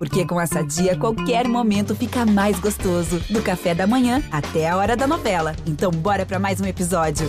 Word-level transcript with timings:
Porque 0.00 0.24
com 0.24 0.40
essa 0.40 0.62
dia, 0.62 0.96
qualquer 0.96 1.46
momento 1.46 1.94
fica 1.94 2.24
mais 2.24 2.58
gostoso. 2.58 3.20
Do 3.28 3.42
café 3.42 3.74
da 3.74 3.86
manhã 3.86 4.22
até 4.32 4.66
a 4.66 4.74
hora 4.78 4.96
da 4.96 5.06
novela. 5.06 5.54
Então, 5.66 5.90
bora 5.90 6.24
para 6.24 6.38
mais 6.38 6.58
um 6.58 6.64
episódio. 6.64 7.28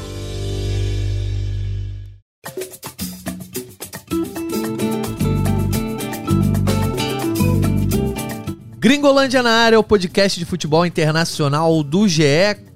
Gringolândia 8.80 9.44
na 9.44 9.52
área, 9.52 9.78
o 9.78 9.84
podcast 9.84 10.40
de 10.40 10.46
futebol 10.46 10.86
internacional 10.86 11.84
do 11.84 12.08
GE, 12.08 12.24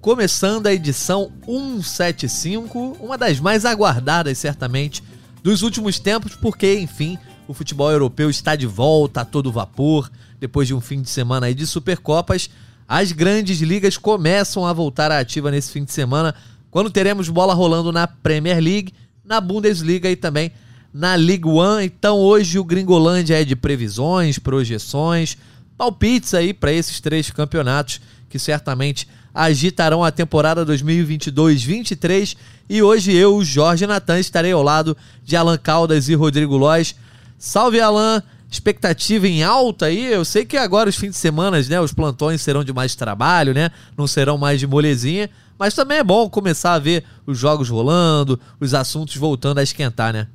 começando 0.01 0.67
a 0.67 0.73
edição 0.73 1.31
175, 1.45 2.97
uma 2.99 3.17
das 3.17 3.39
mais 3.39 3.63
aguardadas, 3.63 4.37
certamente, 4.37 5.01
dos 5.41 5.61
últimos 5.61 5.99
tempos, 5.99 6.35
porque, 6.35 6.79
enfim, 6.79 7.17
o 7.47 7.53
futebol 7.53 7.91
europeu 7.91 8.29
está 8.29 8.55
de 8.55 8.65
volta 8.65 9.21
a 9.21 9.25
todo 9.25 9.51
vapor. 9.51 10.09
Depois 10.39 10.67
de 10.67 10.73
um 10.73 10.81
fim 10.81 11.01
de 11.01 11.09
semana 11.09 11.47
aí 11.47 11.53
de 11.53 11.65
Supercopas, 11.65 12.49
as 12.87 13.11
grandes 13.11 13.59
ligas 13.61 13.97
começam 13.97 14.65
a 14.65 14.73
voltar 14.73 15.11
à 15.11 15.19
ativa 15.19 15.49
nesse 15.49 15.71
fim 15.71 15.83
de 15.83 15.91
semana, 15.91 16.35
quando 16.69 16.89
teremos 16.89 17.29
bola 17.29 17.53
rolando 17.53 17.91
na 17.91 18.05
Premier 18.05 18.59
League, 18.59 18.93
na 19.23 19.41
Bundesliga 19.41 20.09
e 20.09 20.15
também 20.15 20.51
na 20.93 21.15
League 21.15 21.47
One. 21.47 21.85
Então 21.85 22.17
hoje 22.17 22.59
o 22.59 22.63
Gringolândia 22.63 23.41
é 23.41 23.45
de 23.45 23.55
previsões, 23.55 24.37
projeções, 24.37 25.37
palpites 25.77 26.33
aí 26.33 26.53
para 26.53 26.71
esses 26.71 26.99
três 26.99 27.31
campeonatos 27.31 28.01
que 28.29 28.37
certamente 28.37 29.07
agitarão 29.33 30.03
a 30.03 30.11
temporada 30.11 30.65
2022-23 30.65 32.37
e 32.69 32.81
hoje 32.81 33.13
eu, 33.13 33.43
Jorge 33.43 33.85
Natan, 33.85 34.19
estarei 34.19 34.51
ao 34.51 34.63
lado 34.63 34.95
de 35.23 35.35
Alan 35.35 35.57
Caldas 35.57 36.07
e 36.07 36.15
Rodrigo 36.15 36.55
Lois. 36.55 36.95
Salve 37.45 37.79
Alan, 37.79 38.23
expectativa 38.49 39.27
em 39.27 39.43
alta 39.43 39.85
aí. 39.85 40.11
Eu 40.11 40.25
sei 40.25 40.43
que 40.43 40.57
agora 40.57 40.89
os 40.89 40.95
fins 40.95 41.11
de 41.11 41.17
semana, 41.17 41.61
né, 41.61 41.79
os 41.79 41.93
plantões 41.93 42.41
serão 42.41 42.63
de 42.63 42.73
mais 42.73 42.95
trabalho, 42.95 43.53
né? 43.53 43.69
Não 43.95 44.07
serão 44.07 44.35
mais 44.35 44.59
de 44.59 44.65
molezinha, 44.65 45.29
mas 45.57 45.75
também 45.75 45.99
é 45.99 46.03
bom 46.03 46.27
começar 46.27 46.73
a 46.73 46.79
ver 46.79 47.03
os 47.23 47.37
jogos 47.37 47.69
rolando, 47.69 48.39
os 48.59 48.73
assuntos 48.73 49.15
voltando 49.15 49.59
a 49.59 49.63
esquentar, 49.63 50.11
né? 50.11 50.27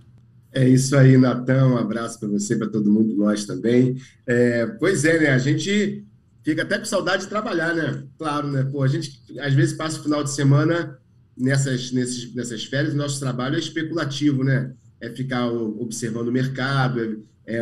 É 0.52 0.68
isso 0.68 0.96
aí, 0.96 1.18
Natan. 1.18 1.70
Um 1.70 1.78
abraço 1.78 2.20
para 2.20 2.28
você, 2.28 2.54
para 2.54 2.68
todo 2.68 2.88
mundo, 2.88 3.12
nós 3.16 3.44
também. 3.44 3.96
É, 4.24 4.66
pois 4.78 5.04
é, 5.04 5.18
né? 5.18 5.30
A 5.30 5.38
gente 5.38 6.04
fica 6.44 6.62
até 6.62 6.78
com 6.78 6.84
saudade 6.84 7.24
de 7.24 7.28
trabalhar, 7.28 7.74
né? 7.74 8.04
Claro, 8.16 8.46
né? 8.52 8.62
Pô, 8.70 8.84
a 8.84 8.88
gente 8.88 9.20
às 9.40 9.52
vezes 9.52 9.76
passa 9.76 9.98
o 9.98 10.02
final 10.04 10.22
de 10.22 10.30
semana 10.30 10.96
nessas, 11.36 11.90
nesses, 11.90 12.32
nessas 12.32 12.64
férias, 12.66 12.94
nosso 12.94 13.18
trabalho 13.18 13.56
é 13.56 13.58
especulativo, 13.58 14.44
né? 14.44 14.70
É 15.00 15.10
ficar 15.10 15.46
observando 15.50 16.28
o 16.28 16.32
mercado, 16.32 17.24
é, 17.46 17.56
é 17.56 17.60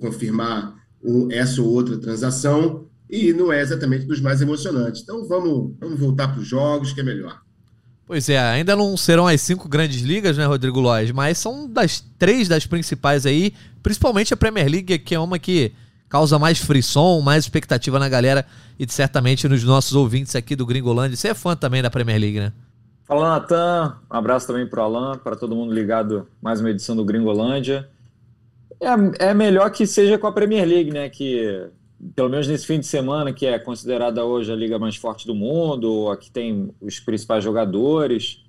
confirmar 0.00 0.74
um, 1.02 1.30
essa 1.30 1.60
ou 1.60 1.68
outra 1.68 1.98
transação, 1.98 2.86
e 3.08 3.32
não 3.32 3.52
é 3.52 3.60
exatamente 3.60 4.06
dos 4.06 4.20
mais 4.20 4.40
emocionantes. 4.40 5.02
Então 5.02 5.26
vamos, 5.26 5.74
vamos 5.78 5.98
voltar 5.98 6.28
para 6.28 6.40
os 6.40 6.46
jogos, 6.46 6.92
que 6.92 7.00
é 7.00 7.04
melhor. 7.04 7.40
Pois 8.06 8.28
é, 8.28 8.38
ainda 8.38 8.76
não 8.76 8.96
serão 8.96 9.26
as 9.26 9.40
cinco 9.40 9.68
grandes 9.68 10.00
ligas, 10.00 10.36
né, 10.36 10.46
Rodrigo 10.46 10.78
Lois? 10.78 11.10
Mas 11.10 11.38
são 11.38 11.68
das 11.68 12.04
três 12.16 12.46
das 12.46 12.64
principais 12.64 13.26
aí, 13.26 13.52
principalmente 13.82 14.32
a 14.32 14.36
Premier 14.36 14.68
League, 14.68 14.98
que 15.00 15.14
é 15.14 15.18
uma 15.18 15.40
que 15.40 15.72
causa 16.08 16.38
mais 16.38 16.58
frisson, 16.58 17.20
mais 17.20 17.44
expectativa 17.44 17.98
na 17.98 18.08
galera 18.08 18.46
e 18.78 18.86
certamente 18.88 19.48
nos 19.48 19.64
nossos 19.64 19.94
ouvintes 19.94 20.36
aqui 20.36 20.54
do 20.54 20.64
Gringolândia. 20.64 21.16
Você 21.16 21.28
é 21.28 21.34
fã 21.34 21.56
também 21.56 21.82
da 21.82 21.90
Premier 21.90 22.20
League, 22.20 22.38
né? 22.38 22.52
Fala, 23.06 23.38
Natan. 23.38 24.00
Um 24.10 24.16
abraço 24.16 24.48
também 24.48 24.66
para 24.66 24.80
o 24.80 24.84
Alan, 24.84 25.16
para 25.16 25.36
todo 25.36 25.54
mundo 25.54 25.72
ligado 25.72 26.26
mais 26.42 26.60
uma 26.60 26.70
edição 26.70 26.96
do 26.96 27.04
Gringolândia. 27.04 27.88
É, 28.80 29.28
é 29.28 29.34
melhor 29.34 29.70
que 29.70 29.86
seja 29.86 30.18
com 30.18 30.26
a 30.26 30.32
Premier 30.32 30.66
League, 30.66 30.90
né? 30.90 31.08
Que 31.08 31.68
pelo 32.16 32.28
menos 32.28 32.48
nesse 32.48 32.66
fim 32.66 32.80
de 32.80 32.86
semana, 32.86 33.32
que 33.32 33.46
é 33.46 33.60
considerada 33.60 34.24
hoje 34.24 34.52
a 34.52 34.56
liga 34.56 34.76
mais 34.76 34.96
forte 34.96 35.24
do 35.24 35.36
mundo, 35.36 36.10
aqui 36.10 36.30
tem 36.32 36.74
os 36.80 36.98
principais 36.98 37.44
jogadores, 37.44 38.44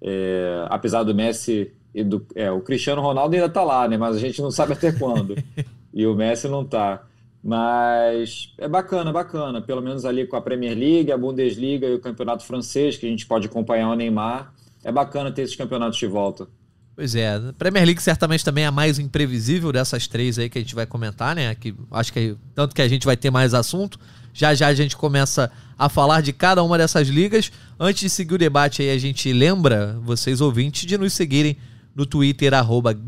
é, 0.00 0.66
apesar 0.70 1.02
do 1.02 1.14
Messi 1.14 1.70
e 1.94 2.02
do. 2.02 2.26
É, 2.34 2.50
o 2.50 2.62
Cristiano 2.62 3.02
Ronaldo 3.02 3.34
ainda 3.34 3.46
está 3.46 3.62
lá, 3.62 3.86
né? 3.86 3.98
Mas 3.98 4.16
a 4.16 4.18
gente 4.18 4.40
não 4.40 4.50
sabe 4.50 4.72
até 4.72 4.90
quando. 4.90 5.36
e 5.92 6.06
o 6.06 6.14
Messi 6.14 6.48
não 6.48 6.62
está. 6.62 7.06
Mas 7.48 8.52
é 8.58 8.68
bacana, 8.68 9.10
bacana. 9.10 9.62
Pelo 9.62 9.80
menos 9.80 10.04
ali 10.04 10.26
com 10.26 10.36
a 10.36 10.40
Premier 10.42 10.76
League, 10.76 11.10
a 11.10 11.16
Bundesliga 11.16 11.86
e 11.86 11.94
o 11.94 11.98
campeonato 11.98 12.44
francês, 12.44 12.98
que 12.98 13.06
a 13.06 13.08
gente 13.08 13.24
pode 13.24 13.46
acompanhar 13.46 13.88
o 13.88 13.94
Neymar. 13.94 14.52
É 14.84 14.92
bacana 14.92 15.32
ter 15.32 15.42
esses 15.42 15.56
campeonatos 15.56 15.98
de 15.98 16.06
volta. 16.06 16.46
Pois 16.94 17.14
é, 17.14 17.36
a 17.36 17.54
Premier 17.56 17.86
League 17.86 18.02
certamente 18.02 18.44
também 18.44 18.64
é 18.64 18.66
a 18.66 18.70
mais 18.70 18.98
imprevisível 18.98 19.72
dessas 19.72 20.06
três 20.06 20.38
aí 20.38 20.50
que 20.50 20.58
a 20.58 20.60
gente 20.60 20.74
vai 20.74 20.84
comentar, 20.84 21.34
né? 21.34 21.54
Que 21.54 21.74
acho 21.90 22.12
que 22.12 22.36
tanto 22.54 22.74
que 22.74 22.82
a 22.82 22.88
gente 22.88 23.06
vai 23.06 23.16
ter 23.16 23.30
mais 23.30 23.54
assunto. 23.54 23.98
Já 24.34 24.52
já 24.52 24.66
a 24.66 24.74
gente 24.74 24.94
começa 24.94 25.50
a 25.78 25.88
falar 25.88 26.20
de 26.20 26.34
cada 26.34 26.62
uma 26.62 26.76
dessas 26.76 27.08
ligas. 27.08 27.50
Antes 27.80 28.02
de 28.02 28.10
seguir 28.10 28.34
o 28.34 28.38
debate 28.38 28.82
aí, 28.82 28.90
a 28.90 28.98
gente 28.98 29.32
lembra 29.32 29.98
vocês 30.02 30.42
ouvintes 30.42 30.84
de 30.84 30.98
nos 30.98 31.14
seguirem 31.14 31.56
no 31.96 32.04
Twitter 32.04 32.52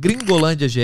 @gringolândiage. 0.01 0.81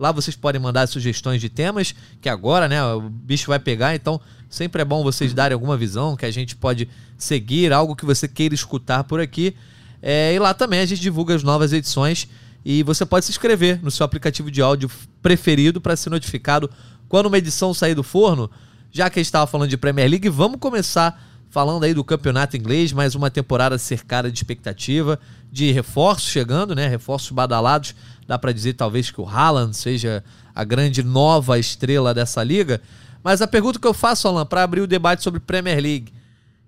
Lá 0.00 0.12
vocês 0.12 0.34
podem 0.34 0.58
mandar 0.58 0.86
sugestões 0.86 1.42
de 1.42 1.50
temas, 1.50 1.94
que 2.22 2.28
agora, 2.30 2.66
né, 2.66 2.82
o 2.82 3.02
bicho 3.02 3.48
vai 3.48 3.58
pegar, 3.58 3.94
então 3.94 4.18
sempre 4.48 4.80
é 4.80 4.84
bom 4.84 5.02
vocês 5.02 5.34
darem 5.34 5.52
alguma 5.52 5.76
visão 5.76 6.16
que 6.16 6.24
a 6.24 6.30
gente 6.30 6.56
pode 6.56 6.88
seguir, 7.18 7.70
algo 7.70 7.94
que 7.94 8.06
você 8.06 8.26
queira 8.26 8.54
escutar 8.54 9.04
por 9.04 9.20
aqui. 9.20 9.54
É, 10.00 10.32
e 10.32 10.38
lá 10.38 10.54
também 10.54 10.80
a 10.80 10.86
gente 10.86 11.02
divulga 11.02 11.34
as 11.34 11.42
novas 11.42 11.74
edições 11.74 12.26
e 12.64 12.82
você 12.82 13.04
pode 13.04 13.26
se 13.26 13.30
inscrever 13.30 13.78
no 13.82 13.90
seu 13.90 14.02
aplicativo 14.02 14.50
de 14.50 14.62
áudio 14.62 14.90
preferido 15.20 15.82
para 15.82 15.94
ser 15.94 16.08
notificado 16.08 16.70
quando 17.06 17.26
uma 17.26 17.36
edição 17.36 17.74
sair 17.74 17.94
do 17.94 18.02
forno. 18.02 18.50
Já 18.90 19.10
que 19.10 19.18
a 19.18 19.20
gente 19.20 19.26
estava 19.26 19.46
falando 19.46 19.68
de 19.68 19.76
Premier 19.76 20.08
League, 20.08 20.30
vamos 20.30 20.58
começar 20.58 21.29
falando 21.50 21.82
aí 21.82 21.92
do 21.92 22.04
campeonato 22.04 22.56
inglês, 22.56 22.92
mais 22.92 23.16
uma 23.16 23.28
temporada 23.28 23.76
cercada 23.76 24.30
de 24.30 24.38
expectativa, 24.38 25.18
de 25.50 25.72
reforços 25.72 26.30
chegando, 26.30 26.74
né? 26.76 26.86
Reforços 26.86 27.30
badalados. 27.32 27.94
Dá 28.26 28.38
para 28.38 28.52
dizer 28.52 28.74
talvez 28.74 29.10
que 29.10 29.20
o 29.20 29.28
Haaland 29.28 29.76
seja 29.76 30.24
a 30.54 30.62
grande 30.62 31.02
nova 31.02 31.58
estrela 31.58 32.14
dessa 32.14 32.42
liga. 32.44 32.80
Mas 33.22 33.42
a 33.42 33.48
pergunta 33.48 33.80
que 33.80 33.86
eu 33.86 33.92
faço, 33.92 34.28
Alan, 34.28 34.46
para 34.46 34.62
abrir 34.62 34.80
o 34.80 34.86
debate 34.86 35.24
sobre 35.24 35.40
Premier 35.40 35.82
League, 35.82 36.12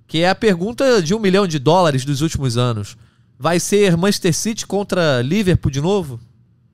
que 0.09 0.19
é 0.19 0.28
a 0.28 0.34
pergunta 0.34 1.00
de 1.00 1.14
um 1.14 1.20
milhão 1.20 1.47
de 1.47 1.60
dólares 1.60 2.04
dos 2.04 2.20
últimos 2.20 2.59
anos. 2.59 2.97
Vai 3.38 3.60
ser 3.60 3.97
Manchester 3.97 4.34
City 4.34 4.66
contra 4.66 5.22
Liverpool 5.22 5.70
de 5.70 5.81
novo? 5.81 6.20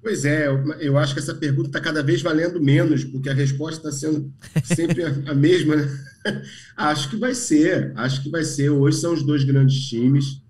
Pois 0.08 0.24
é, 0.24 0.48
eu 0.80 0.96
acho 0.96 1.12
que 1.12 1.20
essa 1.20 1.34
pergunta 1.34 1.68
está 1.68 1.78
cada 1.78 2.02
vez 2.02 2.22
valendo 2.22 2.58
menos, 2.58 3.04
porque 3.04 3.28
a 3.28 3.34
resposta 3.34 3.90
está 3.90 3.92
sendo 3.92 4.32
sempre 4.64 5.04
a 5.04 5.34
mesma. 5.34 5.76
Né? 5.76 5.86
acho 6.74 7.10
que 7.10 7.16
vai 7.18 7.34
ser, 7.34 7.92
acho 7.94 8.22
que 8.22 8.30
vai 8.30 8.42
ser. 8.42 8.70
Hoje 8.70 8.96
são 8.96 9.12
os 9.12 9.22
dois 9.22 9.44
grandes 9.44 9.78
times. 9.86 10.40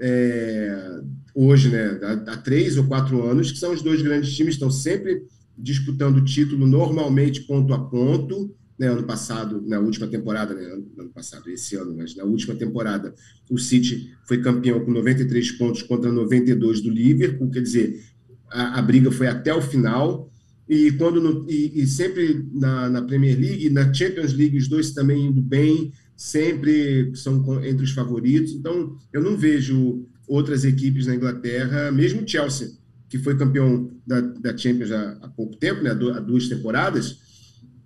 É, 0.00 1.02
hoje, 1.34 1.68
né, 1.68 2.00
há, 2.02 2.32
há 2.32 2.36
três 2.38 2.78
ou 2.78 2.84
quatro 2.84 3.22
anos, 3.22 3.52
que 3.52 3.58
são 3.58 3.74
os 3.74 3.82
dois 3.82 4.00
grandes 4.00 4.34
times, 4.34 4.54
estão 4.54 4.70
sempre 4.70 5.26
disputando 5.58 6.16
o 6.16 6.24
título, 6.24 6.66
normalmente 6.66 7.42
ponto 7.42 7.74
a 7.74 7.78
ponto 7.78 8.50
né, 8.78 8.88
ano 8.88 9.02
passado, 9.04 9.62
na 9.66 9.78
última 9.78 10.08
temporada, 10.08 10.54
né, 10.54 10.64
ano 10.98 11.10
passado, 11.14 11.50
esse 11.50 11.76
ano, 11.76 11.94
mas 11.96 12.16
na 12.16 12.24
última 12.24 12.54
temporada, 12.54 13.14
o 13.50 13.58
City 13.58 14.10
foi 14.26 14.40
campeão 14.40 14.80
com 14.80 14.90
93 14.90 15.52
pontos 15.52 15.82
contra 15.82 16.10
92 16.10 16.80
do 16.80 16.90
Liverpool, 16.90 17.50
quer 17.50 17.62
dizer, 17.62 18.02
a, 18.52 18.78
a 18.78 18.82
briga 18.82 19.10
foi 19.10 19.26
até 19.26 19.54
o 19.54 19.62
final, 19.62 20.30
e 20.68 20.92
quando 20.92 21.20
no, 21.20 21.50
e, 21.50 21.82
e, 21.82 21.86
sempre 21.86 22.46
na, 22.52 22.88
na, 22.88 23.02
Premier 23.02 23.38
League, 23.38 23.70
na 23.70 23.92
Champions 23.92 24.32
League, 24.32 24.56
os 24.56 24.68
dois 24.68 24.92
também 24.92 25.26
indo 25.26 25.42
bem, 25.42 25.92
sempre 26.16 27.10
são 27.14 27.42
entre 27.64 27.84
os 27.84 27.90
favoritos, 27.90 28.52
então 28.52 28.96
eu 29.12 29.22
não 29.22 29.36
vejo 29.36 30.06
outras 30.26 30.64
equipes 30.64 31.06
na 31.06 31.14
Inglaterra, 31.14 31.90
mesmo 31.90 32.26
Chelsea, 32.26 32.70
que 33.08 33.18
foi 33.18 33.36
campeão 33.36 33.90
da, 34.06 34.20
da 34.20 34.56
Champions 34.56 34.92
há, 34.92 35.18
há 35.22 35.28
pouco 35.28 35.56
tempo, 35.56 35.82
né, 35.82 35.90
há 35.90 36.20
duas 36.20 36.48
temporadas, 36.48 37.18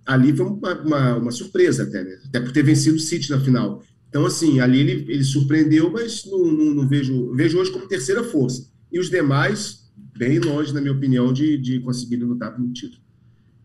ali 0.07 0.35
foi 0.35 0.45
uma, 0.45 0.73
uma, 0.81 1.15
uma 1.17 1.31
surpresa 1.31 1.83
até, 1.83 2.03
né? 2.03 2.17
até 2.25 2.39
por 2.39 2.51
ter 2.51 2.63
vencido 2.63 2.95
o 2.95 2.99
City 2.99 3.29
na 3.29 3.39
final. 3.39 3.83
Então, 4.07 4.25
assim, 4.25 4.61
ali 4.61 4.79
ele, 4.79 5.05
ele 5.11 5.23
surpreendeu, 5.23 5.91
mas 5.91 6.25
não, 6.25 6.45
não, 6.45 6.73
não, 6.73 6.87
vejo, 6.87 7.33
vejo 7.33 7.59
hoje 7.59 7.71
como 7.71 7.87
terceira 7.87 8.23
força. 8.23 8.69
E 8.91 8.99
os 8.99 9.09
demais, 9.09 9.86
bem 10.17 10.39
longe, 10.39 10.73
na 10.73 10.81
minha 10.81 10.93
opinião, 10.93 11.31
de, 11.31 11.57
de 11.57 11.79
conseguirem 11.79 12.25
lutar 12.25 12.53
pelo 12.53 12.71
título. 12.73 13.01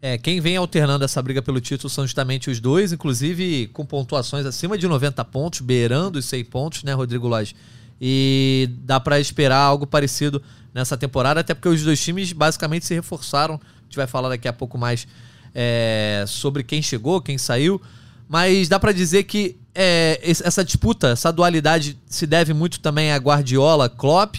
É, 0.01 0.19
quem 0.19 0.41
vem 0.41 0.57
alternando 0.57 1.05
essa 1.05 1.23
briga 1.23 1.41
pelo 1.41 1.61
título 1.61 1.89
são 1.89 2.05
justamente 2.05 2.51
os 2.51 2.59
dois, 2.59 2.93
inclusive 2.93 3.69
com 3.73 3.87
pontuações 3.87 4.45
acima 4.45 4.77
de 4.77 4.89
90 4.89 5.25
pontos, 5.27 5.61
beirando 5.61 6.19
os 6.19 6.25
100 6.25 6.45
pontos, 6.47 6.83
né, 6.83 6.93
Rodrigo 6.93 7.29
Lage? 7.29 7.55
E 8.01 8.69
dá 8.85 8.99
para 8.99 9.21
esperar 9.21 9.59
algo 9.59 9.87
parecido 9.87 10.43
nessa 10.75 10.97
temporada, 10.97 11.39
até 11.39 11.55
porque 11.55 11.69
os 11.69 11.83
dois 11.83 12.03
times 12.03 12.33
basicamente 12.33 12.85
se 12.85 12.95
reforçaram. 12.95 13.55
A 13.55 13.83
gente 13.85 13.97
vai 13.97 14.09
falar 14.09 14.31
daqui 14.31 14.49
a 14.49 14.53
pouco 14.53 14.77
mais 14.77 15.07
é, 15.55 16.25
sobre 16.27 16.65
quem 16.65 16.83
chegou, 16.83 17.21
quem 17.21 17.39
saiu, 17.39 17.81
mas 18.29 18.69
dá 18.69 18.81
para 18.81 18.91
dizer 18.91 19.23
que 19.23 19.57
é, 19.73 20.19
essa 20.23 20.65
disputa, 20.65 21.11
essa 21.11 21.33
dualidade 21.33 21.97
se 22.07 22.27
deve 22.27 22.53
muito 22.53 22.81
também 22.81 23.13
a 23.13 23.17
Guardiola, 23.19 23.89
Klopp, 23.89 24.37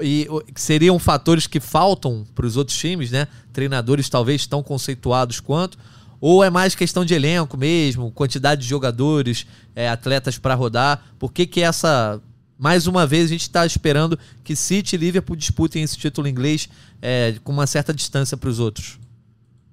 e 0.00 0.26
seriam 0.56 0.98
fatores 0.98 1.46
que 1.46 1.60
faltam 1.60 2.24
para 2.34 2.46
os 2.46 2.56
outros 2.56 2.78
times, 2.78 3.10
né? 3.10 3.26
Treinadores 3.52 4.08
talvez 4.08 4.46
tão 4.46 4.62
conceituados 4.62 5.40
quanto, 5.40 5.78
Ou 6.20 6.44
é 6.44 6.48
mais 6.48 6.74
questão 6.74 7.04
de 7.04 7.14
elenco 7.14 7.56
mesmo, 7.56 8.12
quantidade 8.12 8.62
de 8.62 8.68
jogadores, 8.68 9.44
é, 9.74 9.88
atletas 9.88 10.38
para 10.38 10.54
rodar? 10.54 11.02
Por 11.18 11.32
que, 11.32 11.46
que 11.46 11.60
essa. 11.60 12.20
Mais 12.56 12.86
uma 12.86 13.04
vez, 13.04 13.24
a 13.24 13.28
gente 13.28 13.40
está 13.40 13.66
esperando 13.66 14.16
que 14.44 14.54
City 14.54 14.94
e 14.94 14.98
Liverpool 14.98 15.34
disputem 15.34 15.82
esse 15.82 15.98
título 15.98 16.28
inglês 16.28 16.68
é, 17.00 17.34
com 17.42 17.50
uma 17.50 17.66
certa 17.66 17.92
distância 17.92 18.36
para 18.36 18.48
os 18.48 18.60
outros. 18.60 19.00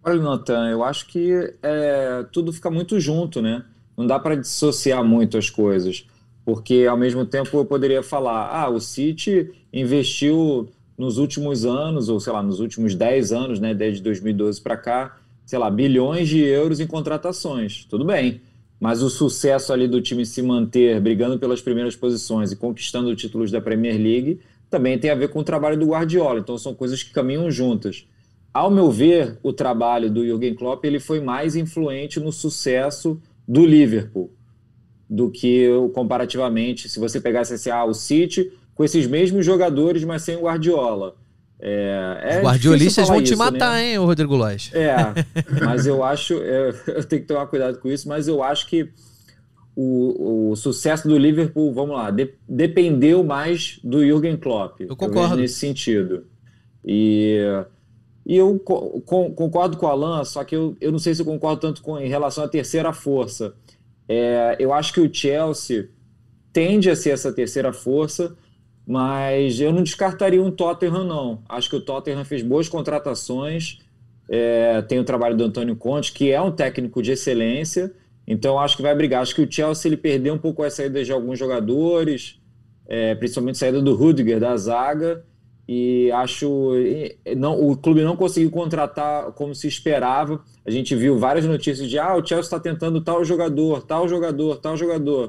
Olha, 0.04 0.20
Natan, 0.20 0.70
eu 0.70 0.84
acho 0.84 1.06
que 1.06 1.54
é, 1.62 2.26
tudo 2.32 2.52
fica 2.52 2.72
muito 2.72 3.00
junto, 3.00 3.44
né? 3.44 3.64
Não 3.96 4.08
dá 4.08 4.18
para 4.18 4.34
dissociar 4.34 5.04
muito 5.04 5.38
as 5.38 5.52
coisas, 5.52 6.06
porque 6.50 6.88
ao 6.90 6.98
mesmo 6.98 7.24
tempo 7.24 7.56
eu 7.60 7.64
poderia 7.64 8.02
falar, 8.02 8.50
ah, 8.52 8.68
o 8.68 8.80
City 8.80 9.52
investiu 9.72 10.68
nos 10.98 11.20
últimos 11.20 11.64
anos, 11.64 12.10
ou 12.10 12.20
sei 12.20 12.34
lá, 12.34 12.42
nos 12.42 12.60
últimos 12.60 12.96
10 12.96 13.32
anos, 13.32 13.60
né, 13.60 13.72
desde 13.72 14.02
2012 14.02 14.60
para 14.60 14.76
cá, 14.76 15.16
sei 15.46 15.60
lá, 15.60 15.70
bilhões 15.70 16.28
de 16.28 16.40
euros 16.40 16.80
em 16.80 16.88
contratações. 16.88 17.86
Tudo 17.88 18.04
bem. 18.04 18.42
Mas 18.80 19.04
o 19.04 19.12
sucesso 19.12 19.72
ali 19.72 19.88
do 19.88 20.02
time 20.02 20.26
se 20.26 20.42
manter 20.42 21.00
brigando 21.00 21.38
pelas 21.38 21.62
primeiras 21.62 21.96
posições 21.96 22.52
e 22.52 22.56
conquistando 22.56 23.16
títulos 23.16 23.52
da 23.52 23.62
Premier 23.62 24.02
League 24.02 24.40
também 24.72 24.98
tem 24.98 25.12
a 25.12 25.16
ver 25.16 25.30
com 25.30 25.42
o 25.42 25.44
trabalho 25.44 25.78
do 25.78 25.86
Guardiola. 25.86 26.40
Então 26.40 26.58
são 26.58 26.74
coisas 26.74 27.04
que 27.04 27.12
caminham 27.12 27.52
juntas. 27.52 28.08
Ao 28.52 28.72
meu 28.72 28.90
ver, 28.90 29.38
o 29.44 29.54
trabalho 29.54 30.10
do 30.10 30.26
Jürgen 30.26 30.56
Klopp 30.56 30.84
ele 30.84 31.00
foi 31.00 31.20
mais 31.22 31.56
influente 31.56 32.20
no 32.20 32.32
sucesso 32.32 33.22
do 33.48 33.64
Liverpool 33.64 34.32
do 35.10 35.30
que 35.30 35.68
comparativamente 35.94 36.88
se 36.88 37.00
você 37.00 37.20
pegasse 37.20 37.54
assim, 37.54 37.70
ah, 37.70 37.86
o 37.86 37.94
City 37.94 38.52
com 38.76 38.84
esses 38.84 39.08
mesmos 39.08 39.46
jogadores, 39.46 40.04
mas 40.04 40.22
sem 40.22 40.36
o 40.36 40.42
Guardiola. 40.42 41.16
É, 41.62 42.20
é 42.22 42.38
Os 42.38 42.44
guardiolistas 42.44 43.08
vão 43.10 43.22
te 43.22 43.36
matar, 43.36 43.74
né? 43.74 43.92
hein, 43.92 43.98
Rodrigo 43.98 44.36
Lois? 44.36 44.72
É, 44.74 44.96
mas 45.66 45.86
eu 45.86 46.04
acho, 46.04 46.42
é, 46.42 46.74
eu 46.88 47.04
tenho 47.04 47.22
que 47.24 47.28
tomar 47.28 47.48
cuidado 47.48 47.80
com 47.80 47.90
isso, 47.90 48.08
mas 48.08 48.28
eu 48.28 48.42
acho 48.42 48.68
que 48.68 48.90
o, 49.76 50.52
o 50.52 50.56
sucesso 50.56 51.08
do 51.08 51.18
Liverpool, 51.18 51.74
vamos 51.74 51.96
lá, 51.96 52.12
de, 52.12 52.34
dependeu 52.48 53.24
mais 53.24 53.80
do 53.84 54.06
Jürgen 54.06 54.38
Klopp. 54.38 54.80
Eu 54.82 54.96
concordo. 54.96 55.36
nesse 55.36 55.56
sentido. 55.56 56.26
E 56.86 57.40
e 58.30 58.38
eu 58.38 58.60
co 58.60 59.02
concordo 59.32 59.76
com 59.76 59.88
o 59.88 59.90
Alan, 59.90 60.24
só 60.24 60.44
que 60.44 60.56
eu, 60.56 60.78
eu 60.80 60.92
não 60.92 61.00
sei 61.00 61.16
se 61.16 61.22
eu 61.24 61.26
concordo 61.26 61.62
tanto 61.62 61.82
com, 61.82 61.98
em 61.98 62.08
relação 62.08 62.44
à 62.44 62.48
terceira 62.48 62.94
força. 62.94 63.56
É, 64.10 64.56
eu 64.58 64.74
acho 64.74 64.92
que 64.92 65.00
o 65.00 65.14
Chelsea 65.14 65.90
tende 66.52 66.90
a 66.90 66.96
ser 66.96 67.12
essa 67.12 67.32
terceira 67.32 67.72
força, 67.72 68.36
mas 68.86 69.62
eu 69.62 69.72
não 69.72 69.84
descartaria 69.84 70.42
um 70.42 70.50
Tottenham, 70.50 71.04
não. 71.04 71.44
Acho 71.48 71.70
que 71.70 71.76
o 71.76 71.82
Tottenham 71.82 72.26
fez 72.26 72.42
boas 72.42 72.68
contratações. 72.68 73.78
É, 74.28 74.82
tem 74.82 75.00
o 75.00 75.04
trabalho 75.04 75.38
do 75.38 75.44
Antônio 75.44 75.76
Conte, 75.76 76.12
que 76.12 76.32
é 76.32 76.42
um 76.42 76.52
técnico 76.52 77.02
de 77.02 77.12
excelência, 77.12 77.92
então 78.28 78.60
acho 78.60 78.78
que 78.78 78.84
vai 78.84 78.96
brigar. 78.96 79.22
Acho 79.22 79.36
que 79.36 79.42
o 79.42 79.52
Chelsea 79.52 79.90
ele 79.90 79.98
perdeu 79.98 80.34
um 80.34 80.38
pouco 80.38 80.64
a 80.64 80.70
saída 80.70 81.04
de 81.04 81.12
alguns 81.12 81.38
jogadores, 81.38 82.40
é, 82.88 83.14
principalmente 83.16 83.56
a 83.56 83.60
saída 83.60 83.82
do 83.82 83.96
Rudiger 83.96 84.40
da 84.40 84.58
zaga, 84.58 85.24
e 85.72 86.12
acho 86.14 86.72
não 87.38 87.70
o 87.70 87.78
clube 87.78 88.02
não 88.02 88.16
conseguiu 88.16 88.50
contratar 88.50 89.32
como 89.34 89.54
se 89.54 89.68
esperava. 89.68 90.44
A 90.66 90.72
gente 90.72 90.96
viu 90.96 91.20
várias 91.20 91.46
notícias 91.46 91.88
de 91.88 92.00
ah, 92.00 92.16
o 92.16 92.26
Chelsea 92.26 92.40
está 92.40 92.60
tentando 92.60 93.00
tal 93.02 93.24
jogador, 93.24 93.84
tal 93.84 94.08
jogador, 94.08 94.58
tal 94.58 94.76
jogador, 94.76 95.28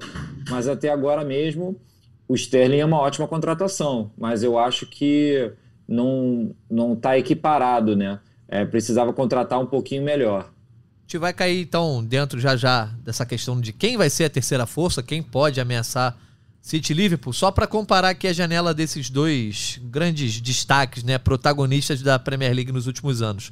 mas 0.49 0.67
até 0.67 0.89
agora 0.89 1.23
mesmo 1.23 1.79
o 2.27 2.35
Sterling 2.35 2.79
é 2.79 2.85
uma 2.87 2.99
ótima 2.99 3.29
contratação, 3.29 4.13
mas 4.17 4.43
eu 4.43 4.59
acho 4.59 4.87
que 4.87 5.53
não 5.87 6.57
não 6.71 6.95
está 6.95 7.19
equiparado, 7.19 7.95
né? 7.95 8.19
É, 8.49 8.65
precisava 8.65 9.13
contratar 9.13 9.61
um 9.61 9.67
pouquinho 9.67 10.03
melhor. 10.03 10.51
A 10.51 11.03
gente 11.03 11.19
vai 11.19 11.35
cair 11.35 11.61
então 11.61 12.03
dentro 12.03 12.41
já 12.41 12.57
já 12.57 12.87
dessa 13.05 13.27
questão 13.27 13.61
de 13.61 13.75
quem 13.75 13.99
vai 13.99 14.09
ser 14.09 14.25
a 14.25 14.31
terceira 14.31 14.65
força, 14.65 15.03
quem 15.03 15.23
pode 15.23 15.61
ameaçar 15.61 16.17
City 16.61 16.93
Liverpool, 16.93 17.33
só 17.33 17.51
para 17.51 17.67
comparar 17.67 18.11
aqui 18.11 18.29
a 18.29 18.33
janela 18.33 18.75
desses 18.75 19.09
dois 19.09 19.81
grandes 19.85 20.41
destaques, 20.41 21.03
né, 21.03 21.17
protagonistas 21.19 22.03
da 22.03 22.19
Premier 22.19 22.55
League 22.55 22.71
nos 22.71 22.87
últimos 22.87 23.23
anos. 23.23 23.51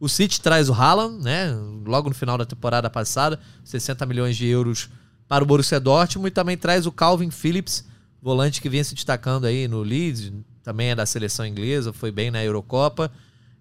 O 0.00 0.08
City 0.08 0.40
traz 0.40 0.68
o 0.68 0.72
Haaland, 0.72 1.22
né, 1.22 1.54
logo 1.84 2.08
no 2.08 2.14
final 2.14 2.38
da 2.38 2.46
temporada 2.46 2.88
passada, 2.88 3.38
60 3.62 4.06
milhões 4.06 4.36
de 4.36 4.46
euros 4.46 4.88
para 5.28 5.44
o 5.44 5.46
Borussia 5.46 5.78
Dortmund 5.78 6.28
e 6.28 6.30
também 6.30 6.56
traz 6.56 6.86
o 6.86 6.92
Calvin 6.92 7.30
Phillips, 7.30 7.84
volante 8.22 8.60
que 8.60 8.68
vinha 8.68 8.84
se 8.84 8.94
destacando 8.94 9.44
aí 9.44 9.68
no 9.68 9.82
Leeds, 9.82 10.32
também 10.62 10.88
é 10.88 10.94
da 10.94 11.06
seleção 11.06 11.46
inglesa, 11.46 11.92
foi 11.92 12.10
bem 12.10 12.30
na 12.30 12.42
Eurocopa, 12.42 13.12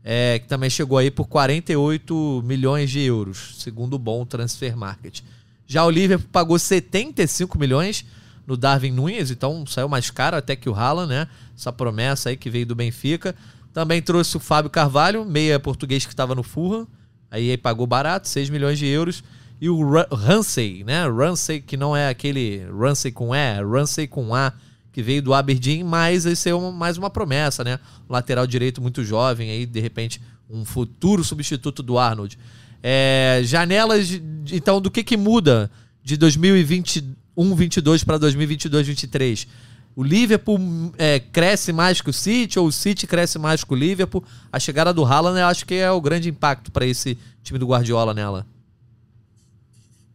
é, 0.03 0.39
que 0.39 0.47
também 0.47 0.69
chegou 0.69 0.97
aí 0.97 1.12
por 1.12 1.27
48 1.27 2.44
milhões 2.45 2.89
de 2.89 3.00
euros, 3.01 3.56
segundo 3.59 3.95
o 3.95 4.00
bom 4.00 4.25
transfer 4.25 4.75
market. 4.77 5.21
Já 5.68 5.83
o 5.83 5.89
Liverpool 5.89 6.30
pagou 6.31 6.57
75 6.57 7.57
milhões 7.57 8.06
no 8.45 8.56
Darwin 8.56 8.92
Nunes, 8.92 9.31
então 9.31 9.65
saiu 9.65 9.89
mais 9.89 10.09
caro 10.09 10.38
até 10.38 10.56
que 10.56 10.69
o 10.69 10.75
Haaland, 10.75 11.09
né? 11.09 11.27
Essa 11.57 11.71
promessa 11.71 12.30
aí 12.30 12.38
que 12.38 12.50
veio 12.50 12.65
do 12.65 12.75
Benfica. 12.75 13.36
Também 13.74 14.01
trouxe 14.01 14.38
o 14.38 14.39
Fábio 14.39 14.69
Carvalho, 14.69 15.25
meia 15.25 15.59
português 15.59 16.06
que 16.06 16.13
estava 16.13 16.36
no 16.36 16.44
Fulham, 16.44 16.88
aí 17.30 17.57
pagou 17.57 17.86
barato, 17.86 18.27
6 18.27 18.50
milhões 18.50 18.80
de 18.80 18.86
euros. 18.86 19.24
E 19.59 19.69
o 19.69 19.81
Ramsey, 20.13 20.83
né? 20.83 21.07
Ramsey, 21.07 21.62
que 21.62 21.77
não 21.77 21.95
é 21.95 22.09
aquele 22.09 22.65
Ramsey 22.71 23.12
com 23.12 23.33
E, 23.33 23.38
é 23.38 23.62
Ramsey 23.62 24.07
com 24.07 24.36
A, 24.36 24.53
que 24.92 25.01
veio 25.01 25.21
do 25.21 25.33
Aberdeen, 25.33 25.83
mas 25.83 26.25
esse 26.25 26.50
é 26.50 26.56
uma, 26.56 26.71
mais 26.71 26.97
uma 26.97 27.09
promessa, 27.09 27.63
né? 27.63 27.80
Lateral 28.07 28.45
direito 28.45 28.81
muito 28.81 29.03
jovem, 29.03 29.50
aí 29.50 29.65
de 29.65 29.80
repente 29.80 30.21
um 30.50 30.63
futuro 30.63 31.24
substituto 31.24 31.81
do 31.81 31.97
Arnold. 31.97 32.38
É, 32.83 33.42
janelas, 33.44 34.07
de, 34.07 34.21
então, 34.51 34.80
do 34.80 34.92
que, 34.92 35.03
que 35.03 35.18
muda 35.18 35.71
de 36.03 36.15
2020 36.18 37.15
2021-22 37.37 38.05
para 38.05 38.19
2022-23, 38.19 39.47
o 39.95 40.03
Liverpool 40.03 40.59
é, 40.97 41.19
cresce 41.19 41.71
mais 41.71 42.01
que 42.01 42.09
o 42.09 42.13
City 42.13 42.59
ou 42.59 42.67
o 42.67 42.71
City 42.71 43.07
cresce 43.07 43.39
mais 43.39 43.63
que 43.63 43.73
o 43.73 43.75
Liverpool? 43.75 44.23
A 44.51 44.59
chegada 44.59 44.93
do 44.93 45.05
Haaland 45.05 45.39
eu 45.39 45.45
acho 45.45 45.65
que 45.65 45.75
é 45.75 45.89
o 45.89 46.01
grande 46.01 46.29
impacto 46.29 46.71
para 46.71 46.85
esse 46.85 47.17
time 47.41 47.57
do 47.57 47.67
Guardiola 47.67 48.13
nela. 48.13 48.45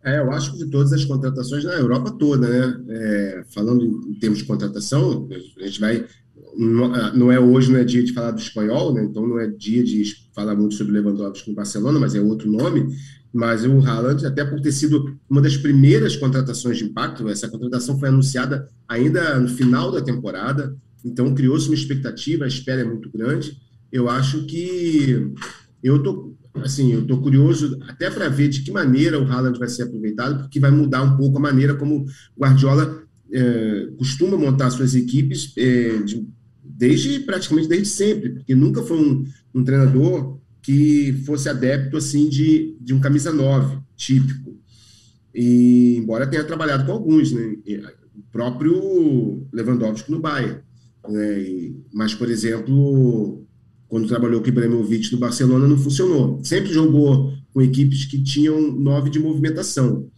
É, 0.02 0.19
eu 0.19 0.31
acho 0.32 0.52
que 0.52 0.58
de 0.58 0.70
todas 0.70 0.93
as 0.93 1.05
contratações 1.05 1.64
na 1.64 1.72
Europa 1.72 2.11
toda, 2.12 2.49
né? 2.49 2.81
É, 2.88 3.44
falando 3.50 3.84
em 3.84 4.14
termos 4.14 4.38
de 4.38 4.44
contratação, 4.44 5.28
a 5.58 5.67
gente 5.67 5.81
vai. 5.81 6.06
Não 6.56 7.31
é 7.31 7.38
hoje, 7.38 7.70
não 7.73 7.79
é 7.79 7.85
dia 7.85 8.02
de 8.02 8.12
falar 8.12 8.32
do 8.32 8.41
espanhol, 8.41 8.94
né? 8.94 9.05
Então 9.05 9.26
não 9.26 9.38
é 9.38 9.47
dia 9.47 9.82
de 9.82 10.05
falar 10.35 10.55
muito 10.55 10.75
sobre 10.75 10.93
Lewandowski 10.93 11.50
no 11.50 11.56
Barcelona, 11.56 11.99
mas 11.99 12.14
é 12.14 12.20
outro 12.20 12.50
nome. 12.50 12.87
Mas 13.32 13.64
o 13.64 13.79
Haaland, 13.79 14.26
até 14.26 14.44
por 14.44 14.61
ter 14.61 14.73
sido 14.73 15.17
uma 15.29 15.41
das 15.41 15.56
primeiras 15.56 16.17
contratações 16.17 16.79
de 16.79 16.84
impacto, 16.84 17.29
essa 17.29 17.48
contratação 17.48 17.98
foi 17.98 18.08
anunciada 18.08 18.69
ainda 18.89 19.39
no 19.39 19.48
final 19.48 19.93
da 19.93 20.03
temporada, 20.03 20.77
então 21.05 21.32
criou-se 21.34 21.69
uma 21.69 21.75
expectativa, 21.75 22.44
a 22.44 22.48
espera 22.48 22.81
é 22.81 22.84
muito 22.84 23.10
grande. 23.10 23.56
Eu 23.93 24.08
acho 24.08 24.46
que 24.46 25.32
eu 25.82 26.03
tô 26.03 26.34
assim, 26.55 26.93
eu 26.93 27.06
tô 27.06 27.19
curioso 27.19 27.79
até 27.89 28.10
para 28.10 28.29
ver 28.29 28.48
de 28.48 28.63
que 28.63 28.72
maneira 28.72 29.20
o 29.20 29.25
Haaland 29.25 29.58
vai 29.58 29.69
ser 29.69 29.84
aproveitado, 29.84 30.43
porque 30.43 30.58
vai 30.58 30.70
mudar 30.70 31.03
um 31.03 31.17
pouco 31.17 31.39
a 31.39 31.41
maneira 31.41 31.75
como 31.75 32.05
o 32.36 32.41
Guardiola 32.41 33.05
é, 33.32 33.89
costuma 33.96 34.36
montar 34.36 34.70
suas 34.70 34.96
equipes 34.96 35.53
é, 35.56 35.98
de, 35.98 36.27
desde 36.81 37.20
praticamente 37.20 37.69
desde 37.69 37.89
sempre, 37.89 38.31
porque 38.31 38.55
nunca 38.55 38.82
foi 38.82 38.96
um, 38.96 39.27
um 39.55 39.63
treinador 39.63 40.39
que 40.63 41.13
fosse 41.27 41.46
adepto 41.46 41.99
assim 41.99 42.27
de, 42.27 42.75
de 42.81 42.94
um 42.94 43.01
camisa 43.01 43.31
9 43.31 43.77
típico. 43.94 44.58
E 45.34 45.96
embora 45.99 46.27
tenha 46.27 46.43
trabalhado 46.43 46.87
com 46.87 46.93
alguns, 46.93 47.32
né? 47.32 47.55
O 48.17 48.32
próprio 48.32 49.46
Lewandowski 49.53 50.10
no 50.10 50.20
Bayern. 50.20 50.60
Né? 51.06 51.43
E, 51.43 51.77
mas, 51.93 52.15
por 52.15 52.31
exemplo, 52.31 53.44
quando 53.87 54.08
trabalhou 54.08 54.41
com 54.41 54.46
o 54.46 54.49
Ibrahimovic 54.49 55.13
no 55.13 55.19
Barcelona, 55.19 55.69
não 55.69 55.77
funcionou. 55.77 56.43
Sempre 56.43 56.72
jogou 56.72 57.31
com 57.53 57.60
equipes 57.60 58.06
que 58.06 58.22
tinham 58.22 58.72
nove 58.72 59.10
de 59.10 59.19
movimentação. 59.19 60.08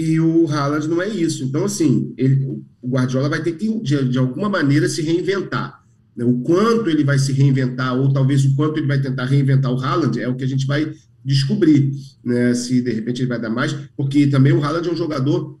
E 0.00 0.18
o 0.18 0.48
Haaland 0.48 0.88
não 0.88 1.02
é 1.02 1.08
isso. 1.08 1.44
Então, 1.44 1.64
assim, 1.64 2.14
ele, 2.16 2.42
o 2.80 2.88
Guardiola 2.88 3.28
vai 3.28 3.42
ter 3.42 3.52
que, 3.52 3.82
de, 3.82 4.08
de 4.08 4.18
alguma 4.18 4.48
maneira, 4.48 4.88
se 4.88 5.02
reinventar. 5.02 5.84
Né? 6.16 6.24
O 6.24 6.40
quanto 6.40 6.88
ele 6.88 7.04
vai 7.04 7.18
se 7.18 7.32
reinventar, 7.32 7.94
ou 7.94 8.10
talvez 8.10 8.42
o 8.46 8.54
quanto 8.56 8.78
ele 8.78 8.86
vai 8.86 8.98
tentar 8.98 9.26
reinventar 9.26 9.70
o 9.70 9.78
Haaland, 9.78 10.18
é 10.18 10.26
o 10.26 10.34
que 10.34 10.44
a 10.44 10.48
gente 10.48 10.66
vai 10.66 10.90
descobrir, 11.22 11.92
né? 12.24 12.54
se 12.54 12.80
de 12.80 12.90
repente 12.90 13.20
ele 13.20 13.28
vai 13.28 13.38
dar 13.38 13.50
mais, 13.50 13.74
porque 13.94 14.26
também 14.26 14.54
o 14.54 14.64
Haaland 14.64 14.88
é 14.88 14.92
um 14.92 14.96
jogador 14.96 15.60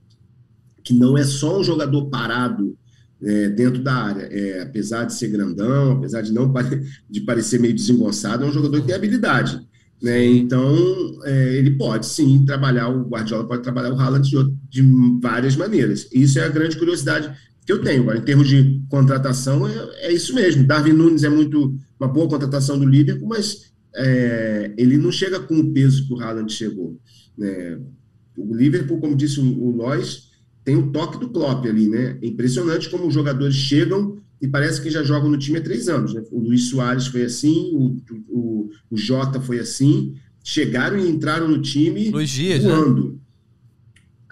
que 0.82 0.94
não 0.94 1.18
é 1.18 1.24
só 1.24 1.60
um 1.60 1.62
jogador 1.62 2.08
parado 2.08 2.74
é, 3.22 3.50
dentro 3.50 3.82
da 3.82 3.92
área, 3.92 4.22
é, 4.22 4.62
apesar 4.62 5.04
de 5.04 5.12
ser 5.12 5.28
grandão, 5.28 5.92
apesar 5.92 6.22
de 6.22 6.32
não 6.32 6.50
pare 6.50 6.82
de 7.10 7.20
parecer 7.20 7.60
meio 7.60 7.74
desengonçado, 7.74 8.42
é 8.42 8.48
um 8.48 8.52
jogador 8.52 8.80
que 8.80 8.86
tem 8.86 8.96
habilidade. 8.96 9.60
Né? 10.02 10.24
Então, 10.24 11.20
é, 11.24 11.56
ele 11.56 11.72
pode 11.72 12.06
sim 12.06 12.44
trabalhar, 12.44 12.88
o 12.88 13.08
Guardiola 13.08 13.46
pode 13.46 13.62
trabalhar 13.62 13.92
o 13.92 13.98
Haaland 13.98 14.28
de, 14.28 14.36
de 14.68 14.82
várias 15.20 15.56
maneiras. 15.56 16.08
Isso 16.12 16.38
é 16.38 16.44
a 16.44 16.48
grande 16.48 16.78
curiosidade 16.78 17.30
que 17.66 17.72
eu 17.72 17.82
tenho. 17.82 18.02
Agora, 18.02 18.18
em 18.18 18.22
termos 18.22 18.48
de 18.48 18.82
contratação, 18.88 19.68
é, 19.68 20.06
é, 20.06 20.12
isso 20.12 20.34
mesmo. 20.34 20.66
Darwin 20.66 20.92
Nunes 20.92 21.22
é 21.22 21.28
muito 21.28 21.76
uma 21.98 22.08
boa 22.08 22.28
contratação 22.28 22.78
do 22.78 22.86
Liverpool, 22.86 23.28
mas 23.28 23.72
é, 23.94 24.72
ele 24.78 24.96
não 24.96 25.12
chega 25.12 25.38
com 25.38 25.58
o 25.58 25.72
peso 25.72 26.06
que 26.06 26.14
o 26.14 26.20
Haaland 26.20 26.50
chegou. 26.50 26.98
Né? 27.36 27.78
O 28.36 28.54
Liverpool, 28.54 29.00
como 29.00 29.16
disse 29.16 29.38
o 29.38 29.70
Lois, 29.70 30.30
tem 30.64 30.76
o 30.76 30.90
toque 30.90 31.18
do 31.18 31.28
Klopp 31.28 31.66
ali, 31.66 31.88
né? 31.88 32.18
É 32.22 32.26
impressionante 32.26 32.88
como 32.88 33.06
os 33.06 33.14
jogadores 33.14 33.54
chegam 33.54 34.19
e 34.40 34.48
parece 34.48 34.80
que 34.80 34.90
já 34.90 35.02
jogam 35.02 35.30
no 35.30 35.38
time 35.38 35.58
há 35.58 35.62
três 35.62 35.88
anos. 35.88 36.14
Né? 36.14 36.22
O 36.30 36.40
Luiz 36.40 36.68
Soares 36.68 37.06
foi 37.06 37.22
assim, 37.22 37.70
o, 37.74 37.96
o, 38.28 38.70
o 38.90 38.96
Jota 38.96 39.40
foi 39.40 39.58
assim, 39.58 40.14
chegaram 40.42 40.98
e 40.98 41.08
entraram 41.08 41.46
no 41.46 41.60
time 41.60 42.10
Luiz 42.10 42.30
Dias, 42.30 42.64
né? 42.64 42.74
voando. 42.74 43.12
Né? 43.12 43.14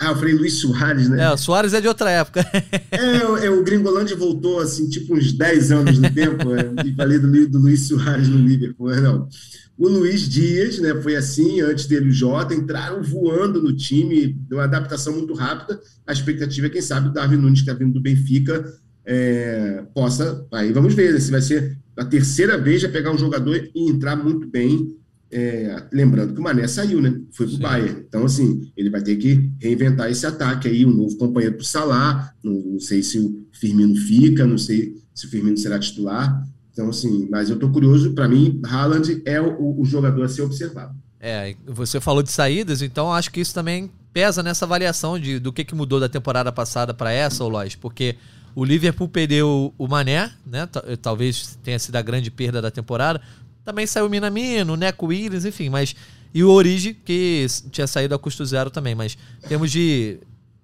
Ah, 0.00 0.10
eu 0.10 0.16
falei 0.16 0.32
Luiz 0.32 0.54
Soares, 0.54 1.08
né? 1.08 1.24
É, 1.24 1.32
o 1.32 1.36
Soares 1.36 1.74
é 1.74 1.80
de 1.80 1.88
outra 1.88 2.08
época. 2.08 2.40
é, 2.92 3.46
é, 3.46 3.50
o 3.50 3.64
Gringolândia 3.64 4.16
voltou, 4.16 4.60
assim, 4.60 4.88
tipo 4.88 5.16
uns 5.16 5.32
10 5.32 5.72
anos 5.72 5.98
no 5.98 6.08
tempo, 6.08 6.54
é, 6.54 6.86
e 6.86 6.94
falei 6.94 7.18
do, 7.18 7.48
do 7.48 7.58
Luiz 7.58 7.88
Soares 7.88 8.28
no 8.28 8.38
Liverpool, 8.38 8.94
não. 9.00 9.28
O 9.76 9.88
Luiz 9.88 10.28
Dias, 10.28 10.78
né, 10.78 10.94
foi 11.02 11.16
assim, 11.16 11.60
antes 11.60 11.86
dele 11.86 12.08
o 12.08 12.12
Jota, 12.12 12.54
entraram 12.54 13.02
voando 13.02 13.60
no 13.60 13.74
time, 13.74 14.36
deu 14.48 14.58
uma 14.58 14.64
adaptação 14.64 15.12
muito 15.12 15.34
rápida. 15.34 15.80
A 16.06 16.12
expectativa 16.12 16.68
é, 16.68 16.70
quem 16.70 16.82
sabe, 16.82 17.08
o 17.08 17.12
Darwin 17.12 17.36
Nunes, 17.36 17.60
que 17.60 17.68
está 17.68 17.78
vindo 17.78 17.92
do 17.92 18.00
Benfica, 18.00 18.72
é, 19.08 19.82
possa. 19.94 20.46
Aí 20.52 20.70
vamos 20.70 20.92
ver 20.92 21.14
né, 21.14 21.18
se 21.18 21.30
vai 21.30 21.40
ser 21.40 21.78
a 21.96 22.04
terceira 22.04 22.58
vez 22.58 22.84
a 22.84 22.90
pegar 22.90 23.10
um 23.10 23.18
jogador 23.18 23.56
e 23.74 23.90
entrar 23.90 24.14
muito 24.14 24.46
bem 24.46 24.94
é, 25.30 25.82
lembrando 25.92 26.34
que 26.34 26.40
o 26.40 26.42
Mané 26.42 26.66
saiu, 26.66 27.00
né? 27.00 27.20
Foi 27.32 27.46
pro 27.46 27.56
Sim. 27.56 27.62
Bayern. 27.62 28.04
Então, 28.06 28.24
assim, 28.24 28.70
ele 28.76 28.90
vai 28.90 29.02
ter 29.02 29.16
que 29.16 29.50
reinventar 29.60 30.10
esse 30.10 30.26
ataque 30.26 30.68
aí, 30.68 30.86
um 30.86 30.94
novo 30.94 31.16
companheiro 31.16 31.56
pro 31.56 31.64
Salah. 31.64 32.32
Não, 32.42 32.52
não, 32.52 32.80
sei 32.80 33.02
se 33.02 33.18
o 33.18 33.46
Firmino 33.52 33.94
fica, 33.96 34.46
não 34.46 34.56
sei 34.56 34.94
se 35.14 35.26
o 35.26 35.30
Firmino 35.30 35.56
será 35.56 35.78
titular. 35.78 36.46
Então, 36.72 36.88
assim, 36.88 37.28
mas 37.30 37.50
eu 37.50 37.58
tô 37.58 37.68
curioso. 37.70 38.14
Para 38.14 38.28
mim, 38.28 38.60
Haaland 38.64 39.22
é 39.26 39.40
o, 39.40 39.80
o, 39.80 39.84
jogador 39.84 40.24
a 40.24 40.28
ser 40.28 40.42
observado. 40.42 40.94
É, 41.20 41.54
você 41.66 42.00
falou 42.00 42.22
de 42.22 42.30
saídas, 42.30 42.80
então 42.80 43.12
acho 43.12 43.30
que 43.30 43.40
isso 43.40 43.52
também 43.52 43.90
pesa 44.14 44.42
nessa 44.42 44.64
avaliação 44.64 45.18
de, 45.18 45.38
do 45.38 45.52
que, 45.52 45.64
que 45.64 45.74
mudou 45.74 46.00
da 46.00 46.08
temporada 46.08 46.50
passada 46.52 46.94
para 46.94 47.12
essa, 47.12 47.44
Lois, 47.44 47.74
porque 47.74 48.16
o 48.58 48.64
Liverpool 48.64 49.08
perdeu 49.08 49.72
o 49.78 49.86
Mané, 49.86 50.32
né? 50.44 50.68
Talvez 51.00 51.56
tenha 51.62 51.78
sido 51.78 51.94
a 51.94 52.02
grande 52.02 52.28
perda 52.28 52.60
da 52.60 52.72
temporada. 52.72 53.22
Também 53.64 53.86
saiu 53.86 54.06
o 54.06 54.10
Minamino, 54.10 54.72
o 54.72 54.76
Neco 54.76 55.06
Williams, 55.06 55.44
enfim, 55.44 55.68
mas. 55.68 55.94
E 56.34 56.42
o 56.42 56.50
Origi, 56.50 56.92
que 56.92 57.46
tinha 57.70 57.86
saído 57.86 58.16
a 58.16 58.18
custo 58.18 58.44
zero 58.44 58.68
também. 58.68 58.96
Mas 58.96 59.16
em 59.44 59.46
termos 59.46 59.70
de 59.70 60.18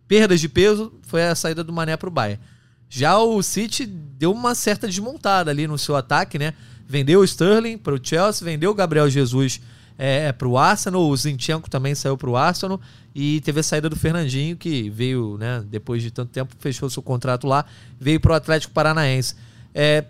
perdas 0.09 0.41
de 0.41 0.49
peso, 0.49 0.93
foi 1.03 1.23
a 1.23 1.37
saída 1.37 1.63
do 1.63 1.73
Mané 1.73 1.97
para 1.97 2.09
o 2.09 2.11
Bayern. 2.11 2.43
Já 2.89 3.17
o 3.17 3.41
City 3.45 3.87
deu 3.87 4.33
uma 4.33 4.57
certa 4.57 4.89
desmontada 4.89 5.53
ali 5.53 5.69
no 5.69 5.79
seu 5.79 5.95
ataque, 5.95 6.37
né? 6.37 6.53
Vendeu 6.89 7.21
o 7.21 7.25
Sterling 7.25 7.79
para 7.79 7.95
o 7.95 8.01
Chelsea, 8.03 8.45
vendeu 8.45 8.73
o 8.73 8.75
Gabriel 8.75 9.09
Jesus 9.09 9.61
é, 9.97 10.33
para 10.33 10.49
o 10.49 10.59
Arsenal, 10.59 11.09
o 11.09 11.17
Zinchenko 11.17 11.71
também 11.71 11.95
saiu 11.95 12.17
para 12.17 12.29
o 12.29 12.37
Arsenal 12.37 12.81
e 13.15 13.41
teve 13.43 13.61
a 13.61 13.63
saída 13.63 13.89
do 13.89 13.97
Fernandinho, 13.97 14.57
que 14.57 14.91
veio, 14.91 15.39
né, 15.39 15.65
depois 15.69 16.03
de 16.03 16.11
tanto 16.11 16.31
tempo, 16.33 16.55
fechou 16.59 16.91
seu 16.91 17.03
contrato 17.03 17.47
lá, 17.47 17.65
veio 17.99 18.19
para 18.19 18.33
o 18.33 18.35
Atlético 18.35 18.73
Paranaense. 18.73 19.37
É, 19.73 20.05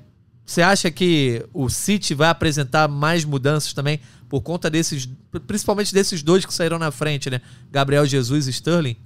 você 0.45 0.63
acha 0.63 0.91
que 0.91 1.45
o 1.53 1.69
City 1.69 2.15
vai 2.15 2.29
apresentar 2.29 2.89
mais 2.89 3.25
mudanças 3.25 3.73
também 3.73 4.01
por 4.29 4.41
conta 4.41 4.71
desses, 4.71 5.09
principalmente 5.47 5.93
desses 5.93 6.23
dois 6.23 6.45
que 6.45 6.53
saíram 6.53 6.79
na 6.79 6.91
frente, 6.91 7.31
né? 7.31 7.41
Gabriel 7.71 8.05
Jesus 8.05 8.47
e 8.47 8.51
Sterling? 8.51 8.97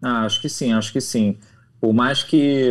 Ah, 0.00 0.24
acho 0.24 0.40
que 0.40 0.48
sim, 0.48 0.72
acho 0.72 0.92
que 0.92 1.00
sim. 1.00 1.36
Por 1.80 1.92
mais 1.92 2.22
que 2.22 2.70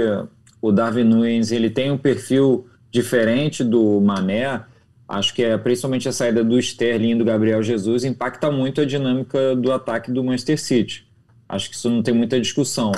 o 0.61 0.71
Darwin 0.71 1.03
Nunes 1.03 1.51
ele 1.51 1.69
tem 1.69 1.91
um 1.91 1.97
perfil 1.97 2.67
diferente 2.91 3.63
do 3.63 4.01
Mané, 4.01 4.63
acho 5.07 5.33
que 5.33 5.43
é 5.43 5.57
principalmente 5.57 6.09
a 6.09 6.11
saída 6.11 6.43
do 6.43 6.59
Sterling 6.59 7.11
e 7.11 7.15
do 7.15 7.23
Gabriel 7.25 7.63
Jesus 7.63 8.03
impacta 8.03 8.51
muito 8.51 8.81
a 8.81 8.85
dinâmica 8.85 9.55
do 9.55 9.71
ataque 9.71 10.11
do 10.11 10.23
Manchester 10.23 10.59
City. 10.59 11.07
Acho 11.47 11.69
que 11.69 11.75
isso 11.75 11.89
não 11.89 12.03
tem 12.03 12.13
muita 12.13 12.39
discussão. 12.39 12.91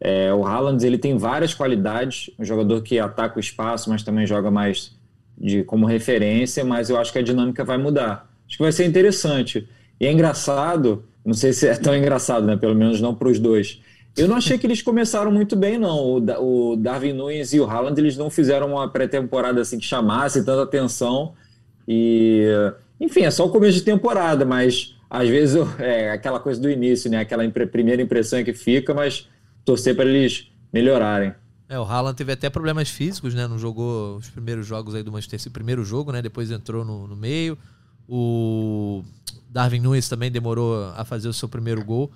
É, 0.00 0.32
o 0.32 0.46
Haaland 0.46 0.84
ele 0.86 0.96
tem 0.96 1.18
várias 1.18 1.52
qualidades, 1.52 2.30
um 2.38 2.44
jogador 2.44 2.80
que 2.82 2.98
ataca 2.98 3.36
o 3.36 3.40
espaço, 3.40 3.90
mas 3.90 4.02
também 4.02 4.26
joga 4.26 4.50
mais 4.50 4.98
de 5.36 5.62
como 5.64 5.86
referência, 5.86 6.64
mas 6.64 6.88
eu 6.88 6.98
acho 6.98 7.12
que 7.12 7.18
a 7.18 7.22
dinâmica 7.22 7.64
vai 7.64 7.76
mudar. 7.76 8.30
Acho 8.48 8.56
que 8.56 8.62
vai 8.62 8.72
ser 8.72 8.86
interessante. 8.86 9.68
E 10.00 10.06
é 10.06 10.12
engraçado, 10.12 11.04
não 11.24 11.34
sei 11.34 11.52
se 11.52 11.68
é 11.68 11.74
tão 11.74 11.94
engraçado, 11.94 12.46
né? 12.46 12.56
Pelo 12.56 12.74
menos 12.74 13.00
não 13.00 13.14
para 13.14 13.28
os 13.28 13.38
dois. 13.38 13.80
Eu 14.16 14.26
não 14.26 14.36
achei 14.36 14.58
que 14.58 14.66
eles 14.66 14.82
começaram 14.82 15.30
muito 15.30 15.54
bem, 15.54 15.78
não. 15.78 15.98
O, 15.98 16.72
o 16.72 16.76
Darwin 16.76 17.12
Nunes 17.12 17.52
e 17.52 17.60
o 17.60 17.64
Haaland, 17.64 18.00
eles 18.00 18.16
não 18.16 18.28
fizeram 18.28 18.72
uma 18.72 18.88
pré-temporada 18.90 19.60
assim 19.60 19.78
que 19.78 19.84
chamasse 19.84 20.44
tanta 20.44 20.62
atenção. 20.62 21.34
E, 21.86 22.46
enfim, 23.00 23.22
é 23.22 23.30
só 23.30 23.46
o 23.46 23.50
começo 23.50 23.78
de 23.78 23.84
temporada, 23.84 24.44
mas 24.44 24.96
às 25.08 25.28
vezes 25.28 25.56
é 25.78 26.12
aquela 26.12 26.40
coisa 26.40 26.60
do 26.60 26.70
início, 26.70 27.10
né? 27.10 27.18
Aquela 27.18 27.44
impre 27.44 27.66
primeira 27.66 28.00
impressão 28.00 28.42
que 28.44 28.52
fica, 28.52 28.94
mas 28.94 29.28
torcer 29.64 29.94
para 29.94 30.06
eles 30.06 30.50
melhorarem. 30.72 31.34
É, 31.68 31.78
o 31.78 31.84
Haaland 31.84 32.16
teve 32.16 32.32
até 32.32 32.50
problemas 32.50 32.88
físicos, 32.88 33.32
né? 33.32 33.46
Não 33.46 33.58
jogou 33.58 34.16
os 34.16 34.28
primeiros 34.28 34.66
jogos 34.66 34.94
aí 34.94 35.04
do 35.04 35.12
Manchester 35.12 35.38
City. 35.38 35.50
Primeiro 35.52 35.84
jogo, 35.84 36.10
né? 36.10 36.20
Depois 36.20 36.50
entrou 36.50 36.84
no, 36.84 37.06
no 37.06 37.14
meio. 37.14 37.56
O 38.08 39.04
Darwin 39.48 39.78
Nunes 39.78 40.08
também 40.08 40.32
demorou 40.32 40.92
a 40.96 41.04
fazer 41.04 41.28
o 41.28 41.32
seu 41.32 41.48
primeiro 41.48 41.84
gol. 41.84 42.10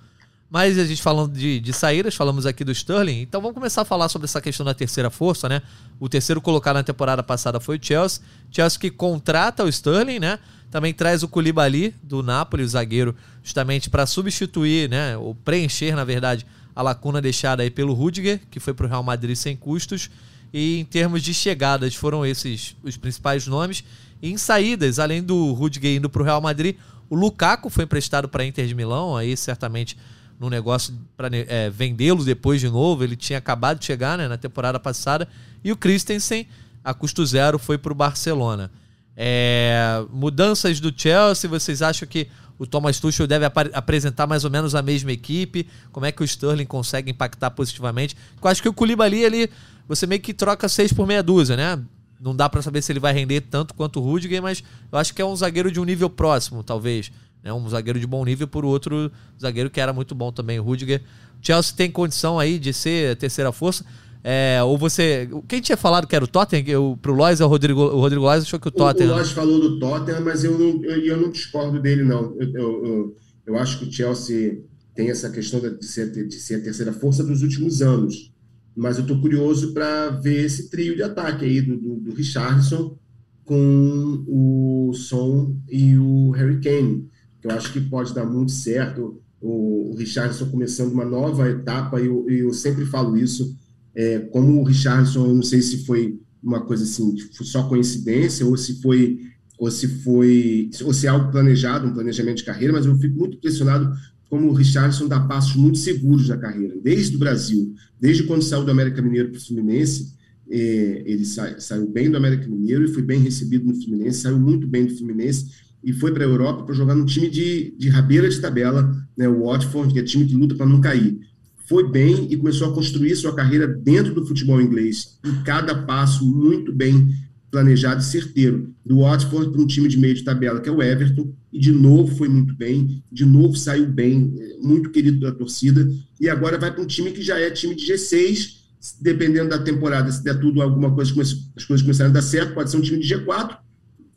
Mas 0.49 0.77
a 0.77 0.85
gente 0.85 1.01
falando 1.01 1.33
de, 1.33 1.59
de 1.59 1.73
saídas, 1.73 2.15
falamos 2.15 2.45
aqui 2.45 2.63
do 2.63 2.71
Sterling. 2.71 3.21
Então 3.21 3.41
vamos 3.41 3.55
começar 3.55 3.81
a 3.81 3.85
falar 3.85 4.07
sobre 4.09 4.25
essa 4.25 4.39
questão 4.39 4.65
da 4.65 4.73
terceira 4.73 5.09
força, 5.09 5.49
né? 5.49 5.61
O 5.99 6.07
terceiro 6.07 6.39
colocado 6.39 6.75
na 6.75 6.83
temporada 6.83 7.23
passada 7.23 7.59
foi 7.59 7.77
o 7.77 7.79
Chelsea. 7.81 8.21
Chelsea 8.51 8.79
que 8.79 8.91
contrata 8.91 9.63
o 9.63 9.67
Sterling, 9.67 10.19
né? 10.19 10.39
Também 10.69 10.93
traz 10.93 11.23
o 11.23 11.27
Koulibaly 11.27 11.95
do 12.03 12.21
Napoli, 12.21 12.63
o 12.63 12.67
zagueiro, 12.67 13.15
justamente 13.43 13.89
para 13.89 14.05
substituir, 14.05 14.89
né? 14.89 15.17
Ou 15.17 15.33
preencher, 15.33 15.95
na 15.95 16.03
verdade, 16.03 16.45
a 16.75 16.81
lacuna 16.81 17.21
deixada 17.21 17.63
aí 17.63 17.71
pelo 17.71 17.93
Rudiger, 17.93 18.41
que 18.51 18.59
foi 18.59 18.73
para 18.73 18.85
o 18.85 18.89
Real 18.89 19.03
Madrid 19.03 19.35
sem 19.35 19.55
custos. 19.55 20.09
E 20.53 20.79
em 20.79 20.85
termos 20.85 21.23
de 21.23 21.33
chegadas, 21.33 21.95
foram 21.95 22.25
esses 22.25 22.75
os 22.83 22.97
principais 22.97 23.47
nomes. 23.47 23.83
E 24.21 24.29
em 24.29 24.37
saídas, 24.37 24.99
além 24.99 25.23
do 25.23 25.53
Rudiger 25.53 25.95
indo 25.95 26.09
para 26.09 26.21
o 26.21 26.25
Real 26.25 26.39
Madrid, 26.39 26.75
o 27.09 27.15
Lukaku 27.15 27.69
foi 27.69 27.83
emprestado 27.83 28.27
para 28.29 28.43
a 28.43 28.45
Inter 28.45 28.67
de 28.67 28.75
Milão, 28.75 29.15
aí 29.15 29.35
certamente 29.35 29.97
no 30.39 30.49
negócio 30.49 30.93
para 31.15 31.29
é, 31.31 31.69
vendê-lo 31.69 32.23
depois 32.23 32.59
de 32.61 32.69
novo. 32.69 33.03
Ele 33.03 33.15
tinha 33.15 33.39
acabado 33.39 33.79
de 33.79 33.85
chegar 33.85 34.17
né, 34.17 34.27
na 34.27 34.37
temporada 34.37 34.79
passada. 34.79 35.27
E 35.63 35.71
o 35.71 35.77
Christensen, 35.77 36.47
a 36.83 36.93
custo 36.93 37.25
zero, 37.25 37.57
foi 37.57 37.77
para 37.77 37.91
o 37.91 37.95
Barcelona. 37.95 38.71
É, 39.17 40.03
mudanças 40.11 40.79
do 40.79 40.93
Chelsea, 40.95 41.49
vocês 41.49 41.81
acham 41.81 42.07
que 42.07 42.27
o 42.57 42.65
Thomas 42.65 42.99
Tuchel 42.99 43.27
deve 43.27 43.45
ap 43.45 43.57
apresentar 43.73 44.27
mais 44.27 44.43
ou 44.43 44.51
menos 44.51 44.75
a 44.75 44.81
mesma 44.81 45.11
equipe? 45.11 45.67
Como 45.91 46.05
é 46.05 46.11
que 46.11 46.21
o 46.21 46.25
Sterling 46.25 46.65
consegue 46.65 47.11
impactar 47.11 47.51
positivamente? 47.51 48.15
Eu 48.41 48.49
acho 48.49 48.61
que 48.61 48.69
o 48.69 48.73
Koulibaly, 48.73 49.23
ele, 49.23 49.49
você 49.87 50.05
meio 50.05 50.21
que 50.21 50.33
troca 50.33 50.67
seis 50.69 50.91
por 50.91 51.07
meia 51.07 51.23
dúzia, 51.23 51.55
né? 51.55 51.81
Não 52.19 52.35
dá 52.35 52.49
para 52.49 52.61
saber 52.61 52.81
se 52.81 52.91
ele 52.91 52.99
vai 52.99 53.13
render 53.13 53.41
tanto 53.41 53.73
quanto 53.73 53.99
o 53.99 54.03
Rudiger, 54.03 54.41
mas 54.41 54.63
eu 54.91 54.97
acho 54.97 55.13
que 55.13 55.21
é 55.21 55.25
um 55.25 55.35
zagueiro 55.35 55.71
de 55.71 55.79
um 55.79 55.83
nível 55.83 56.09
próximo, 56.09 56.63
talvez. 56.63 57.11
Né? 57.45 57.53
Um 57.53 57.69
zagueiro 57.69 57.99
de 57.99 58.07
bom 58.07 58.25
nível 58.25 58.47
por 58.47 58.65
outro 58.65 59.11
zagueiro 59.39 59.69
que 59.69 59.79
era 59.79 59.93
muito 59.93 60.15
bom 60.15 60.31
também, 60.31 60.59
o 60.59 60.63
Rudiger. 60.63 61.01
O 61.39 61.45
Chelsea 61.45 61.75
tem 61.77 61.91
condição 61.91 62.39
aí 62.39 62.57
de 62.57 62.73
ser 62.73 63.11
a 63.11 63.15
terceira 63.15 63.51
força. 63.51 63.85
É, 64.23 64.59
ou 64.63 64.75
você. 64.75 65.29
Quem 65.47 65.61
tinha 65.61 65.77
falado 65.77 66.07
que 66.07 66.15
era 66.15 66.25
o 66.25 66.27
Tottenham? 66.27 66.67
Eu, 66.67 66.99
pro 66.99 67.13
Lois, 67.13 67.39
o 67.39 67.47
Rodrigo, 67.47 67.79
o 67.79 67.99
Rodrigo 67.99 68.23
Lois 68.23 68.41
achou 68.41 68.59
que 68.59 68.67
o 68.67 68.71
Tottenham. 68.71 69.11
O, 69.11 69.13
o 69.13 69.15
Lois 69.17 69.29
falou 69.29 69.59
do 69.59 69.79
Tottenham, 69.79 70.21
mas 70.21 70.43
eu 70.43 70.57
não, 70.57 70.83
eu, 70.83 71.05
eu 71.05 71.17
não 71.17 71.29
discordo 71.29 71.79
dele, 71.79 72.03
não. 72.03 72.35
Eu, 72.39 72.51
eu, 72.55 73.17
eu, 73.45 73.57
acho 73.59 73.77
que 73.77 73.85
o 73.85 73.91
Chelsea 73.91 74.63
tem 74.95 75.11
essa 75.11 75.29
questão 75.29 75.59
de 75.59 75.85
ser, 75.85 76.11
de 76.11 76.39
ser 76.39 76.55
a 76.55 76.61
terceira 76.61 76.91
força 76.91 77.23
dos 77.23 77.43
últimos 77.43 77.83
anos. 77.83 78.33
Mas 78.75 78.97
eu 78.97 79.03
estou 79.03 79.21
curioso 79.21 79.73
para 79.73 80.09
ver 80.09 80.43
esse 80.43 80.71
trio 80.71 80.95
de 80.95 81.03
ataque 81.03 81.45
aí 81.45 81.61
do, 81.61 81.77
do, 81.77 81.95
do 81.97 82.13
Richardson 82.15 82.97
com 83.45 84.25
o 84.27 84.91
Son 84.95 85.55
e 85.69 85.95
o 85.99 86.31
Harry 86.31 86.59
Kane. 86.59 87.07
Que 87.45 87.51
eu 87.51 87.55
acho 87.55 87.71
que 87.71 87.79
pode 87.79 88.13
dar 88.13 88.25
muito 88.25 88.51
certo. 88.51 89.21
O, 89.39 89.91
o 89.91 89.95
Richardson 89.95 90.47
começando 90.47 90.91
uma 90.91 91.05
nova 91.05 91.47
etapa, 91.47 92.01
e 92.01 92.07
eu, 92.07 92.27
eu 92.27 92.53
sempre 92.53 92.85
falo 92.85 93.15
isso 93.15 93.55
é, 93.93 94.19
como 94.19 94.59
o 94.59 94.63
Richardson, 94.63 95.27
eu 95.27 95.35
não 95.35 95.43
sei 95.43 95.61
se 95.61 95.85
foi 95.85 96.19
uma 96.41 96.61
coisa 96.61 96.83
assim, 96.83 97.15
só 97.31 97.67
coincidência, 97.67 98.45
ou 98.45 98.57
se 98.57 98.81
foi 98.81 99.19
ou 99.57 99.71
se 99.71 99.87
foi 99.87 100.69
ou 100.83 100.93
se 100.93 101.07
é 101.07 101.09
algo 101.09 101.31
planejado, 101.31 101.87
um 101.87 101.93
planejamento 101.93 102.37
de 102.37 102.43
carreira, 102.43 102.73
mas 102.73 102.85
eu 102.85 102.97
fico 102.97 103.17
muito 103.17 103.37
impressionado 103.37 103.95
como 104.29 104.49
o 104.49 104.53
Richardson 104.53 105.07
dá 105.07 105.19
passos 105.19 105.55
muito 105.55 105.77
seguros 105.77 106.27
na 106.27 106.37
carreira, 106.37 106.75
desde 106.83 107.15
o 107.15 107.19
Brasil, 107.19 107.73
desde 107.99 108.23
quando 108.23 108.41
saiu 108.41 108.65
do 108.65 108.71
América 108.71 109.01
Mineiro 109.01 109.29
para 109.29 109.37
o 109.37 109.41
Fluminense, 109.41 110.13
é, 110.49 111.03
ele 111.05 111.25
sa, 111.25 111.59
saiu 111.59 111.87
bem 111.87 112.09
do 112.11 112.17
América 112.17 112.47
Mineiro 112.47 112.83
e 112.83 112.87
foi 112.89 113.01
bem 113.01 113.19
recebido 113.19 113.65
no 113.65 113.75
Fluminense, 113.75 114.21
saiu 114.21 114.39
muito 114.39 114.67
bem 114.67 114.85
do 114.85 114.95
Fluminense 114.95 115.45
e 115.85 115.93
foi 115.93 116.11
para 116.11 116.25
a 116.25 116.27
Europa 116.27 116.63
para 116.63 116.75
jogar 116.75 116.95
no 116.95 117.05
time 117.05 117.29
de, 117.29 117.73
de 117.77 117.87
rabeira 117.87 118.27
de 118.27 118.41
tabela, 118.41 118.93
né, 119.15 119.29
o 119.29 119.45
Watford, 119.45 119.93
que 119.93 119.99
é 119.99 120.03
time 120.03 120.25
que 120.25 120.35
luta 120.35 120.55
para 120.55 120.65
não 120.65 120.81
cair 120.81 121.17
foi 121.65 121.89
bem 121.89 122.27
e 122.29 122.37
começou 122.37 122.69
a 122.69 122.73
construir 122.73 123.15
sua 123.15 123.35
carreira 123.35 123.67
dentro 123.67 124.13
do 124.13 124.25
futebol 124.25 124.61
inglês, 124.61 125.17
em 125.25 125.43
cada 125.43 125.75
passo 125.83 126.25
muito 126.25 126.71
bem 126.71 127.09
planejado 127.49 128.01
e 128.01 128.05
certeiro. 128.05 128.73
Do 128.85 128.99
Watford 128.99 129.51
para 129.51 129.61
um 129.61 129.67
time 129.67 129.87
de 129.87 129.97
meio 129.97 130.13
de 130.13 130.23
tabela, 130.23 130.59
que 130.59 130.69
é 130.69 130.71
o 130.71 130.81
Everton, 130.81 131.33
e 131.51 131.59
de 131.59 131.71
novo 131.71 132.15
foi 132.15 132.29
muito 132.29 132.55
bem, 132.55 133.03
de 133.11 133.25
novo 133.25 133.55
saiu 133.55 133.87
bem, 133.87 134.35
muito 134.61 134.91
querido 134.91 135.19
da 135.19 135.31
torcida, 135.31 135.89
e 136.19 136.29
agora 136.29 136.59
vai 136.59 136.71
para 136.71 136.83
um 136.83 136.87
time 136.87 137.11
que 137.11 137.21
já 137.21 137.39
é 137.39 137.49
time 137.49 137.73
de 137.73 137.85
G6, 137.85 138.57
dependendo 139.01 139.49
da 139.49 139.57
temporada, 139.57 140.11
se 140.11 140.23
der 140.23 140.39
tudo 140.39 140.61
alguma 140.61 140.93
coisa, 140.93 141.11
as 141.55 141.65
coisas 141.65 141.81
começarem 141.81 142.11
a 142.11 142.13
dar 142.13 142.21
certo, 142.21 142.53
pode 142.53 142.69
ser 142.69 142.77
um 142.77 142.81
time 142.81 142.99
de 142.99 143.15
G4. 143.15 143.57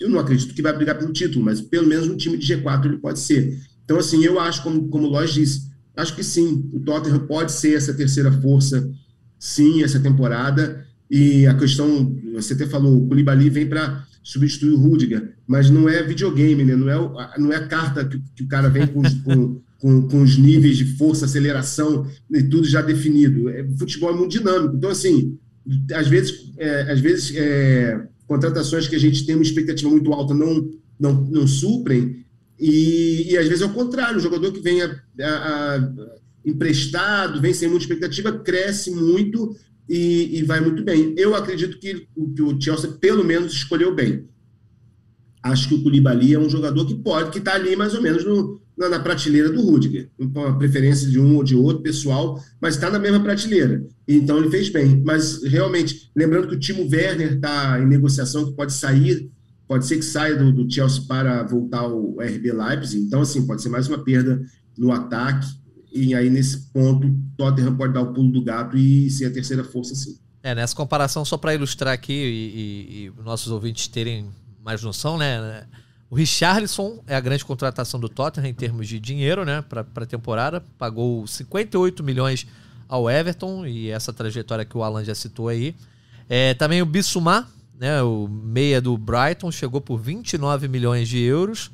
Eu 0.01 0.09
não 0.09 0.19
acredito 0.19 0.55
que 0.55 0.63
vai 0.63 0.73
brigar 0.73 0.99
pelo 0.99 1.13
título, 1.13 1.45
mas 1.45 1.61
pelo 1.61 1.87
menos 1.87 2.09
um 2.09 2.17
time 2.17 2.37
de 2.37 2.55
G4 2.55 2.87
ele 2.87 2.99
pode 2.99 3.19
ser. 3.19 3.59
Então, 3.85 3.99
assim, 3.99 4.23
eu 4.25 4.39
acho, 4.39 4.63
como, 4.63 4.89
como 4.89 5.07
o 5.07 5.11
Lois 5.11 5.33
disse, 5.33 5.69
acho 5.97 6.15
que 6.15 6.23
sim, 6.23 6.69
o 6.73 6.81
Tottenham 6.81 7.27
pode 7.27 7.53
ser 7.53 7.75
essa 7.75 7.93
terceira 7.93 8.31
força, 8.31 8.89
sim, 9.39 9.83
essa 9.83 9.99
temporada. 9.99 10.87
E 11.11 11.47
a 11.47 11.55
questão, 11.55 12.17
você 12.35 12.53
até 12.53 12.67
falou, 12.67 12.97
o 12.97 13.09
Koulibaly 13.09 13.49
vem 13.51 13.67
para 13.67 14.07
substituir 14.23 14.73
o 14.73 14.77
Rudiger, 14.77 15.35
mas 15.47 15.71
não 15.71 15.89
é 15.89 16.03
videogame, 16.03 16.63
né? 16.63 16.77
não, 16.77 16.91
é, 16.91 17.39
não 17.39 17.53
é 17.53 17.57
a 17.57 17.67
carta 17.67 18.05
que, 18.05 18.23
que 18.37 18.43
o 18.43 18.47
cara 18.49 18.69
vem 18.69 18.87
com, 18.87 19.03
com, 19.25 19.61
com, 19.79 20.09
com, 20.09 20.23
os 20.23 20.37
níveis 20.37 20.77
de 20.77 20.85
força, 20.97 21.25
aceleração 21.25 22.07
e 22.31 22.43
tudo 22.43 22.69
já 22.69 22.83
definido. 22.83 23.49
É, 23.49 23.67
futebol 23.79 24.11
é 24.11 24.17
muito 24.17 24.33
dinâmico. 24.33 24.77
Então, 24.77 24.91
assim, 24.91 25.39
às 25.95 26.09
vezes, 26.09 26.53
é, 26.59 26.93
às 26.93 27.01
vezes 27.01 27.35
é, 27.35 28.07
contratações 28.29 28.87
que 28.87 28.95
a 28.95 29.01
gente 29.01 29.27
tem 29.27 29.35
uma 29.35 29.43
expectativa 29.43 29.91
muito 29.91 30.13
alta 30.13 30.33
não, 30.35 30.71
não, 31.01 31.15
não 31.25 31.47
suprem, 31.49 32.25
e, 32.61 33.33
e 33.33 33.39
às 33.39 33.47
vezes 33.47 33.63
é 33.63 33.67
o 33.67 33.73
contrário, 33.73 34.19
o 34.19 34.23
jogador 34.23 34.53
que 34.53 34.61
vem 34.61 34.83
a, 34.83 35.03
a, 35.21 35.77
a, 35.77 35.91
emprestado, 36.45 37.41
vem 37.41 37.55
sem 37.55 37.69
muita 37.69 37.85
expectativa, 37.85 38.33
cresce 38.33 38.91
muito 38.91 39.57
e, 39.89 40.39
e 40.39 40.43
vai 40.43 40.61
muito 40.61 40.85
bem. 40.85 41.15
Eu 41.17 41.35
acredito 41.35 41.79
que, 41.79 42.07
que, 42.37 42.43
o 42.43 42.61
Chelsea, 42.61 42.91
pelo 42.93 43.25
menos, 43.25 43.53
escolheu 43.53 43.95
bem. 43.95 44.29
Acho 45.43 45.69
que 45.69 45.75
o 45.75 45.83
Koulibaly 45.83 46.35
é 46.35 46.39
um 46.39 46.49
jogador 46.49 46.85
que 46.85 46.97
pode, 46.97 47.31
que 47.31 47.39
está 47.39 47.55
ali 47.55 47.77
mais 47.77 47.95
ou 47.95 48.03
menos 48.03 48.25
no, 48.25 48.61
na, 48.79 48.89
na, 48.89 49.01
prateleira 49.01 49.51
do 49.51 49.61
Rudiger. 49.61 50.09
Com 50.33 50.45
a 50.45 50.57
preferência 50.57 51.09
de 51.09 51.19
um 51.19 51.37
ou 51.37 51.45
de 51.45 51.57
outro 51.57 51.83
pessoal, 51.83 52.43
mas 52.61 52.75
está 52.75 52.91
na 52.91 52.99
mesma 52.99 53.21
prateleira. 53.21 53.85
Então 54.07 54.39
ele 54.39 54.51
fez 54.51 54.69
bem. 54.69 55.03
Mas 55.05 55.43
realmente, 55.43 56.11
lembrando 56.15 56.49
que 56.49 56.55
o 56.55 56.59
Timo 56.59 56.89
Werner 56.91 57.35
está 57.35 57.81
em 57.81 57.87
negociação, 57.87 58.47
que 58.47 58.53
pode 58.53 58.73
sair, 58.73 59.31
pode 59.67 59.87
ser 59.87 59.97
que 59.97 60.05
saia 60.05 60.37
do, 60.37 60.53
do 60.53 60.73
Chelsea 60.73 61.03
para 61.09 61.43
voltar 61.43 61.81
ao 61.81 62.17
RB 62.21 62.53
Leipzig. 62.53 63.03
Então, 63.03 63.23
assim, 63.23 63.47
pode 63.47 63.63
ser 63.63 63.69
mais 63.69 63.89
uma 63.89 63.99
perda 63.99 64.41
no 64.77 64.93
ataque 64.93 65.47
e 65.93 66.15
aí 66.15 66.31
nesse 66.31 66.71
ponto 66.73 67.13
Tottenham 67.37 67.77
pode 67.77 67.93
dar 67.93 68.03
o 68.03 68.13
pulo 68.13 68.31
do 68.31 68.43
gato 68.43 68.77
e 68.77 69.11
ser 69.11 69.27
a 69.27 69.31
terceira 69.31 69.65
força 69.65 69.95
sim. 69.95 70.19
É, 70.43 70.55
nessa 70.55 70.75
comparação, 70.75 71.25
só 71.25 71.37
para 71.37 71.55
ilustrar 71.55 71.93
aqui 71.93 72.13
e, 72.13 73.07
e, 73.07 73.07
e, 73.07 73.23
nossos 73.23 73.51
ouvintes 73.51 73.89
terem 73.89 74.29
mais 74.63 74.83
noção, 74.83 75.19
né? 75.19 75.67
O 76.11 76.15
Richarlison 76.15 77.03
é 77.07 77.15
a 77.15 77.21
grande 77.21 77.45
contratação 77.45 78.01
do 78.01 78.09
Tottenham 78.09 78.49
em 78.49 78.55
termos 78.55 78.89
de 78.89 78.99
dinheiro, 78.99 79.45
né? 79.45 79.63
Para 79.63 79.85
a 79.95 80.07
temporada. 80.07 80.65
Pagou 80.79 81.27
58 81.27 82.03
milhões 82.03 82.47
ao 82.89 83.11
Everton 83.11 83.67
e 83.67 83.91
essa 83.91 84.13
trajetória 84.13 84.65
que 84.65 84.77
o 84.77 84.83
Alan 84.83 85.05
já 85.05 85.15
citou 85.15 85.49
aí. 85.49 85.77
É, 86.29 86.55
também 86.55 86.81
o 86.81 86.87
Bissouma, 86.87 87.47
né? 87.79 88.03
O 88.03 88.27
meia 88.27 88.81
do 88.81 88.97
Brighton, 88.97 89.53
chegou 89.53 89.81
por 89.81 89.99
29 89.99 90.67
milhões 90.67 91.09
de 91.09 91.19
euros. 91.19 91.71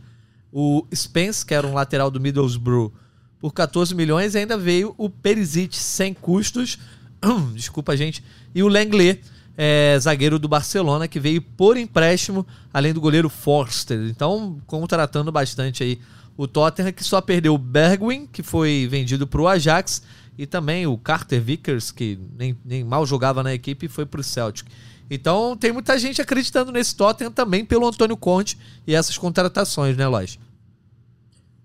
O 0.52 0.84
Spence, 0.92 1.46
que 1.46 1.54
era 1.54 1.66
um 1.66 1.74
lateral 1.74 2.10
do 2.10 2.20
Middlesbrough, 2.20 2.92
por 3.38 3.52
14 3.52 3.94
milhões 3.94 4.34
e 4.34 4.38
ainda 4.38 4.56
veio 4.56 4.94
o 4.96 5.10
Perisic 5.10 5.76
sem 5.76 6.14
custos, 6.14 6.78
desculpa 7.54 7.96
gente, 7.96 8.24
e 8.54 8.62
o 8.62 8.68
Lenglet, 8.68 9.20
é, 9.56 9.96
zagueiro 10.00 10.38
do 10.38 10.48
Barcelona, 10.48 11.06
que 11.06 11.20
veio 11.20 11.40
por 11.40 11.76
empréstimo, 11.76 12.46
além 12.72 12.92
do 12.92 13.00
goleiro 13.00 13.28
Forster. 13.28 14.00
Então, 14.08 14.60
contratando 14.66 15.30
bastante 15.30 15.82
aí 15.82 15.98
o 16.36 16.48
Tottenham, 16.48 16.92
que 16.92 17.04
só 17.04 17.20
perdeu 17.20 17.54
o 17.54 17.58
Bergwijn, 17.58 18.26
que 18.26 18.42
foi 18.42 18.88
vendido 18.90 19.26
para 19.26 19.40
o 19.40 19.48
Ajax, 19.48 20.02
e 20.36 20.46
também 20.46 20.86
o 20.86 20.98
Carter 20.98 21.40
Vickers, 21.40 21.92
que 21.92 22.18
nem, 22.36 22.58
nem 22.64 22.82
mal 22.82 23.06
jogava 23.06 23.42
na 23.42 23.54
equipe, 23.54 23.86
foi 23.86 24.04
para 24.04 24.20
o 24.20 24.24
Celtic. 24.24 24.66
Então, 25.08 25.56
tem 25.56 25.70
muita 25.70 25.98
gente 25.98 26.20
acreditando 26.20 26.72
nesse 26.72 26.96
Tottenham 26.96 27.30
também 27.30 27.64
pelo 27.64 27.86
Antônio 27.86 28.16
Conte 28.16 28.58
e 28.86 28.94
essas 28.94 29.16
contratações, 29.16 29.96
né, 29.96 30.08
Lois? 30.08 30.38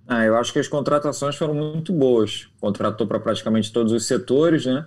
Ah, 0.08 0.26
eu 0.26 0.36
acho 0.36 0.52
que 0.52 0.60
as 0.60 0.68
contratações 0.68 1.36
foram 1.36 1.54
muito 1.54 1.94
boas. 1.94 2.48
Contratou 2.60 3.08
para 3.08 3.20
praticamente 3.20 3.72
todos 3.72 3.92
os 3.94 4.06
setores, 4.06 4.66
né? 4.66 4.86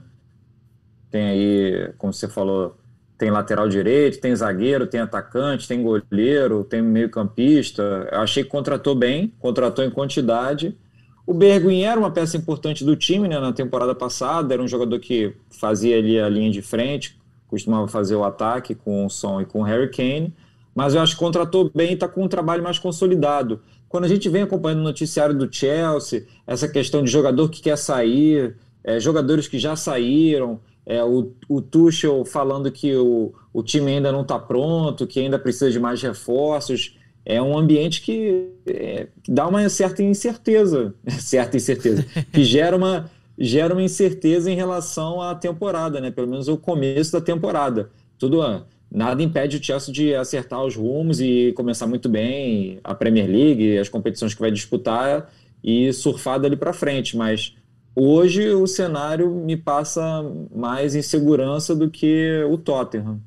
Tem 1.11 1.25
aí, 1.25 1.93
como 1.97 2.13
você 2.13 2.29
falou, 2.29 2.77
tem 3.19 3.31
lateral 3.31 3.69
direito, 3.69 4.21
tem 4.21 4.35
zagueiro, 4.35 4.87
tem 4.87 5.01
atacante, 5.01 5.69
tem 5.69 5.83
goleiro, 5.83 6.65
tem 6.65 6.83
meio-campista. 6.83 8.09
Achei 8.13 8.43
que 8.43 8.51
contratou 8.51 8.95
bem, 8.95 9.33
contratou 9.39 9.85
em 9.85 9.91
quantidade. 9.91 10.77
O 11.27 11.33
Berguin 11.33 11.83
era 11.83 11.99
uma 11.99 12.11
peça 12.11 12.37
importante 12.37 12.85
do 12.85 12.97
time 12.97 13.29
né, 13.29 13.39
na 13.39 13.53
temporada 13.53 13.95
passada, 13.95 14.53
era 14.53 14.63
um 14.63 14.69
jogador 14.69 14.99
que 14.99 15.35
fazia 15.51 15.97
ali 15.99 16.19
a 16.19 16.29
linha 16.29 16.51
de 16.51 16.61
frente, 16.61 17.17
costumava 17.47 17.87
fazer 17.87 18.17
o 18.17 18.25
ataque 18.25 18.75
com 18.75 19.07
o 19.07 19.11
Son 19.11 19.41
e 19.41 19.45
com 19.45 19.61
o 19.61 19.63
Harry 19.63 19.91
Kane, 19.91 20.35
mas 20.75 20.95
eu 20.95 21.01
acho 21.01 21.15
que 21.15 21.21
contratou 21.21 21.71
bem 21.73 21.91
e 21.91 21.95
está 21.95 22.09
com 22.09 22.25
um 22.25 22.29
trabalho 22.29 22.63
mais 22.63 22.79
consolidado 22.79 23.61
quando 23.93 24.05
a 24.05 24.09
gente 24.09 24.27
vem 24.31 24.41
acompanhando 24.41 24.81
o 24.81 24.85
noticiário 24.85 25.37
do 25.37 25.55
Chelsea, 25.55 26.25
essa 26.47 26.67
questão 26.67 27.05
de 27.05 27.11
jogador 27.11 27.51
que 27.51 27.61
quer 27.61 27.77
sair, 27.77 28.57
é, 28.83 28.99
jogadores 28.99 29.47
que 29.47 29.59
já 29.59 29.77
saíram, 29.77 30.59
é, 30.85 31.03
o, 31.03 31.33
o 31.49 31.61
Tuchel 31.61 32.25
falando 32.25 32.71
que 32.71 32.95
o, 32.97 33.33
o 33.53 33.63
time 33.63 33.93
ainda 33.93 34.11
não 34.11 34.23
está 34.23 34.39
pronto, 34.39 35.07
que 35.07 35.21
ainda 35.21 35.39
precisa 35.39 35.71
de 35.71 35.79
mais 35.79 36.03
reforços, 36.03 36.99
é 37.25 37.41
um 37.41 37.57
ambiente 37.57 38.03
que, 38.03 38.49
é, 38.67 39.07
que 39.23 39.31
dá 39.31 39.47
uma 39.47 39.69
certa 39.69 40.03
incerteza, 40.03 40.95
certa 41.21 41.57
incerteza, 41.57 42.05
que 42.33 42.45
gera 42.45 42.77
uma, 42.77 43.11
gera 43.39 43.75
uma 43.75 43.83
incerteza 43.83 44.51
em 44.51 44.57
relação 44.57 45.21
à 45.21 45.35
temporada, 45.35 46.01
né? 46.01 46.11
pelo 46.11 46.29
menos 46.29 46.49
o 46.49 46.57
começo 46.57 47.13
da 47.13 47.21
temporada. 47.21 47.91
Tudo 48.19 48.41
nada 48.91 49.23
impede 49.23 49.57
o 49.57 49.63
Chelsea 49.63 49.95
de 49.95 50.15
acertar 50.15 50.65
os 50.65 50.77
rumos 50.77 51.21
e 51.21 51.53
começar 51.57 51.87
muito 51.87 52.09
bem 52.09 52.79
a 52.83 52.95
Premier 52.95 53.29
League, 53.29 53.79
as 53.79 53.89
competições 53.89 54.35
que 54.35 54.41
vai 54.41 54.51
disputar 54.51 55.33
e 55.63 55.93
surfar 55.93 56.41
dali 56.41 56.57
para 56.57 56.73
frente, 56.73 57.17
mas 57.17 57.55
hoje 57.95 58.51
o 58.51 58.67
cenário 58.67 59.31
me 59.31 59.57
passa 59.57 60.03
mais 60.55 60.95
insegurança 60.95 61.75
do 61.75 61.91
que 61.91 62.45
o 62.51 62.57
Tottenham. 62.57 63.21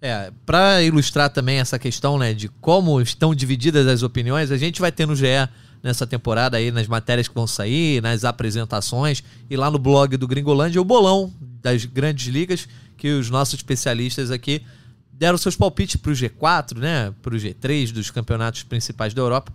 É, 0.00 0.30
para 0.44 0.82
ilustrar 0.82 1.30
também 1.30 1.58
essa 1.58 1.78
questão, 1.78 2.18
né, 2.18 2.34
de 2.34 2.48
como 2.48 3.00
estão 3.00 3.34
divididas 3.34 3.86
as 3.86 4.02
opiniões, 4.02 4.50
a 4.50 4.56
gente 4.56 4.80
vai 4.80 4.92
ter 4.92 5.06
no 5.06 5.16
GE 5.16 5.48
nessa 5.82 6.06
temporada 6.06 6.56
aí, 6.56 6.70
nas 6.70 6.86
matérias 6.86 7.28
que 7.28 7.34
vão 7.34 7.46
sair, 7.46 8.02
nas 8.02 8.24
apresentações 8.24 9.22
e 9.48 9.56
lá 9.56 9.70
no 9.70 9.78
blog 9.78 10.16
do 10.16 10.26
Gringolândia, 10.26 10.80
o 10.80 10.84
bolão 10.84 11.32
das 11.62 11.84
grandes 11.84 12.26
ligas 12.26 12.68
que 12.96 13.08
os 13.10 13.30
nossos 13.30 13.54
especialistas 13.54 14.30
aqui 14.30 14.62
deram 15.12 15.38
seus 15.38 15.56
palpites 15.56 15.96
para 15.96 16.12
o 16.12 16.14
G4, 16.14 16.78
né? 16.78 17.14
Para 17.22 17.34
o 17.34 17.38
G3 17.38 17.92
dos 17.92 18.10
campeonatos 18.10 18.62
principais 18.62 19.14
da 19.14 19.22
Europa. 19.22 19.52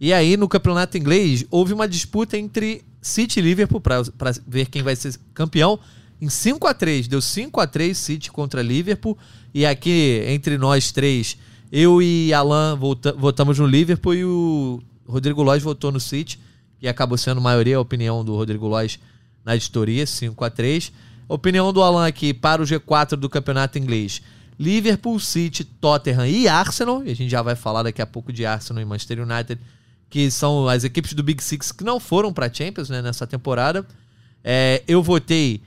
E 0.00 0.12
aí, 0.12 0.36
no 0.36 0.48
campeonato 0.48 0.98
inglês, 0.98 1.44
houve 1.50 1.72
uma 1.72 1.88
disputa 1.88 2.36
entre 2.36 2.84
City 3.06 3.38
e 3.38 3.42
Liverpool 3.42 3.80
para 3.80 4.02
ver 4.46 4.66
quem 4.66 4.82
vai 4.82 4.96
ser 4.96 5.18
campeão. 5.32 5.78
Em 6.20 6.28
5 6.28 6.66
a 6.66 6.74
3 6.74 7.08
deu 7.08 7.20
5 7.20 7.60
a 7.60 7.66
3 7.66 7.96
City 7.96 8.30
contra 8.30 8.62
Liverpool. 8.62 9.16
E 9.54 9.64
aqui, 9.64 10.22
entre 10.26 10.58
nós 10.58 10.92
três, 10.92 11.36
eu 11.70 12.02
e 12.02 12.32
Alan 12.32 12.76
vota, 12.76 13.12
votamos 13.12 13.58
no 13.58 13.66
Liverpool 13.66 14.14
e 14.14 14.24
o 14.24 14.82
Rodrigo 15.06 15.42
Lois 15.42 15.62
votou 15.62 15.92
no 15.92 16.00
City. 16.00 16.38
E 16.80 16.88
acabou 16.88 17.16
sendo 17.16 17.40
maioria 17.40 17.76
a 17.76 17.80
opinião 17.80 18.24
do 18.24 18.34
Rodrigo 18.34 18.66
Lois 18.66 18.98
na 19.44 19.54
editoria, 19.56 20.06
5 20.06 20.44
a 20.44 20.50
3 20.50 20.92
Opinião 21.28 21.72
do 21.72 21.82
Alan 21.82 22.06
aqui 22.06 22.32
para 22.32 22.62
o 22.62 22.64
G4 22.64 23.16
do 23.16 23.28
campeonato 23.28 23.78
inglês. 23.78 24.22
Liverpool, 24.58 25.18
City, 25.18 25.64
Tottenham 25.64 26.26
e 26.26 26.46
Arsenal. 26.46 27.04
E 27.04 27.10
a 27.10 27.16
gente 27.16 27.28
já 27.28 27.42
vai 27.42 27.56
falar 27.56 27.82
daqui 27.82 28.00
a 28.00 28.06
pouco 28.06 28.32
de 28.32 28.46
Arsenal 28.46 28.80
e 28.80 28.86
Manchester 28.86 29.20
United, 29.20 29.60
que 30.08 30.30
são 30.30 30.68
as 30.68 30.84
equipes 30.84 31.12
do 31.14 31.22
Big 31.22 31.42
Six 31.42 31.72
que 31.72 31.84
não 31.84 31.98
foram 31.98 32.32
para 32.32 32.52
Champions 32.52 32.88
né, 32.88 33.02
nessa 33.02 33.26
temporada. 33.26 33.86
É, 34.42 34.82
eu 34.86 35.02
votei 35.02 35.60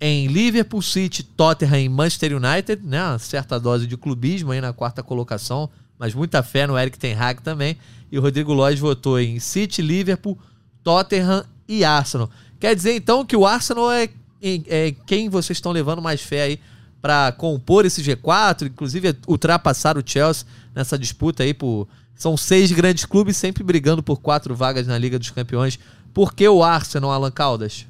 em 0.00 0.26
Liverpool, 0.26 0.82
City, 0.82 1.22
Tottenham 1.22 1.80
e 1.80 1.88
Manchester 1.88 2.36
United, 2.36 2.82
né? 2.84 3.02
Uma 3.02 3.18
certa 3.18 3.58
dose 3.58 3.86
de 3.86 3.96
clubismo 3.96 4.52
aí 4.52 4.60
na 4.60 4.72
quarta 4.72 5.02
colocação, 5.02 5.70
mas 5.98 6.14
muita 6.14 6.42
fé 6.42 6.66
no 6.66 6.78
Eric 6.78 6.98
Ten 6.98 7.14
Hag 7.14 7.40
também. 7.40 7.76
E 8.12 8.18
o 8.18 8.22
Rodrigo 8.22 8.52
Lodge 8.52 8.80
votou 8.80 9.18
em 9.18 9.38
City, 9.40 9.80
Liverpool, 9.80 10.38
Tottenham 10.82 11.44
e 11.66 11.84
Arsenal. 11.84 12.30
Quer 12.60 12.74
dizer 12.74 12.94
então 12.94 13.24
que 13.24 13.36
o 13.36 13.46
Arsenal 13.46 13.90
é, 13.90 14.08
é 14.42 14.94
quem 15.06 15.28
vocês 15.28 15.56
estão 15.56 15.72
levando 15.72 16.02
mais 16.02 16.20
fé 16.20 16.42
aí 16.42 16.60
para 17.00 17.32
compor 17.32 17.84
esse 17.84 18.02
G4, 18.02 18.66
inclusive 18.66 19.16
ultrapassar 19.26 19.96
o 19.96 20.02
Chelsea 20.04 20.46
nessa 20.74 20.98
disputa 20.98 21.42
aí 21.42 21.54
por 21.54 21.88
são 22.16 22.36
seis 22.36 22.72
grandes 22.72 23.04
clubes 23.04 23.36
sempre 23.36 23.62
brigando 23.62 24.02
por 24.02 24.20
quatro 24.20 24.54
vagas 24.54 24.86
na 24.86 24.96
Liga 24.96 25.18
dos 25.18 25.30
Campeões. 25.30 25.78
Por 26.14 26.34
que 26.34 26.48
o 26.48 26.64
Arsenal, 26.64 27.12
Alan 27.12 27.30
Caldas? 27.30 27.86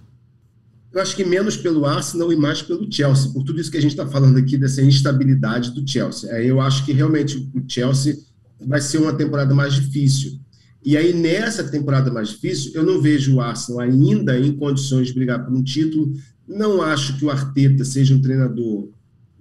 Eu 0.93 1.01
acho 1.01 1.15
que 1.15 1.25
menos 1.25 1.57
pelo 1.57 1.85
Arsenal 1.85 2.33
e 2.33 2.37
mais 2.37 2.61
pelo 2.63 2.91
Chelsea, 2.91 3.31
por 3.31 3.45
tudo 3.45 3.61
isso 3.61 3.71
que 3.71 3.77
a 3.77 3.81
gente 3.81 3.93
está 3.93 4.07
falando 4.07 4.39
aqui, 4.39 4.57
dessa 4.57 4.83
instabilidade 4.83 5.71
do 5.71 5.89
Chelsea. 5.89 6.33
Aí 6.33 6.49
eu 6.49 6.61
acho 6.61 6.85
que 6.85 6.93
realmente 6.93 7.37
o 7.37 7.63
Chelsea 7.69 8.17
vai 8.67 8.81
ser 8.81 8.99
uma 8.99 9.13
temporada 9.13 9.55
mais 9.55 9.75
difícil. 9.75 10.41
E 10.85 10.97
aí, 10.97 11.13
nessa 11.13 11.65
temporada 11.65 12.11
mais 12.11 12.29
difícil, 12.29 12.73
eu 12.75 12.83
não 12.83 13.01
vejo 13.01 13.35
o 13.35 13.41
Arsenal 13.41 13.81
ainda 13.81 14.39
em 14.39 14.57
condições 14.57 15.09
de 15.09 15.15
brigar 15.15 15.45
por 15.45 15.53
um 15.53 15.63
título. 15.63 16.15
Não 16.49 16.81
acho 16.81 17.19
que 17.19 17.25
o 17.25 17.31
Arteta 17.31 17.85
seja 17.85 18.15
um 18.15 18.21
treinador 18.21 18.89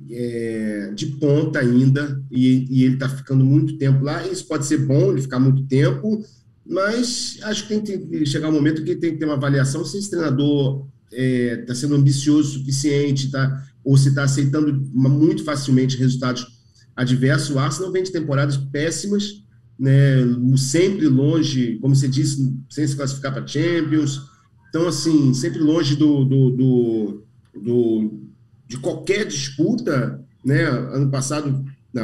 é, 0.10 0.92
de 0.96 1.08
ponta 1.08 1.60
ainda, 1.60 2.22
e, 2.32 2.68
e 2.70 2.84
ele 2.84 2.96
está 2.96 3.10
ficando 3.10 3.44
muito 3.44 3.78
tempo 3.78 4.04
lá. 4.04 4.26
Isso 4.28 4.48
pode 4.48 4.66
ser 4.66 4.80
bom, 4.80 5.12
ele 5.12 5.22
ficar 5.22 5.40
muito 5.40 5.64
tempo, 5.64 6.24
mas 6.66 7.38
acho 7.44 7.68
que 7.68 7.80
tem 7.80 8.08
que 8.08 8.26
chegar 8.26 8.50
um 8.50 8.54
momento 8.54 8.84
que 8.84 8.96
tem 8.96 9.14
que 9.14 9.20
ter 9.20 9.26
uma 9.26 9.36
avaliação 9.36 9.86
se 9.86 9.98
esse 9.98 10.10
treinador 10.10 10.88
está 11.12 11.22
é, 11.22 11.58
tá 11.58 11.76
sendo 11.76 11.96
ambicioso 11.96 12.50
o 12.50 12.60
suficiente, 12.60 13.30
tá, 13.30 13.64
ou 13.84 13.98
se 13.98 14.10
está 14.10 14.24
aceitando 14.24 14.74
muito 14.94 15.44
facilmente 15.44 15.98
resultados 15.98 16.48
adversos. 16.96 17.56
O 17.56 17.60
Arsenal 17.60 17.92
vem 17.92 18.04
de 18.04 18.12
temporadas 18.12 18.58
péssimas, 18.58 19.44
né, 19.78 20.24
sempre 20.58 21.08
longe, 21.08 21.78
como 21.80 21.96
você 21.96 22.08
disse, 22.08 22.56
sem 22.70 22.88
se 22.88 22.96
classificar 22.96 23.34
para 23.34 23.46
Champions. 23.46 24.22
Então, 24.70 24.88
assim, 24.88 25.34
sempre 25.34 25.60
longe 25.60 25.96
do, 25.96 26.26
do, 26.26 26.50
do, 26.50 27.26
do, 27.62 28.20
de 28.68 28.78
qualquer 28.78 29.26
disputa. 29.26 30.24
Né? 30.44 30.64
Ano 30.64 31.10
passado, 31.10 31.66
na, 31.94 32.04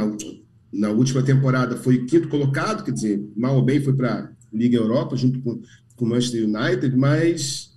na 0.72 0.90
última 0.90 1.22
temporada, 1.22 1.76
foi 1.76 2.04
quinto 2.06 2.28
colocado, 2.28 2.84
quer 2.84 2.92
dizer, 2.92 3.24
mal 3.36 3.56
ou 3.56 3.62
bem 3.62 3.80
foi 3.80 3.94
para 3.94 4.32
Liga 4.52 4.76
Europa, 4.76 5.16
junto 5.16 5.40
com 5.40 5.60
o 5.98 6.06
Manchester 6.06 6.44
United, 6.44 6.96
mas 6.96 7.72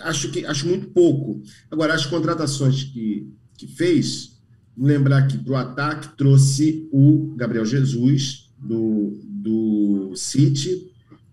acho 0.00 0.30
que 0.30 0.44
acho 0.44 0.66
muito 0.66 0.88
pouco. 0.88 1.42
Agora, 1.70 1.94
as 1.94 2.04
contratações 2.06 2.84
que, 2.84 3.32
que 3.56 3.66
fez, 3.66 4.40
lembrar 4.76 5.26
que 5.26 5.38
para 5.38 5.52
o 5.52 5.56
ataque 5.56 6.16
trouxe 6.16 6.88
o 6.92 7.34
Gabriel 7.36 7.64
Jesus 7.64 8.50
do, 8.58 9.18
do 9.24 10.12
City. 10.14 10.90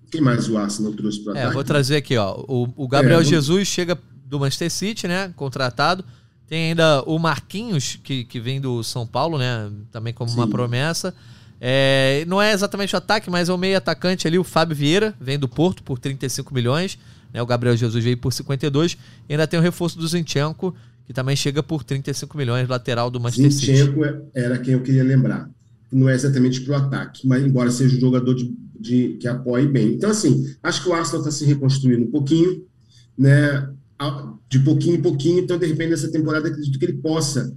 Quem 0.09 0.21
mais 0.21 0.47
o 0.49 0.57
Arsenal 0.57 0.93
trouxe 0.93 1.23
para 1.23 1.33
o 1.33 1.35
é, 1.35 1.39
ataque? 1.39 1.53
Vou 1.55 1.63
trazer 1.63 1.97
aqui, 1.97 2.15
ó. 2.17 2.43
O, 2.47 2.67
o 2.75 2.87
Gabriel 2.87 3.21
é, 3.21 3.25
Jesus 3.25 3.67
chega 3.67 3.97
do 4.25 4.39
Manchester 4.39 4.71
City, 4.71 5.07
né? 5.07 5.33
Contratado. 5.35 6.03
Tem 6.47 6.69
ainda 6.69 7.01
o 7.03 7.19
Marquinhos, 7.19 7.99
que, 8.01 8.23
que 8.23 8.39
vem 8.39 8.61
do 8.61 8.81
São 8.83 9.05
Paulo, 9.05 9.37
né? 9.37 9.69
Também 9.91 10.13
como 10.13 10.29
Sim. 10.29 10.37
uma 10.37 10.47
promessa. 10.47 11.13
É, 11.59 12.23
não 12.27 12.41
é 12.41 12.53
exatamente 12.53 12.93
o 12.93 12.97
ataque, 12.97 13.29
mas 13.29 13.49
é 13.49 13.53
o 13.53 13.57
meio 13.57 13.77
atacante 13.77 14.27
ali, 14.27 14.37
o 14.37 14.43
Fábio 14.43 14.75
Vieira, 14.75 15.13
vem 15.19 15.37
do 15.37 15.47
Porto 15.47 15.83
por 15.83 15.99
35 15.99 16.53
milhões. 16.53 16.97
Né? 17.33 17.41
O 17.41 17.45
Gabriel 17.45 17.75
Jesus 17.75 18.03
veio 18.03 18.17
por 18.17 18.31
52. 18.31 18.97
E 19.27 19.33
ainda 19.33 19.47
tem 19.47 19.59
o 19.59 19.63
reforço 19.63 19.97
do 19.97 20.07
Zinchenko, 20.07 20.73
que 21.05 21.13
também 21.13 21.35
chega 21.35 21.61
por 21.61 21.83
35 21.83 22.37
milhões, 22.37 22.67
lateral 22.67 23.09
do 23.09 23.19
Manchester 23.19 23.51
City. 23.51 23.75
Zinchenko 23.75 24.05
é, 24.05 24.21
era 24.33 24.57
quem 24.57 24.73
eu 24.73 24.81
queria 24.81 25.03
lembrar. 25.03 25.49
Não 25.91 26.07
é 26.07 26.13
exatamente 26.13 26.61
para 26.61 26.73
o 26.73 26.75
ataque, 26.75 27.25
mas 27.25 27.43
embora 27.43 27.71
seja 27.71 27.95
um 27.95 27.99
jogador 27.99 28.33
de, 28.33 28.53
de, 28.79 29.17
que 29.19 29.27
apoie 29.27 29.65
bem. 29.65 29.93
Então, 29.93 30.09
assim, 30.09 30.53
acho 30.61 30.83
que 30.83 30.89
o 30.89 30.93
Arsenal 30.93 31.21
está 31.21 31.31
se 31.31 31.45
reconstruindo 31.45 32.03
um 32.03 32.11
pouquinho, 32.11 32.63
né? 33.17 33.69
De 34.49 34.59
pouquinho 34.59 34.95
em 34.95 35.01
pouquinho, 35.01 35.39
então, 35.39 35.57
de 35.57 35.65
repente, 35.65 35.91
nessa 35.91 36.11
temporada, 36.11 36.47
acredito 36.47 36.77
que 36.77 36.85
ele 36.85 36.97
possa 37.01 37.55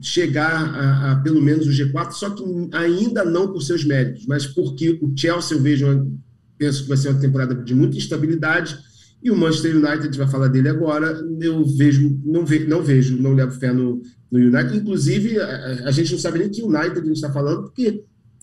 chegar 0.00 0.50
a, 0.50 1.12
a, 1.12 1.16
pelo 1.16 1.40
menos 1.40 1.66
o 1.66 1.70
G4, 1.70 2.12
só 2.12 2.30
que 2.30 2.42
ainda 2.72 3.24
não 3.24 3.52
por 3.52 3.62
seus 3.62 3.84
méritos, 3.84 4.26
mas 4.26 4.46
porque 4.46 4.98
o 5.02 5.12
Chelsea 5.16 5.56
eu 5.56 5.62
vejo, 5.62 6.12
penso 6.56 6.82
que 6.82 6.88
vai 6.88 6.96
ser 6.96 7.08
uma 7.08 7.20
temporada 7.20 7.54
de 7.54 7.74
muita 7.74 7.96
instabilidade, 7.96 8.78
e 9.22 9.30
o 9.30 9.36
Manchester 9.36 9.76
United, 9.76 10.18
vai 10.18 10.26
falar 10.26 10.48
dele 10.48 10.68
agora, 10.68 11.24
eu 11.40 11.64
vejo, 11.64 12.20
não, 12.24 12.44
ve, 12.44 12.66
não 12.66 12.82
vejo, 12.82 13.16
não 13.16 13.34
levo 13.34 13.52
fé 13.52 13.72
no, 13.72 14.02
no 14.28 14.38
United. 14.38 14.76
Inclusive, 14.76 15.38
a, 15.38 15.88
a, 15.88 15.90
gente 15.92 16.10
não 16.10 16.18
sabe 16.18 16.40
nem 16.40 16.48
que 16.48 16.62
United 16.62 16.98
a 16.98 17.04
gente 17.04 17.12
está 17.12 17.30
falando, 17.30 17.62
porque 17.62 18.02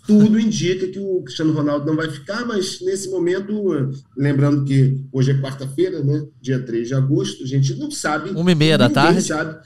tudo 0.10 0.40
indica 0.40 0.88
que 0.88 0.98
o 0.98 1.22
Cristiano 1.22 1.54
Ronaldo 1.54 1.86
não 1.86 1.96
vai 1.96 2.10
ficar, 2.10 2.44
mas 2.44 2.82
nesse 2.82 3.12
momento, 3.12 3.92
lembrando 4.18 4.66
que 4.66 5.06
hoje 5.12 5.30
é 5.30 5.40
quarta-feira, 5.40 6.04
né, 6.04 6.26
dia 6.42 6.60
3 6.60 6.88
de 6.88 6.96
agosto, 6.96 7.44
a 7.44 7.46
gente 7.46 7.76
não 7.76 7.92
sabe. 7.92 8.32
Uma 8.32 8.52
e 8.52 8.56
meia 8.56 8.76
da 8.76 8.90
tarde. 8.90 9.22
Sabe, 9.22 9.60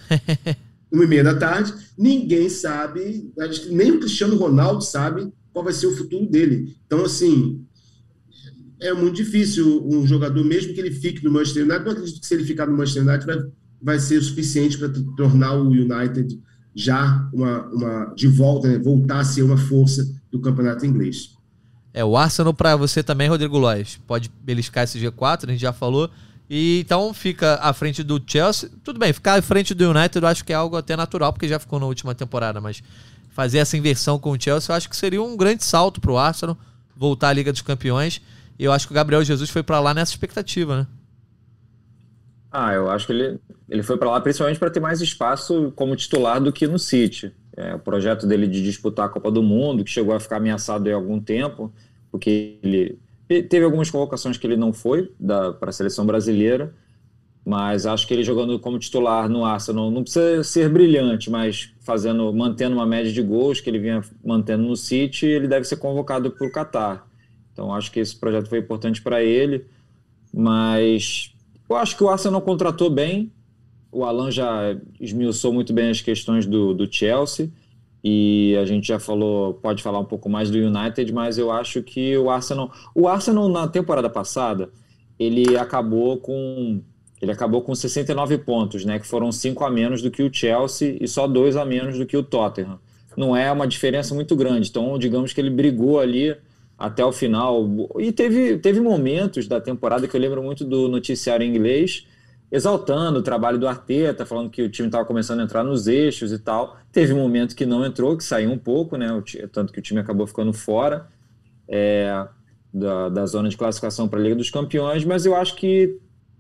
uma 0.92 1.06
e 1.06 1.08
meia 1.08 1.24
da 1.24 1.36
tarde, 1.36 1.74
ninguém 1.98 2.50
sabe, 2.50 3.32
nem 3.70 3.92
o 3.92 4.00
Cristiano 4.02 4.36
Ronaldo 4.36 4.84
sabe 4.84 5.32
qual 5.54 5.64
vai 5.64 5.74
ser 5.74 5.88
o 5.88 5.96
futuro 5.96 6.26
dele. 6.26 6.76
Então, 6.86 7.06
assim, 7.06 7.64
é 8.82 8.94
muito 8.94 9.16
difícil 9.16 9.82
um 9.88 10.06
jogador, 10.06 10.44
mesmo 10.44 10.74
que 10.74 10.80
ele 10.82 10.92
fique 10.92 11.24
no 11.24 11.32
Manchester 11.32 11.64
United, 11.64 11.86
não 11.86 11.92
acredito 11.94 12.20
que 12.20 12.28
se 12.28 12.34
ele 12.34 12.44
ficar 12.44 12.66
no 12.66 12.76
Manchester 12.76 13.08
United 13.08 13.26
vai, 13.26 13.38
vai 13.82 14.00
ser 14.00 14.18
o 14.18 14.22
suficiente 14.22 14.78
para 14.78 14.90
tornar 15.16 15.54
o 15.54 15.70
United 15.70 16.38
já 16.76 17.30
uma, 17.32 17.66
uma 17.68 18.06
de 18.14 18.28
volta, 18.28 18.68
né? 18.68 18.78
voltar 18.78 19.20
a 19.20 19.24
ser 19.24 19.44
uma 19.44 19.56
força 19.56 20.22
do 20.34 20.42
campeonato 20.42 20.84
inglês. 20.84 21.38
É, 21.94 22.04
o 22.04 22.18
Arsenal 22.18 22.54
para 22.56 22.76
você 22.76 23.04
também, 23.04 23.30
Rodrigo 23.30 23.58
Lois, 23.58 24.00
pode 24.08 24.32
beliscar 24.42 24.84
esse 24.84 25.00
G4, 25.00 25.48
a 25.48 25.52
gente 25.52 25.62
já 25.62 25.72
falou, 25.72 26.10
e 26.50 26.80
então 26.80 27.14
fica 27.14 27.60
à 27.62 27.72
frente 27.72 28.02
do 28.02 28.20
Chelsea. 28.26 28.70
Tudo 28.84 29.00
bem, 29.00 29.14
ficar 29.14 29.38
à 29.38 29.42
frente 29.44 29.76
do 29.76 29.92
United 29.92 30.18
eu 30.22 30.28
acho 30.28 30.44
que 30.44 30.52
é 30.52 30.56
algo 30.56 30.76
até 30.76 30.96
natural, 30.98 31.32
porque 31.32 31.48
já 31.48 31.60
ficou 31.60 31.80
na 31.80 31.86
última 31.86 32.16
temporada, 32.16 32.60
mas 32.60 32.82
fazer 33.30 33.60
essa 33.60 33.78
inversão 33.78 34.18
com 34.18 34.32
o 34.32 34.42
Chelsea 34.42 34.72
eu 34.74 34.76
acho 34.76 34.90
que 34.90 34.98
seria 34.98 35.22
um 35.22 35.38
grande 35.38 35.64
salto 35.64 36.02
para 36.02 36.12
o 36.12 36.18
Arsenal 36.18 36.58
voltar 36.98 37.30
à 37.30 37.34
Liga 37.34 37.52
dos 37.52 37.62
Campeões. 37.62 38.20
E 38.58 38.64
eu 38.64 38.72
acho 38.72 38.88
que 38.88 38.94
o 38.94 38.96
Gabriel 38.96 39.24
Jesus 39.24 39.50
foi 39.50 39.62
para 39.62 39.80
lá 39.80 39.94
nessa 39.94 40.12
expectativa, 40.12 40.78
né? 40.78 40.88
Ah, 42.52 42.74
eu 42.74 42.90
acho 42.90 43.08
que 43.08 43.14
ele, 43.14 43.40
ele 43.68 43.82
foi 43.82 43.98
para 43.98 44.12
lá 44.12 44.22
principalmente 44.22 44.60
para 44.60 44.70
ter 44.70 44.80
mais 44.80 45.02
espaço 45.02 45.72
como 45.76 45.96
titular 45.96 46.40
do 46.40 46.52
que 46.52 46.68
no 46.68 46.78
City. 46.78 47.34
É, 47.56 47.76
o 47.76 47.80
projeto 47.80 48.26
dele 48.26 48.48
de 48.48 48.64
disputar 48.64 49.06
a 49.06 49.10
Copa 49.10 49.30
do 49.30 49.44
Mundo, 49.44 49.84
que 49.84 49.90
chegou 49.92 50.16
a 50.16 50.20
ficar 50.20 50.38
ameaçado 50.38 50.90
há 50.90 50.94
algum 50.94 51.20
tempo, 51.20 51.72
porque 52.12 52.58
ele 52.64 53.00
teve 53.28 53.64
algumas 53.64 53.90
convocações 53.90 54.38
que 54.38 54.46
ele 54.46 54.58
não 54.58 54.74
foi 54.74 55.12
para 55.60 55.70
a 55.70 55.72
seleção 55.72 56.06
brasileira, 56.06 56.74
mas 57.46 57.86
acho 57.86 58.08
que 58.08 58.14
ele 58.14 58.24
jogando 58.24 58.58
como 58.60 58.80
titular 58.80 59.28
no 59.28 59.44
Arsenal 59.44 59.92
não 59.92 60.04
precisa 60.04 60.44
ser 60.44 60.70
brilhante, 60.70 61.30
mas 61.30 61.74
fazendo, 61.82 62.34
mantendo 62.34 62.76
uma 62.76 62.86
média 62.86 63.12
de 63.12 63.22
gols 63.22 63.60
que 63.60 63.70
ele 63.70 63.80
vinha 63.80 64.02
mantendo 64.24 64.64
no 64.64 64.76
City, 64.76 65.26
ele 65.26 65.48
deve 65.48 65.66
ser 65.66 65.76
convocado 65.78 66.32
para 66.32 66.48
o 66.48 66.52
Qatar. 66.52 67.06
Então 67.52 67.74
acho 67.74 67.92
que 67.92 68.00
esse 68.00 68.16
projeto 68.16 68.48
foi 68.48 68.60
importante 68.60 69.02
para 69.02 69.22
ele, 69.22 69.66
mas 70.34 71.34
eu 71.70 71.76
acho 71.76 71.98
que 71.98 72.04
o 72.04 72.10
Arsenal 72.10 72.42
contratou 72.42 72.90
bem. 72.90 73.32
O 73.94 74.04
Alan 74.04 74.32
já 74.32 74.76
esmiuçou 75.00 75.54
muito 75.54 75.72
bem 75.72 75.90
as 75.90 76.02
questões 76.02 76.46
do, 76.46 76.74
do 76.74 76.92
Chelsea 76.92 77.52
e 78.04 78.58
a 78.60 78.66
gente 78.66 78.88
já 78.88 79.00
falou, 79.00 79.54
pode 79.54 79.82
falar 79.82 80.00
um 80.00 80.06
pouco 80.06 80.28
mais 80.28 80.52
do 80.52 80.58
United, 80.58 81.14
mas 81.14 81.38
eu 81.38 81.52
acho 81.52 81.82
que 81.82 82.18
o 82.18 82.30
Arsenal, 82.30 82.72
o 82.94 83.08
Arsenal 83.08 83.48
na 83.48 83.68
temporada 83.68 84.10
passada, 84.10 84.70
ele 85.18 85.56
acabou 85.56 86.18
com 86.18 86.82
ele 87.22 87.32
acabou 87.32 87.62
com 87.62 87.74
69 87.74 88.40
pontos, 88.40 88.84
né, 88.84 89.00
que 89.00 89.08
foram 89.08 89.32
cinco 89.32 89.64
a 89.64 89.70
menos 89.70 90.02
do 90.02 90.12
que 90.12 90.22
o 90.22 90.34
Chelsea 90.34 90.98
e 91.00 91.08
só 91.08 91.26
dois 91.26 91.56
a 91.56 91.64
menos 91.64 91.98
do 91.98 92.06
que 92.06 92.18
o 92.18 92.24
Tottenham. 92.24 92.78
Não 93.16 93.34
é 93.34 93.50
uma 93.50 93.66
diferença 93.66 94.14
muito 94.14 94.36
grande. 94.36 94.70
Então, 94.70 94.98
digamos 95.00 95.32
que 95.32 95.40
ele 95.40 95.50
brigou 95.50 96.02
ali 96.02 96.36
até 96.78 97.06
o 97.06 97.12
final. 97.12 97.66
E 98.00 98.12
teve, 98.12 98.58
teve 98.58 98.82
momentos 98.82 99.48
da 99.48 99.62
temporada 99.62 100.06
que 100.08 100.16
eu 100.16 100.20
lembro 100.20 100.44
muito 100.44 100.66
do 100.66 100.90
noticiário 100.90 101.46
inglês, 101.46 102.06
exaltando 102.54 103.18
o 103.18 103.24
trabalho 103.24 103.58
do 103.58 103.68
Arteta, 103.68 104.28
falando 104.28 104.48
que 104.48 104.62
o 104.62 104.70
time 104.70 104.88
estava 104.88 105.04
começando 105.04 105.40
a 105.40 105.44
entrar 105.44 105.64
nos 105.64 105.88
eixos 105.88 106.32
e 106.32 106.38
tal. 106.38 106.78
Teve 106.92 107.12
um 107.12 107.18
momento 107.18 107.56
que 107.56 107.66
não 107.66 107.84
entrou, 107.84 108.16
que 108.16 108.24
saiu 108.24 108.52
um 108.52 108.60
pouco, 108.60 108.96
né? 108.96 109.08
Tanto 109.52 109.74
que 109.74 109.80
o 109.80 109.82
time 109.82 110.00
acabou 110.00 110.28
ficando 110.28 110.54
fora 110.54 111.08
é, 111.68 112.28
da, 112.72 113.10
da 113.10 113.26
zona 113.26 113.50
de 113.50 113.58
classificação 113.58 114.08
para 114.08 114.20
a 114.20 114.22
Liga 114.22 114.36
dos 114.36 114.52
Campeões, 114.52 115.04
mas 115.04 115.26
eu 115.26 115.36
acho 115.36 115.56
que 115.56 115.98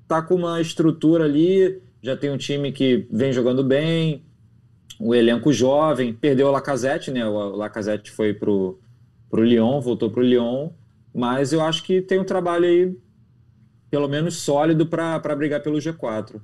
tá 0.08 0.22
com 0.22 0.36
uma 0.36 0.62
estrutura 0.62 1.24
ali, 1.24 1.82
já 2.00 2.16
tem 2.16 2.30
um 2.30 2.38
time 2.38 2.72
que 2.72 3.08
vem 3.12 3.34
jogando 3.34 3.64
bem, 3.64 4.24
o 5.00 5.16
elenco 5.16 5.52
jovem, 5.52 6.14
perdeu 6.14 6.48
o 6.48 6.52
Lacazette, 6.52 7.10
né? 7.10 7.26
O 7.26 7.56
Lacazette 7.56 8.12
foi 8.12 8.36
pro 8.36 8.80
para 9.32 9.42
o 9.42 9.44
Lyon, 9.44 9.82
voltou 9.82 10.12
para 10.12 10.22
o 10.22 10.24
Lyon, 10.24 10.70
mas 11.12 11.52
eu 11.52 11.62
acho 11.62 11.84
que 11.84 12.00
tem 12.04 12.20
um 12.20 12.24
trabalho 12.24 12.66
aí, 12.66 12.96
pelo 13.94 14.08
menos 14.08 14.38
sólido, 14.38 14.88
para 14.88 15.36
brigar 15.36 15.62
pelo 15.62 15.78
G4. 15.78 16.42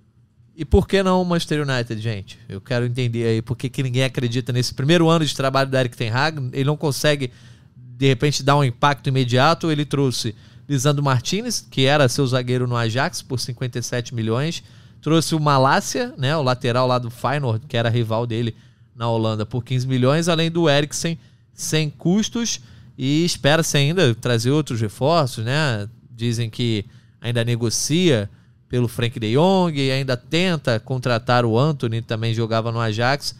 E 0.55 0.63
por 0.63 0.87
que 0.87 1.01
não 1.01 1.19
o 1.19 1.25
Manchester 1.25 1.67
United, 1.67 1.99
gente? 1.99 2.37
Eu 2.47 2.61
quero 2.61 2.85
entender 2.85 3.25
aí 3.25 3.41
por 3.41 3.57
que, 3.57 3.67
que 3.67 3.81
ninguém 3.81 4.03
acredita 4.03 4.53
nesse 4.53 4.71
primeiro 4.71 5.09
ano 5.09 5.25
de 5.25 5.35
trabalho 5.35 5.67
do 5.67 5.75
Eric 5.75 5.97
Ten 5.97 6.11
Hag. 6.11 6.51
Ele 6.53 6.65
não 6.65 6.77
consegue, 6.77 7.31
de 7.75 8.07
repente, 8.07 8.43
dar 8.43 8.55
um 8.55 8.63
impacto 8.63 9.07
imediato. 9.09 9.71
Ele 9.71 9.83
trouxe 9.83 10.35
Lisandro 10.67 11.03
Martinez, 11.03 11.59
que 11.59 11.87
era 11.87 12.07
seu 12.07 12.27
zagueiro 12.27 12.67
no 12.67 12.77
Ajax, 12.77 13.23
por 13.23 13.39
57 13.39 14.13
milhões. 14.13 14.63
Trouxe 15.01 15.33
o 15.33 15.39
Malásia, 15.39 16.13
né, 16.19 16.37
o 16.37 16.43
lateral 16.43 16.85
lá 16.85 16.99
do 16.99 17.09
Feyenoord, 17.09 17.65
que 17.65 17.75
era 17.75 17.89
rival 17.89 18.27
dele 18.27 18.55
na 18.95 19.09
Holanda, 19.09 19.43
por 19.43 19.63
15 19.63 19.87
milhões, 19.87 20.29
além 20.29 20.51
do 20.51 20.69
Eriksen, 20.69 21.17
sem 21.51 21.89
custos. 21.89 22.61
E 22.95 23.25
espera-se 23.25 23.75
ainda 23.75 24.13
trazer 24.13 24.51
outros 24.51 24.79
reforços, 24.79 25.43
né? 25.43 25.89
Dizem 26.15 26.47
que 26.47 26.85
ainda 27.21 27.43
negocia 27.43 28.29
pelo 28.67 28.87
Frank 28.87 29.19
de 29.19 29.33
Jong 29.33 29.79
e 29.79 29.91
ainda 29.91 30.15
tenta 30.15 30.79
contratar 30.79 31.43
o 31.43 31.57
Anthony, 31.57 32.01
também 32.01 32.33
jogava 32.33 32.71
no 32.71 32.79
Ajax. 32.79 33.35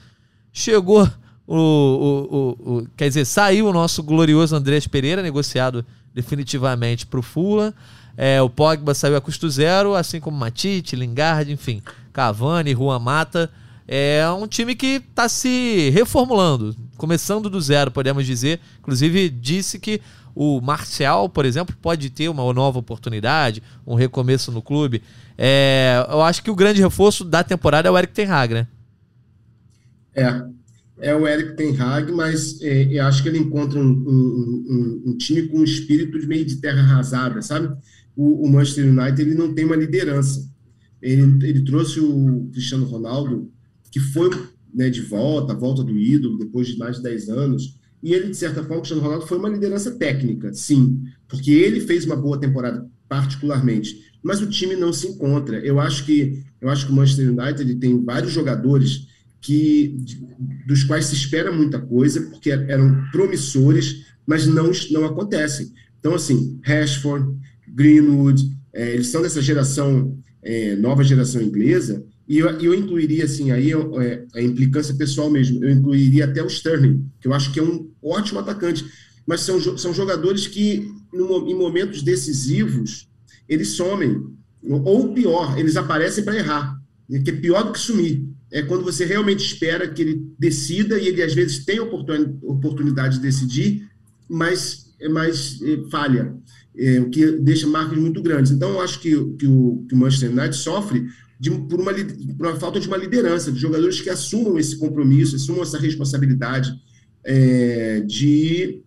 Chegou 0.52 1.08
o, 1.46 1.56
o, 1.56 2.68
o, 2.68 2.78
o 2.78 2.88
quer 2.98 3.08
dizer, 3.08 3.26
saiu 3.26 3.68
o 3.68 3.74
nosso 3.74 4.02
glorioso 4.04 4.56
Andrés 4.56 4.88
Pereira, 4.88 5.22
negociado 5.22 5.86
definitivamente 6.14 7.06
para 7.06 7.20
o 7.20 7.24
Fula. 7.24 7.74
É, 8.18 8.42
o 8.42 8.50
Pogba 8.50 8.94
saiu 8.94 9.16
a 9.16 9.22
custo 9.22 9.50
zero, 9.50 9.96
assim 9.96 10.20
como 10.20 10.38
Matite, 10.38 10.96
Lingard, 10.96 11.52
enfim, 11.52 11.82
Cavani, 12.12 12.74
Juan 12.74 13.00
Mata. 13.00 13.50
É 13.88 14.30
um 14.30 14.46
time 14.46 14.76
que 14.76 15.02
está 15.10 15.28
se 15.30 15.90
reformulando, 15.92 16.76
começando 16.98 17.50
do 17.50 17.60
zero, 17.60 17.90
podemos 17.90 18.26
dizer. 18.26 18.60
Inclusive, 18.80 19.30
disse 19.30 19.80
que 19.80 20.02
o 20.42 20.62
Marcial, 20.62 21.28
por 21.28 21.44
exemplo, 21.44 21.76
pode 21.82 22.10
ter 22.10 22.30
uma 22.30 22.54
nova 22.54 22.80
oportunidade, 22.80 23.62
um 23.86 23.94
recomeço 23.94 24.54
no 24.54 24.62
clube. 24.62 25.04
É, 25.38 26.06
eu 26.10 26.22
acho 26.22 26.42
que 26.42 26.50
o 26.50 26.56
grande 26.56 26.82
reforço 26.82 27.26
da 27.26 27.44
temporada 27.44 27.90
é 27.90 27.92
o 27.92 27.98
Eric 27.98 28.14
Ten 28.14 28.28
Hag, 28.28 28.54
né? 28.54 28.68
É, 30.16 30.42
é 31.10 31.14
o 31.14 31.28
Eric 31.28 31.58
Ten 31.58 31.76
Hag, 31.78 32.14
mas 32.14 32.62
é, 32.62 32.84
eu 32.86 33.04
acho 33.04 33.22
que 33.22 33.28
ele 33.28 33.38
encontra 33.38 33.78
um, 33.78 33.84
um, 33.84 34.66
um, 34.70 35.04
um, 35.08 35.18
time 35.18 35.46
com 35.50 35.58
um 35.58 35.64
espírito 35.66 36.18
de 36.18 36.26
meio 36.26 36.46
de 36.46 36.56
terra 36.56 36.84
arrasada, 36.84 37.42
sabe? 37.42 37.76
O, 38.16 38.46
o 38.46 38.50
Manchester 38.50 38.86
United 38.86 39.22
ele 39.22 39.36
não 39.36 39.54
tem 39.54 39.66
uma 39.66 39.76
liderança. 39.76 40.50
Ele, 41.02 41.22
ele 41.46 41.66
trouxe 41.66 42.00
o 42.00 42.50
Cristiano 42.54 42.86
Ronaldo, 42.86 43.52
que 43.92 44.00
foi 44.00 44.30
né, 44.74 44.90
de 44.90 45.02
volta, 45.02 45.52
a 45.52 45.58
volta 45.58 45.84
do 45.84 45.98
ídolo, 45.98 46.38
depois 46.38 46.70
de 46.70 46.78
mais 46.78 46.96
de 46.96 47.04
10 47.04 47.28
anos, 47.28 47.79
e 48.02 48.14
ele, 48.14 48.30
de 48.30 48.38
certa 48.38 48.62
forma, 48.62 48.78
Cristiano 48.78 49.02
Ronaldo 49.02 49.28
foi 49.28 49.38
uma 49.38 49.50
liderança 49.50 49.92
técnica, 49.92 50.54
sim, 50.54 51.02
porque 51.28 51.52
ele 51.52 51.82
fez 51.82 52.06
uma 52.06 52.16
boa 52.16 52.40
temporada, 52.40 52.88
particularmente, 53.08 54.10
mas 54.24 54.42
o 54.42 54.50
time 54.50 54.76
não 54.76 54.94
se 54.94 55.08
encontra. 55.08 55.60
Eu 55.60 55.80
acho 55.80 56.06
que 56.06 56.44
eu 56.62 56.70
acho 56.70 56.86
que 56.86 56.92
o 56.92 56.96
Manchester 56.96 57.30
United 57.30 57.76
tem 57.76 58.04
vários 58.04 58.32
jogadores 58.32 59.08
que 59.42 59.96
dos 60.68 60.84
quais 60.84 61.06
se 61.06 61.16
espera 61.16 61.52
muita 61.52 61.80
coisa, 61.80 62.22
porque 62.24 62.52
eram 62.52 63.06
promissores, 63.12 64.06
mas 64.26 64.46
não, 64.46 64.72
não 64.92 65.06
acontecem. 65.06 65.72
Então, 66.00 66.14
assim, 66.14 66.60
Rashford, 66.64 67.38
Greenwood, 67.68 68.58
é, 68.74 68.94
eles 68.94 69.08
são 69.08 69.22
dessa 69.22 69.42
geração, 69.42 70.18
é, 70.42 70.76
nova 70.76 71.04
geração 71.04 71.42
inglesa, 71.42 72.04
e 72.30 72.38
eu, 72.38 72.48
eu 72.60 72.76
incluiria, 72.76 73.26
assim, 73.26 73.50
aí 73.50 73.72
é, 73.74 74.24
a 74.36 74.42
implicância 74.42 74.94
pessoal 74.94 75.32
mesmo, 75.32 75.66
eu 75.66 75.72
incluiria 75.72 76.26
até 76.26 76.44
o 76.44 76.48
Sterling, 76.48 77.04
que 77.20 77.28
eu 77.28 77.34
acho 77.34 77.52
que 77.52 77.60
é 77.60 77.64
um 77.64 77.90
ótimo 78.04 78.40
atacante, 78.40 78.86
mas 79.26 79.42
são, 79.42 79.60
são 79.80 79.92
jogadores 79.92 80.46
que, 80.46 80.92
no, 81.12 81.50
em 81.50 81.56
momentos 81.56 82.04
decisivos, 82.04 83.10
eles 83.48 83.70
somem, 83.70 84.22
ou 84.62 85.12
pior, 85.12 85.58
eles 85.58 85.76
aparecem 85.76 86.24
para 86.24 86.38
errar, 86.38 86.80
que 87.26 87.32
é 87.32 87.34
pior 87.34 87.64
do 87.64 87.72
que 87.72 87.80
sumir. 87.80 88.24
É 88.52 88.62
quando 88.62 88.84
você 88.84 89.06
realmente 89.06 89.44
espera 89.44 89.88
que 89.88 90.02
ele 90.02 90.28
decida 90.38 91.00
e 91.00 91.08
ele 91.08 91.24
às 91.24 91.34
vezes 91.34 91.66
tem 91.66 91.80
oportunidade 91.80 93.16
de 93.16 93.22
decidir, 93.22 93.90
mas, 94.28 94.94
mas 95.10 95.60
é, 95.64 95.90
falha, 95.90 96.36
é, 96.78 97.00
o 97.00 97.10
que 97.10 97.32
deixa 97.40 97.66
marcas 97.66 97.98
muito 97.98 98.22
grandes. 98.22 98.52
Então, 98.52 98.70
eu 98.70 98.82
acho 98.82 99.00
que, 99.00 99.10
que, 99.34 99.48
o, 99.48 99.84
que 99.90 99.96
o 99.96 99.98
Manchester 99.98 100.30
United 100.30 100.56
sofre 100.56 101.08
de, 101.40 101.50
por, 101.50 101.80
uma, 101.80 101.94
por 101.94 102.48
uma 102.48 102.60
falta 102.60 102.80
de 102.80 102.88
uma 102.88 102.98
liderança, 102.98 103.52
de 103.52 103.60
jogadores 103.60 104.02
que 104.02 104.10
assumam 104.10 104.60
esse 104.60 104.78
compromisso, 104.78 105.38
assumam 105.38 105.64
essa 105.64 105.80
responsabilidade 105.80 106.74
é, 107.24 108.02
de, 108.02 108.84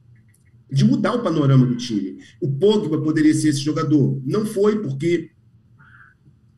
de 0.70 0.84
mudar 0.84 1.14
o 1.14 1.22
panorama 1.22 1.64
do 1.64 1.76
time. 1.76 2.18
O 2.40 2.50
Pogba 2.52 3.00
poderia 3.00 3.34
ser 3.34 3.48
esse 3.48 3.60
jogador. 3.60 4.20
Não 4.24 4.44
foi, 4.44 4.82
porque 4.82 5.30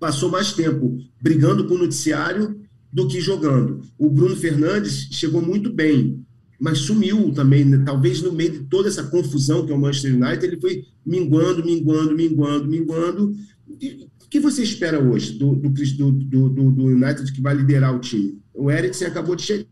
passou 0.01 0.29
mais 0.29 0.53
tempo 0.53 0.99
brigando 1.21 1.67
com 1.67 1.75
o 1.75 1.79
noticiário 1.79 2.61
do 2.93 3.07
que 3.07 3.21
jogando. 3.21 3.83
O 3.97 4.11
Bruno 4.11 4.37
Fernandes 4.37 5.09
chegou 5.13 5.41
muito 5.41 5.73
bem, 5.73 6.25
mas 6.61 6.79
sumiu 6.79 7.33
também, 7.33 7.65
né? 7.65 7.83
talvez 7.85 8.21
no 8.21 8.33
meio 8.33 8.53
de 8.53 8.59
toda 8.65 8.89
essa 8.89 9.05
confusão 9.05 9.65
que 9.65 9.73
é 9.73 9.75
o 9.75 9.81
Manchester 9.81 10.15
United, 10.15 10.45
ele 10.45 10.61
foi 10.61 10.85
minguando, 11.05 11.65
minguando, 11.65 12.15
minguando, 12.15 12.69
minguando. 12.69 13.35
E, 13.81 14.09
que 14.35 14.40
você 14.40 14.64
espera 14.64 14.99
hoje 14.99 15.35
do, 15.38 15.55
do, 15.55 15.70
do, 15.70 16.73
do, 16.73 16.85
United 16.87 17.33
que 17.33 17.40
vai 17.40 17.55
liderar 17.55 17.94
o 17.94 18.01
time? 18.01 18.42
O 18.53 18.68
Eriksen 18.68 19.07
acabou 19.07 19.37
de 19.37 19.42
chegar. 19.42 19.64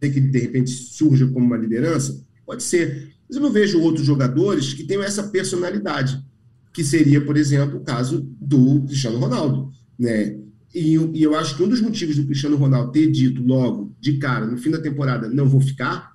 Que 0.00 0.08
de 0.08 0.38
repente 0.38 0.70
surja 0.70 1.26
como 1.26 1.44
uma 1.44 1.58
liderança? 1.58 2.24
Pode 2.46 2.62
ser. 2.62 3.14
Mas 3.28 3.36
eu 3.36 3.42
não 3.42 3.52
vejo 3.52 3.78
outros 3.78 4.06
jogadores 4.06 4.72
que 4.72 4.84
tenham 4.84 5.02
essa 5.02 5.24
personalidade, 5.24 6.18
que 6.72 6.82
seria, 6.82 7.20
por 7.20 7.36
exemplo, 7.36 7.76
o 7.78 7.84
caso 7.84 8.26
do 8.40 8.80
Cristiano 8.86 9.18
Ronaldo. 9.18 9.70
Né? 9.98 10.40
E, 10.74 10.96
e, 10.96 11.22
eu 11.22 11.36
acho 11.36 11.54
que 11.54 11.62
um 11.62 11.68
dos 11.68 11.82
motivos 11.82 12.16
do 12.16 12.24
Cristiano 12.24 12.56
Ronaldo 12.56 12.90
ter 12.90 13.10
dito 13.10 13.42
logo, 13.42 13.94
de 14.00 14.14
cara, 14.14 14.46
no 14.46 14.56
fim 14.56 14.70
da 14.70 14.80
temporada, 14.80 15.28
não 15.28 15.46
vou 15.46 15.60
ficar, 15.60 16.14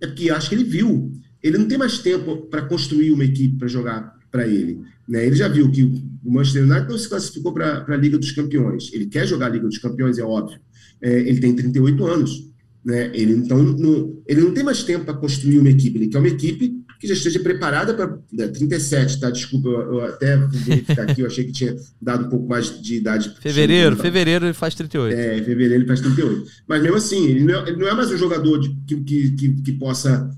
é 0.00 0.06
porque 0.08 0.30
acho 0.30 0.48
que 0.48 0.56
ele 0.56 0.64
viu. 0.64 1.12
Ele 1.40 1.58
não 1.58 1.68
tem 1.68 1.78
mais 1.78 1.98
tempo 1.98 2.38
para 2.48 2.62
construir 2.62 3.12
uma 3.12 3.24
equipe 3.24 3.56
para 3.56 3.68
jogar 3.68 4.17
para 4.30 4.46
ele. 4.46 4.80
Né? 5.08 5.26
Ele 5.26 5.36
já 5.36 5.48
viu 5.48 5.70
que 5.70 5.82
o 6.24 6.32
Manchester 6.32 6.64
United 6.64 6.88
não 6.88 6.98
se 6.98 7.08
classificou 7.08 7.52
para 7.52 7.84
a 7.86 7.96
Liga 7.96 8.18
dos 8.18 8.32
Campeões. 8.32 8.90
Ele 8.92 9.06
quer 9.06 9.26
jogar 9.26 9.46
a 9.46 9.50
Liga 9.50 9.66
dos 9.66 9.78
Campeões, 9.78 10.18
é 10.18 10.24
óbvio. 10.24 10.60
É, 11.00 11.20
ele 11.20 11.40
tem 11.40 11.54
38 11.54 12.06
anos. 12.06 12.48
Né? 12.84 13.10
Ele, 13.14 13.32
então, 13.34 13.62
não, 13.62 14.16
ele 14.26 14.40
não 14.40 14.52
tem 14.52 14.64
mais 14.64 14.82
tempo 14.82 15.04
para 15.04 15.14
construir 15.14 15.58
uma 15.58 15.70
equipe. 15.70 15.98
Ele 15.98 16.08
quer 16.08 16.18
uma 16.18 16.28
equipe 16.28 16.84
que 16.98 17.06
já 17.06 17.14
esteja 17.14 17.38
preparada 17.40 17.94
para. 17.94 18.18
Né, 18.32 18.48
37, 18.48 19.20
tá? 19.20 19.30
Desculpa, 19.30 19.68
eu, 19.68 19.94
eu 19.94 20.04
até 20.04 20.36
verificar 20.36 21.08
aqui, 21.08 21.20
eu 21.20 21.26
achei 21.26 21.44
que 21.44 21.52
tinha 21.52 21.76
dado 22.00 22.26
um 22.26 22.28
pouco 22.28 22.48
mais 22.48 22.80
de 22.82 22.96
idade. 22.96 23.34
Fevereiro, 23.40 23.96
fevereiro 23.96 24.46
ele 24.46 24.54
faz 24.54 24.74
38. 24.74 25.16
É, 25.16 25.42
fevereiro 25.42 25.74
ele 25.74 25.86
faz 25.86 26.00
38. 26.00 26.50
Mas 26.66 26.82
mesmo 26.82 26.96
assim, 26.96 27.26
ele 27.26 27.44
não 27.44 27.54
é, 27.54 27.68
ele 27.68 27.76
não 27.76 27.88
é 27.88 27.94
mais 27.94 28.10
um 28.10 28.16
jogador 28.16 28.58
de, 28.58 28.70
que, 28.86 28.96
que, 28.96 29.30
que, 29.32 29.62
que 29.62 29.72
possa 29.72 30.30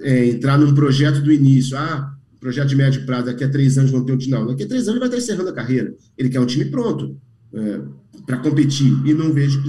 é, 0.00 0.26
entrar 0.26 0.58
num 0.58 0.74
projeto 0.74 1.20
do 1.22 1.32
início. 1.32 1.76
Ah, 1.76 2.15
projeto 2.40 2.68
de 2.68 2.76
médio 2.76 3.04
prazo, 3.06 3.26
daqui 3.26 3.44
a 3.44 3.48
três 3.48 3.78
anos 3.78 3.90
vão 3.90 4.04
ter 4.04 4.12
um 4.12 4.18
time. 4.18 4.32
Não, 4.32 4.46
daqui 4.46 4.64
a 4.64 4.68
três 4.68 4.88
anos 4.88 5.00
ele 5.00 5.08
vai 5.08 5.08
estar 5.08 5.18
encerrando 5.18 5.50
a 5.50 5.54
carreira. 5.54 5.94
Ele 6.16 6.28
quer 6.28 6.40
um 6.40 6.46
time 6.46 6.66
pronto. 6.66 7.16
É, 7.54 7.80
para 8.26 8.38
competir. 8.38 8.92
E 9.04 9.14
não 9.14 9.32
vejo 9.32 9.60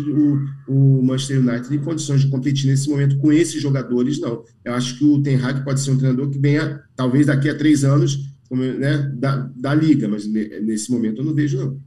o, 0.68 1.00
o 1.00 1.04
Manchester 1.04 1.40
United 1.40 1.76
em 1.76 1.80
condições 1.80 2.22
de 2.22 2.28
competir 2.28 2.70
nesse 2.70 2.90
momento 2.90 3.18
com 3.18 3.32
esses 3.32 3.62
jogadores, 3.62 4.20
não. 4.20 4.44
Eu 4.66 4.74
acho 4.74 4.98
que 4.98 5.06
o 5.06 5.22
Ten 5.22 5.38
Hag 5.38 5.64
pode 5.64 5.80
ser 5.80 5.92
um 5.92 5.98
treinador 5.98 6.30
que 6.30 6.40
venha, 6.40 6.82
talvez 6.96 7.28
daqui 7.28 7.50
a 7.50 7.58
três 7.58 7.84
anos, 7.84 8.18
né, 8.50 9.12
da, 9.14 9.50
da 9.56 9.74
liga, 9.74 10.08
mas 10.08 10.26
nesse 10.28 10.92
momento 10.92 11.22
eu 11.22 11.26
não 11.26 11.34
vejo, 11.34 11.58
não. 11.58 11.80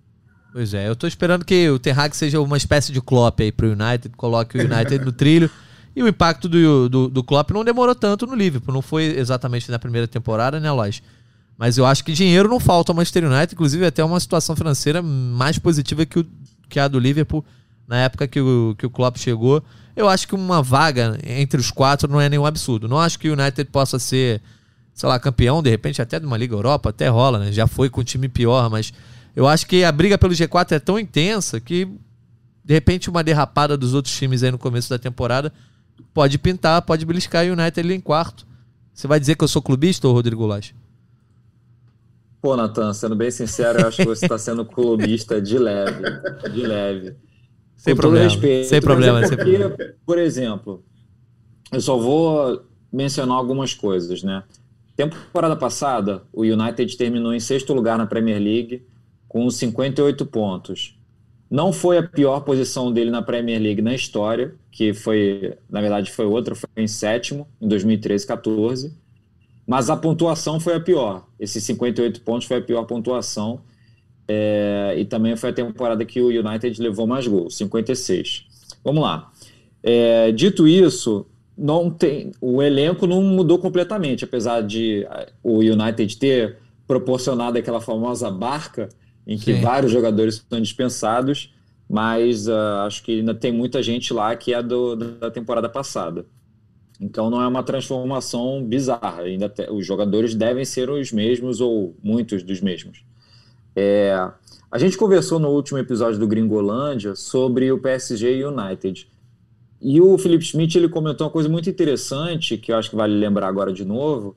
Pois 0.53 0.75
é, 0.75 0.89
eu 0.89 0.93
estou 0.93 1.09
esperando 1.09 1.45
que 1.45 1.69
o 1.71 1.79
Ten 1.79 1.93
Hag 1.93 2.17
seja 2.17 2.41
uma 2.41 2.57
espécie 2.57 2.93
de 2.93 3.01
Klopp 3.01 3.41
aí 3.41 3.53
para 3.53 3.67
o 3.67 3.71
United, 3.71 4.11
coloque 4.17 4.59
o 4.59 4.61
United 4.61 5.05
no 5.05 5.13
trilho. 5.13 5.51
E 5.95 6.03
o 6.03 6.09
impacto 6.09 6.49
do, 6.49 6.89
do, 6.89 7.09
do 7.09 7.25
Klopp 7.25 7.51
não 7.51 7.65
demorou 7.65 7.95
tanto 7.95 8.27
no 8.27 8.35
Liverpool, 8.35 8.73
não 8.73 8.83
foi 8.83 9.05
exatamente 9.19 9.71
na 9.71 9.79
primeira 9.79 10.07
temporada, 10.07 10.61
né, 10.61 10.71
Lois? 10.71 11.03
Mas 11.59 11.77
eu 11.77 11.85
acho 11.85 12.05
que 12.05 12.13
dinheiro 12.13 12.49
não 12.49 12.59
falta 12.59 12.93
ao 12.93 12.97
Manchester 12.97 13.31
United, 13.31 13.55
inclusive 13.55 13.85
até 13.85 14.03
uma 14.03 14.19
situação 14.19 14.57
financeira 14.57 15.03
mais 15.03 15.59
positiva 15.59 16.07
que 16.07 16.21
o 16.21 16.27
que 16.71 16.79
a 16.79 16.89
do 16.89 16.99
Liverpool 16.99 17.45
na 17.87 17.99
época 17.99 18.29
que 18.29 18.41
o, 18.41 18.75
que 18.79 18.87
o 18.87 18.91
Klopp 18.91 19.19
chegou. 19.19 19.63
Eu 19.97 20.09
acho 20.09 20.27
que 20.29 20.35
uma 20.35 20.63
vaga 20.63 21.19
entre 21.27 21.61
os 21.61 21.73
quatro 21.73 22.09
não 22.09 22.21
é 22.21 22.29
nenhum 22.29 22.47
absurdo. 22.47 22.89
Não 22.89 22.99
acho 22.99 23.19
que 23.19 23.29
o 23.29 23.33
United 23.33 23.69
possa 23.71 23.99
ser, 23.99 24.41
sei 24.95 25.09
lá, 25.09 25.19
campeão, 25.19 25.61
de 25.61 25.69
repente 25.69 26.01
até 26.01 26.21
de 26.21 26.25
uma 26.25 26.37
Liga 26.37 26.55
Europa, 26.55 26.91
até 26.91 27.09
rola, 27.09 27.41
né? 27.41 27.53
Já 27.53 27.67
foi 27.67 27.91
com 27.91 28.01
um 28.01 28.05
time 28.05 28.29
pior, 28.29 28.71
mas 28.71 28.93
eu 29.35 29.47
acho 29.47 29.67
que 29.67 29.83
a 29.83 29.91
briga 29.91 30.17
pelo 30.17 30.33
G4 30.33 30.73
é 30.73 30.79
tão 30.79 30.99
intensa 30.99 31.61
que, 31.61 31.89
de 32.65 32.75
repente, 32.75 33.11
uma 33.11 33.25
derrapada 33.25 33.77
dos 33.77 33.93
outros 33.93 34.17
times 34.17 34.45
aí 34.45 34.53
no 34.53 34.59
começo 34.59 34.89
da 34.89 34.99
temporada 34.99 35.53
pode 36.13 36.39
pintar, 36.39 36.83
pode 36.83 37.05
beliscar 37.05 37.45
e 37.45 37.51
o 37.51 37.53
United 37.53 37.81
ali 37.81 37.95
em 37.95 38.01
quarto. 38.01 38.47
Você 38.93 39.07
vai 39.07 39.19
dizer 39.19 39.37
que 39.37 39.45
eu 39.45 39.49
sou 39.49 39.63
clubista, 39.63 40.07
ou 40.07 40.15
Rodrigo 40.15 40.47
Lage? 40.47 40.75
Pô, 42.41 42.57
Natan, 42.57 42.93
sendo 42.93 43.15
bem 43.15 43.31
sincero, 43.31 43.81
eu 43.81 43.89
acho 43.89 43.99
que 43.99 44.05
você 44.05 44.25
está 44.25 44.39
sendo 44.39 44.65
clubista 44.65 45.41
de 45.41 45.59
leve. 45.59 46.03
De 46.53 46.63
leve. 46.63 47.17
Sem 47.77 47.95
Com 47.95 48.01
problema. 48.01 48.25
Respeito, 48.29 48.69
sem 48.69 48.81
problema, 48.81 49.19
é 49.19 49.29
porque, 49.29 49.45
sem 49.45 49.59
problema. 49.59 49.95
Por 50.05 50.19
exemplo, 50.19 50.85
eu 51.73 51.81
só 51.81 51.97
vou 51.97 52.63
mencionar 52.93 53.37
algumas 53.37 53.75
coisas, 53.75 54.23
né? 54.23 54.43
Temporada 54.97 55.57
passada, 55.57 56.23
o 56.33 56.43
United 56.43 56.97
terminou 56.97 57.33
em 57.33 57.41
sexto 57.41 57.73
lugar 57.73 57.97
na 57.97 58.07
Premier 58.07 58.39
League 58.39 58.87
com 59.27 59.49
58 59.49 60.27
pontos. 60.27 61.00
Não 61.51 61.73
foi 61.73 61.99
a 61.99 62.03
pior 62.03 62.41
posição 62.41 62.93
dele 62.93 63.11
na 63.11 63.23
Premier 63.23 63.61
League 63.61 63.83
na 63.83 63.95
história, 63.95 64.55
que 64.71 64.95
foi, 64.95 65.55
na 65.69 65.81
verdade, 65.81 66.11
foi 66.13 66.25
outra, 66.25 66.55
foi 66.55 66.69
em 66.77 66.87
sétimo, 66.87 67.49
em 67.61 67.69
2013-14 67.69 68.93
mas 69.71 69.89
a 69.89 69.97
pontuação 69.97 70.59
foi 70.59 70.75
a 70.75 70.81
pior. 70.81 71.29
Esses 71.39 71.63
58 71.63 72.23
pontos 72.23 72.49
foi 72.49 72.57
a 72.57 72.61
pior 72.61 72.83
pontuação. 72.87 73.61
É, 74.27 74.97
e 74.99 75.05
também 75.05 75.37
foi 75.37 75.51
a 75.51 75.53
temporada 75.53 76.05
que 76.05 76.21
o 76.21 76.27
United 76.27 76.83
levou 76.83 77.07
mais 77.07 77.25
gols, 77.29 77.57
56. 77.57 78.47
Vamos 78.83 79.01
lá. 79.01 79.31
É, 79.81 80.33
dito 80.33 80.67
isso, 80.67 81.25
não 81.57 81.89
tem, 81.89 82.33
o 82.41 82.61
elenco 82.61 83.07
não 83.07 83.23
mudou 83.23 83.61
completamente, 83.61 84.25
apesar 84.25 84.61
de 84.61 85.07
o 85.41 85.59
United 85.59 86.19
ter 86.19 86.59
proporcionado 86.85 87.57
aquela 87.57 87.81
famosa 87.81 88.29
barca 88.29 88.89
em 89.31 89.39
que 89.39 89.55
Sim. 89.55 89.61
vários 89.61 89.93
jogadores 89.93 90.35
estão 90.35 90.61
dispensados, 90.61 91.55
mas 91.89 92.49
uh, 92.49 92.83
acho 92.85 93.01
que 93.05 93.21
ainda 93.21 93.33
tem 93.33 93.53
muita 93.53 93.81
gente 93.81 94.13
lá 94.13 94.35
que 94.35 94.53
é 94.53 94.61
do, 94.61 94.97
da 94.97 95.31
temporada 95.31 95.69
passada. 95.69 96.27
Então 97.01 97.31
não 97.31 97.41
é 97.41 97.47
uma 97.47 97.63
transformação 97.63 98.63
bizarra. 98.65 99.23
Ainda 99.23 99.49
te, 99.49 99.71
os 99.71 99.87
jogadores 99.87 100.35
devem 100.35 100.65
ser 100.65 100.91
os 100.91 101.13
mesmos 101.13 101.61
ou 101.61 101.97
muitos 102.03 102.43
dos 102.43 102.61
mesmos. 102.61 103.05
É, 103.77 104.13
a 104.69 104.79
gente 104.79 104.99
conversou 104.99 105.39
no 105.39 105.51
último 105.51 105.79
episódio 105.79 106.19
do 106.19 106.27
Gringolândia 106.27 107.15
sobre 107.15 107.71
o 107.71 107.79
PSG 107.79 108.39
e 108.39 108.45
United. 108.45 109.09
E 109.81 110.01
o 110.01 110.19
Felipe 110.19 110.45
Schmidt 110.45 110.77
ele 110.77 110.89
comentou 110.89 111.29
uma 111.29 111.33
coisa 111.33 111.49
muito 111.49 111.71
interessante, 111.71 112.59
que 112.59 112.73
eu 112.73 112.77
acho 112.77 112.91
que 112.91 112.97
vale 112.97 113.15
lembrar 113.15 113.47
agora 113.47 113.73
de 113.73 113.85
novo, 113.85 114.37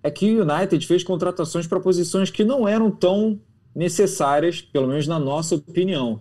é 0.00 0.12
que 0.12 0.36
o 0.36 0.48
United 0.48 0.86
fez 0.86 1.02
contratações 1.02 1.66
para 1.66 1.80
posições 1.80 2.30
que 2.30 2.44
não 2.44 2.68
eram 2.68 2.88
tão 2.88 3.40
necessárias, 3.74 4.60
pelo 4.60 4.88
menos 4.88 5.06
na 5.06 5.18
nossa 5.18 5.54
opinião. 5.54 6.20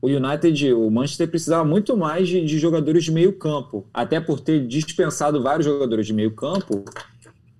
O 0.00 0.06
United, 0.06 0.72
o 0.74 0.90
Manchester 0.90 1.28
precisava 1.28 1.64
muito 1.64 1.96
mais 1.96 2.28
de, 2.28 2.44
de 2.44 2.58
jogadores 2.58 3.04
de 3.04 3.10
meio 3.10 3.32
campo, 3.32 3.86
até 3.92 4.20
por 4.20 4.40
ter 4.40 4.66
dispensado 4.66 5.42
vários 5.42 5.66
jogadores 5.66 6.06
de 6.06 6.12
meio 6.12 6.30
campo. 6.32 6.84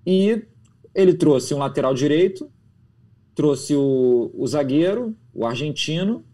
E 0.07 0.43
ele 0.95 1.15
trouxe 1.15 1.53
um 1.53 1.59
lateral 1.59 1.95
direito, 1.95 2.49
trouxe 3.35 3.75
o, 3.75 4.31
o 4.35 4.47
zagueiro, 4.47 5.17
o 5.35 5.45
argentino, 5.45 6.25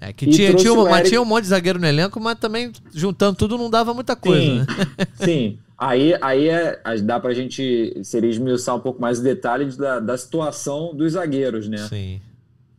é, 0.00 0.12
que 0.12 0.26
tinha, 0.26 0.54
tinha, 0.54 0.72
um, 0.72 0.88
Eric... 0.88 1.08
tinha 1.08 1.20
um 1.20 1.24
monte 1.24 1.42
de 1.42 1.48
zagueiro 1.48 1.78
no 1.78 1.86
elenco, 1.86 2.20
mas 2.20 2.38
também 2.38 2.70
juntando 2.94 3.36
tudo 3.36 3.58
não 3.58 3.68
dava 3.68 3.92
muita 3.92 4.14
coisa. 4.14 4.40
Sim, 4.40 4.58
né? 4.58 4.66
sim. 5.14 5.58
Aí, 5.78 6.12
aí 6.20 6.48
é, 6.48 6.80
dá 7.04 7.20
pra 7.20 7.32
gente 7.32 8.00
seria 8.02 8.28
esmiuçar 8.28 8.74
um 8.74 8.80
pouco 8.80 9.00
mais 9.00 9.20
o 9.20 9.22
detalhe 9.22 9.64
da, 9.76 10.00
da 10.00 10.18
situação 10.18 10.92
dos 10.92 11.12
zagueiros, 11.12 11.68
né? 11.68 11.78
Sim. 11.88 12.20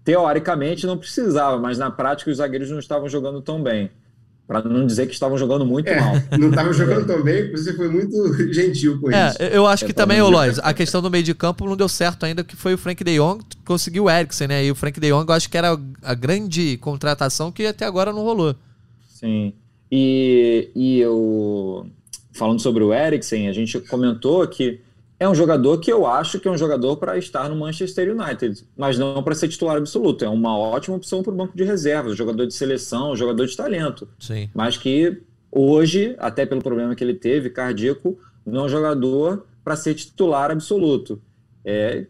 Teoricamente 0.03 0.85
não 0.85 0.97
precisava, 0.97 1.57
mas 1.57 1.77
na 1.77 1.89
prática 1.89 2.29
os 2.29 2.37
zagueiros 2.37 2.69
não 2.69 2.79
estavam 2.79 3.07
jogando 3.07 3.41
tão 3.41 3.63
bem. 3.63 3.89
Para 4.45 4.63
não 4.63 4.85
dizer 4.85 5.05
que 5.05 5.13
estavam 5.13 5.37
jogando 5.37 5.65
muito 5.65 5.87
é, 5.87 6.01
mal. 6.01 6.15
Não 6.37 6.49
estavam 6.49 6.73
jogando 6.73 7.05
tão 7.05 7.23
bem, 7.23 7.51
você 7.51 7.73
foi 7.73 7.87
muito 7.87 8.33
gentil 8.51 8.99
com 8.99 9.11
é, 9.11 9.29
isso. 9.29 9.43
Eu 9.43 9.65
acho 9.65 9.85
que 9.85 9.91
é, 9.91 9.93
também, 9.93 10.21
ô 10.21 10.29
Lois, 10.29 10.59
a 10.59 10.73
questão 10.73 11.01
do 11.01 11.09
meio 11.09 11.23
de 11.23 11.33
campo 11.35 11.65
não 11.65 11.77
deu 11.77 11.87
certo 11.87 12.25
ainda, 12.25 12.43
que 12.43 12.55
foi 12.55 12.73
o 12.73 12.77
Frank 12.77 13.01
de 13.01 13.15
Jong 13.15 13.45
conseguiu 13.63 14.05
o 14.05 14.09
Eriksen, 14.09 14.47
né? 14.47 14.65
E 14.65 14.71
o 14.71 14.75
Frank 14.75 14.99
de 14.99 15.09
Jong 15.09 15.29
eu 15.29 15.35
acho 15.35 15.49
que 15.49 15.57
era 15.57 15.79
a 16.01 16.13
grande 16.15 16.75
contratação 16.77 17.51
que 17.51 17.65
até 17.65 17.85
agora 17.85 18.11
não 18.11 18.23
rolou. 18.23 18.55
Sim. 19.07 19.53
E, 19.91 20.69
e 20.75 20.99
eu, 20.99 21.85
falando 22.39 22.61
sobre 22.61 22.83
o 22.83 22.93
Eriksen, 22.93 23.49
a 23.49 23.53
gente 23.53 23.79
comentou 23.81 24.47
que 24.47 24.79
é 25.19 25.27
um 25.27 25.35
jogador 25.35 25.77
que 25.79 25.91
eu 25.91 26.07
acho 26.07 26.39
que 26.39 26.47
é 26.47 26.51
um 26.51 26.57
jogador 26.57 26.95
para 26.95 27.17
estar 27.17 27.49
no 27.49 27.55
Manchester 27.57 28.15
United, 28.15 28.65
mas 28.77 28.97
não 28.97 29.21
para 29.21 29.35
ser 29.35 29.49
titular 29.49 29.75
absoluto. 29.75 30.23
É 30.23 30.29
uma 30.29 30.57
ótima 30.57 30.95
opção 30.95 31.21
para 31.21 31.33
o 31.33 31.35
banco 31.35 31.55
de 31.55 31.63
reservas, 31.65 32.17
jogador 32.17 32.47
de 32.47 32.53
seleção, 32.53 33.15
jogador 33.17 33.45
de 33.45 33.55
talento. 33.55 34.07
Sim. 34.17 34.49
Mas 34.55 34.77
que 34.77 35.21
hoje, 35.51 36.15
até 36.17 36.45
pelo 36.45 36.61
problema 36.61 36.95
que 36.95 37.03
ele 37.03 37.13
teve, 37.13 37.49
cardíaco, 37.49 38.17
não 38.45 38.61
é 38.61 38.63
um 38.63 38.69
jogador 38.69 39.45
para 39.61 39.75
ser 39.75 39.93
titular 39.93 40.51
absoluto. 40.51 41.21
É, 41.65 42.05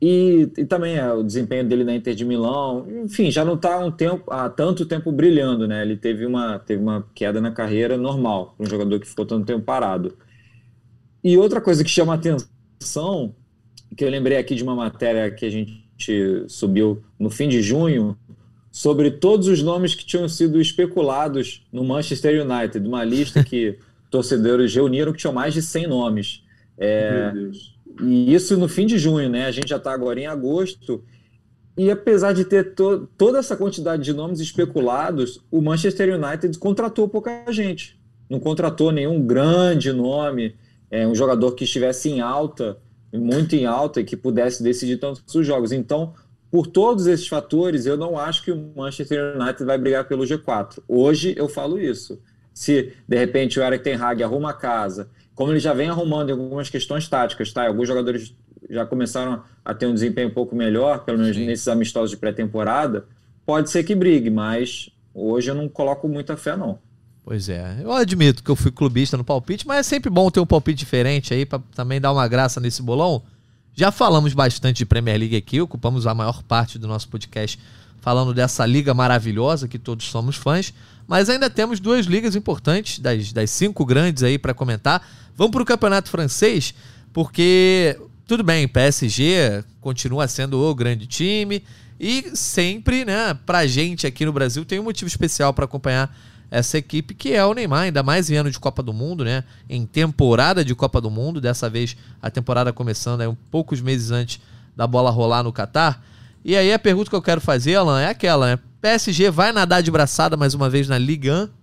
e, 0.00 0.50
e, 0.56 0.64
também 0.64 0.96
é, 0.96 1.12
o 1.12 1.22
desempenho 1.22 1.68
dele 1.68 1.84
na 1.84 1.94
Inter 1.94 2.14
de 2.14 2.24
Milão, 2.24 2.86
enfim, 3.04 3.30
já 3.30 3.44
não 3.44 3.54
está 3.54 3.78
um 3.78 3.90
tempo, 3.90 4.32
há 4.32 4.48
tanto 4.48 4.86
tempo 4.86 5.12
brilhando, 5.12 5.68
né? 5.68 5.82
Ele 5.82 5.96
teve 5.96 6.24
uma, 6.24 6.58
teve 6.58 6.82
uma 6.82 7.06
queda 7.14 7.40
na 7.40 7.50
carreira 7.50 7.98
normal, 7.98 8.54
um 8.58 8.64
jogador 8.64 8.98
que 8.98 9.06
ficou 9.06 9.26
tanto 9.26 9.44
tempo 9.44 9.62
parado. 9.62 10.16
E 11.22 11.36
outra 11.36 11.60
coisa 11.60 11.84
que 11.84 11.90
chama 11.90 12.14
atenção, 12.14 13.34
que 13.94 14.02
eu 14.02 14.08
lembrei 14.08 14.38
aqui 14.38 14.54
de 14.54 14.62
uma 14.62 14.74
matéria 14.74 15.30
que 15.30 15.44
a 15.44 15.50
gente 15.50 15.84
subiu 16.48 17.02
no 17.18 17.28
fim 17.28 17.46
de 17.46 17.60
junho, 17.60 18.16
sobre 18.72 19.10
todos 19.10 19.48
os 19.48 19.62
nomes 19.62 19.94
que 19.94 20.06
tinham 20.06 20.28
sido 20.28 20.60
especulados 20.60 21.66
no 21.70 21.84
Manchester 21.84 22.46
United, 22.46 22.86
uma 22.86 23.04
lista 23.04 23.44
que 23.44 23.78
torcedores 24.10 24.74
reuniram 24.74 25.12
que 25.12 25.18
tinham 25.18 25.34
mais 25.34 25.52
de 25.52 25.60
100 25.60 25.88
nomes. 25.88 26.42
É, 26.78 27.32
e 28.02 28.34
isso 28.34 28.56
no 28.56 28.68
fim 28.68 28.86
de 28.86 28.98
junho, 28.98 29.28
né? 29.28 29.46
A 29.46 29.50
gente 29.50 29.68
já 29.68 29.76
está 29.76 29.92
agora 29.92 30.20
em 30.20 30.26
agosto. 30.26 31.02
E 31.76 31.90
apesar 31.90 32.32
de 32.32 32.44
ter 32.44 32.74
to 32.74 33.08
toda 33.16 33.38
essa 33.38 33.56
quantidade 33.56 34.02
de 34.02 34.12
nomes 34.12 34.40
especulados, 34.40 35.40
o 35.50 35.62
Manchester 35.62 36.14
United 36.14 36.58
contratou 36.58 37.08
pouca 37.08 37.44
gente. 37.50 37.98
Não 38.28 38.38
contratou 38.38 38.92
nenhum 38.92 39.24
grande 39.24 39.92
nome 39.92 40.54
é, 40.90 41.06
um 41.06 41.14
jogador 41.14 41.52
que 41.52 41.64
estivesse 41.64 42.10
em 42.10 42.20
alta, 42.20 42.78
muito 43.12 43.54
em 43.54 43.64
alta, 43.64 44.00
e 44.00 44.04
que 44.04 44.16
pudesse 44.16 44.62
decidir 44.62 44.98
tantos 44.98 45.34
os 45.34 45.46
jogos. 45.46 45.72
Então, 45.72 46.14
por 46.50 46.66
todos 46.66 47.06
esses 47.06 47.28
fatores, 47.28 47.86
eu 47.86 47.96
não 47.96 48.18
acho 48.18 48.42
que 48.42 48.50
o 48.50 48.72
Manchester 48.74 49.36
United 49.36 49.64
vai 49.64 49.78
brigar 49.78 50.08
pelo 50.08 50.24
G4. 50.24 50.80
Hoje 50.88 51.34
eu 51.36 51.48
falo 51.48 51.78
isso. 51.78 52.20
Se 52.52 52.92
de 53.06 53.16
repente 53.16 53.58
o 53.58 53.62
Eric 53.62 53.84
Ten 53.84 53.94
Hag 53.94 54.22
arruma 54.22 54.50
a 54.50 54.54
casa, 54.54 55.08
como 55.34 55.52
ele 55.52 55.60
já 55.60 55.72
vem 55.72 55.88
arrumando 55.88 56.30
em 56.30 56.32
algumas 56.32 56.68
questões 56.68 57.08
táticas, 57.08 57.52
tá? 57.52 57.66
Alguns 57.66 57.88
jogadores 57.88 58.34
já 58.68 58.84
começaram 58.86 59.42
a 59.64 59.74
ter 59.74 59.86
um 59.86 59.94
desempenho 59.94 60.28
um 60.28 60.32
pouco 60.32 60.54
melhor, 60.54 61.04
pelo 61.04 61.18
menos 61.18 61.36
Sim. 61.36 61.46
nesses 61.46 61.66
amistosos 61.68 62.10
de 62.10 62.16
pré-temporada, 62.16 63.06
pode 63.44 63.70
ser 63.70 63.82
que 63.84 63.94
brigue, 63.94 64.30
mas 64.30 64.90
hoje 65.14 65.50
eu 65.50 65.54
não 65.54 65.68
coloco 65.68 66.08
muita 66.08 66.36
fé, 66.36 66.56
não. 66.56 66.78
Pois 67.24 67.48
é, 67.48 67.78
eu 67.82 67.92
admito 67.92 68.42
que 68.42 68.50
eu 68.50 68.56
fui 68.56 68.70
clubista 68.70 69.16
no 69.16 69.24
palpite, 69.24 69.66
mas 69.66 69.78
é 69.78 69.82
sempre 69.82 70.10
bom 70.10 70.30
ter 70.30 70.40
um 70.40 70.46
palpite 70.46 70.78
diferente 70.78 71.34
aí 71.34 71.44
para 71.44 71.60
também 71.74 72.00
dar 72.00 72.12
uma 72.12 72.26
graça 72.26 72.60
nesse 72.60 72.82
bolão. 72.82 73.22
Já 73.74 73.92
falamos 73.92 74.32
bastante 74.34 74.78
de 74.78 74.86
Premier 74.86 75.18
League 75.18 75.36
aqui, 75.36 75.60
ocupamos 75.60 76.06
a 76.06 76.14
maior 76.14 76.42
parte 76.42 76.78
do 76.78 76.88
nosso 76.88 77.08
podcast 77.08 77.58
falando 78.00 78.32
dessa 78.32 78.64
liga 78.64 78.94
maravilhosa 78.94 79.68
que 79.68 79.78
todos 79.78 80.06
somos 80.06 80.36
fãs, 80.36 80.72
mas 81.10 81.28
ainda 81.28 81.50
temos 81.50 81.80
duas 81.80 82.06
ligas 82.06 82.36
importantes, 82.36 83.00
das, 83.00 83.32
das 83.32 83.50
cinco 83.50 83.84
grandes 83.84 84.22
aí 84.22 84.38
para 84.38 84.54
comentar. 84.54 85.04
Vamos 85.36 85.50
para 85.50 85.62
o 85.62 85.66
campeonato 85.66 86.08
francês, 86.08 86.72
porque 87.12 87.98
tudo 88.28 88.44
bem, 88.44 88.68
PSG 88.68 89.64
continua 89.80 90.28
sendo 90.28 90.60
o 90.60 90.72
grande 90.72 91.08
time 91.08 91.64
e 91.98 92.30
sempre, 92.36 93.04
né, 93.04 93.36
pra 93.44 93.66
gente 93.66 94.06
aqui 94.06 94.24
no 94.24 94.32
Brasil 94.32 94.64
tem 94.64 94.78
um 94.78 94.84
motivo 94.84 95.08
especial 95.08 95.52
para 95.52 95.64
acompanhar 95.64 96.16
essa 96.48 96.78
equipe 96.78 97.12
que 97.12 97.32
é 97.32 97.44
o 97.44 97.54
Neymar, 97.54 97.82
ainda 97.82 98.04
mais 98.04 98.30
em 98.30 98.36
ano 98.36 98.48
de 98.48 98.60
Copa 98.60 98.80
do 98.80 98.92
Mundo, 98.92 99.24
né? 99.24 99.42
Em 99.68 99.84
temporada 99.84 100.64
de 100.64 100.76
Copa 100.76 101.00
do 101.00 101.10
Mundo, 101.10 101.40
dessa 101.40 101.68
vez 101.68 101.96
a 102.22 102.30
temporada 102.30 102.72
começando 102.72 103.20
aí 103.20 103.26
um 103.26 103.36
poucos 103.50 103.80
meses 103.80 104.12
antes 104.12 104.40
da 104.76 104.86
bola 104.86 105.10
rolar 105.10 105.42
no 105.42 105.52
Catar. 105.52 106.04
E 106.44 106.56
aí 106.56 106.72
a 106.72 106.78
pergunta 106.78 107.10
que 107.10 107.16
eu 107.16 107.22
quero 107.22 107.40
fazer, 107.40 107.74
Alan, 107.74 108.00
é 108.00 108.06
aquela, 108.06 108.54
né? 108.54 108.58
PSG 108.80 109.30
vai 109.30 109.52
nadar 109.52 109.82
de 109.82 109.90
braçada 109.90 110.36
mais 110.38 110.54
uma 110.54 110.70
vez 110.70 110.88
na 110.88 110.96
Liga 110.96 111.50
1? 111.56 111.60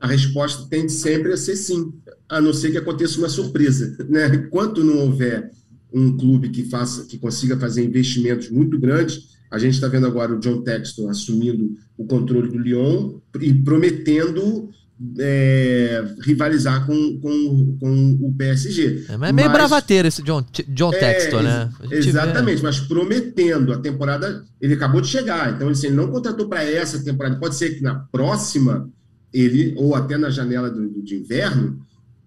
A 0.00 0.06
resposta 0.06 0.66
tende 0.68 0.92
sempre 0.92 1.32
a 1.32 1.36
ser 1.36 1.56
sim, 1.56 1.92
a 2.28 2.40
não 2.40 2.54
ser 2.54 2.70
que 2.70 2.78
aconteça 2.78 3.18
uma 3.18 3.28
surpresa, 3.28 3.96
né? 4.08 4.34
Enquanto 4.34 4.82
não 4.82 4.98
houver 4.98 5.50
um 5.92 6.16
clube 6.16 6.48
que 6.48 6.64
faça, 6.64 7.04
que 7.04 7.18
consiga 7.18 7.58
fazer 7.58 7.84
investimentos 7.84 8.50
muito 8.50 8.78
grandes, 8.78 9.34
a 9.50 9.58
gente 9.58 9.74
está 9.74 9.88
vendo 9.88 10.06
agora 10.06 10.34
o 10.34 10.40
John 10.40 10.62
Texton 10.62 11.08
assumindo 11.08 11.76
o 11.96 12.06
controle 12.06 12.48
do 12.48 12.58
Lyon 12.58 13.18
e 13.40 13.54
prometendo 13.54 14.70
é, 15.18 16.04
rivalizar 16.22 16.86
com, 16.86 17.20
com, 17.20 17.76
com 17.78 18.18
o 18.22 18.34
PSG. 18.36 19.06
É, 19.08 19.16
mas 19.16 19.30
é 19.30 19.32
meio 19.32 19.48
mas, 19.48 19.56
bravateiro 19.56 20.08
esse 20.08 20.22
John, 20.22 20.44
John 20.68 20.92
é, 20.92 20.98
Texton, 20.98 21.42
né? 21.42 21.70
Exatamente, 21.90 22.58
vê. 22.58 22.62
mas 22.62 22.80
prometendo. 22.80 23.72
A 23.72 23.78
temporada, 23.78 24.44
ele 24.60 24.74
acabou 24.74 25.00
de 25.00 25.08
chegar, 25.08 25.54
então 25.54 25.68
assim, 25.68 25.88
ele 25.88 25.96
não 25.96 26.10
contratou 26.10 26.48
para 26.48 26.62
essa 26.64 27.02
temporada. 27.02 27.36
Pode 27.36 27.54
ser 27.54 27.76
que 27.76 27.82
na 27.82 27.94
próxima, 27.94 28.88
ele, 29.32 29.74
ou 29.76 29.94
até 29.94 30.16
na 30.16 30.30
janela 30.30 30.70
do, 30.70 31.02
de 31.02 31.16
inverno, 31.16 31.78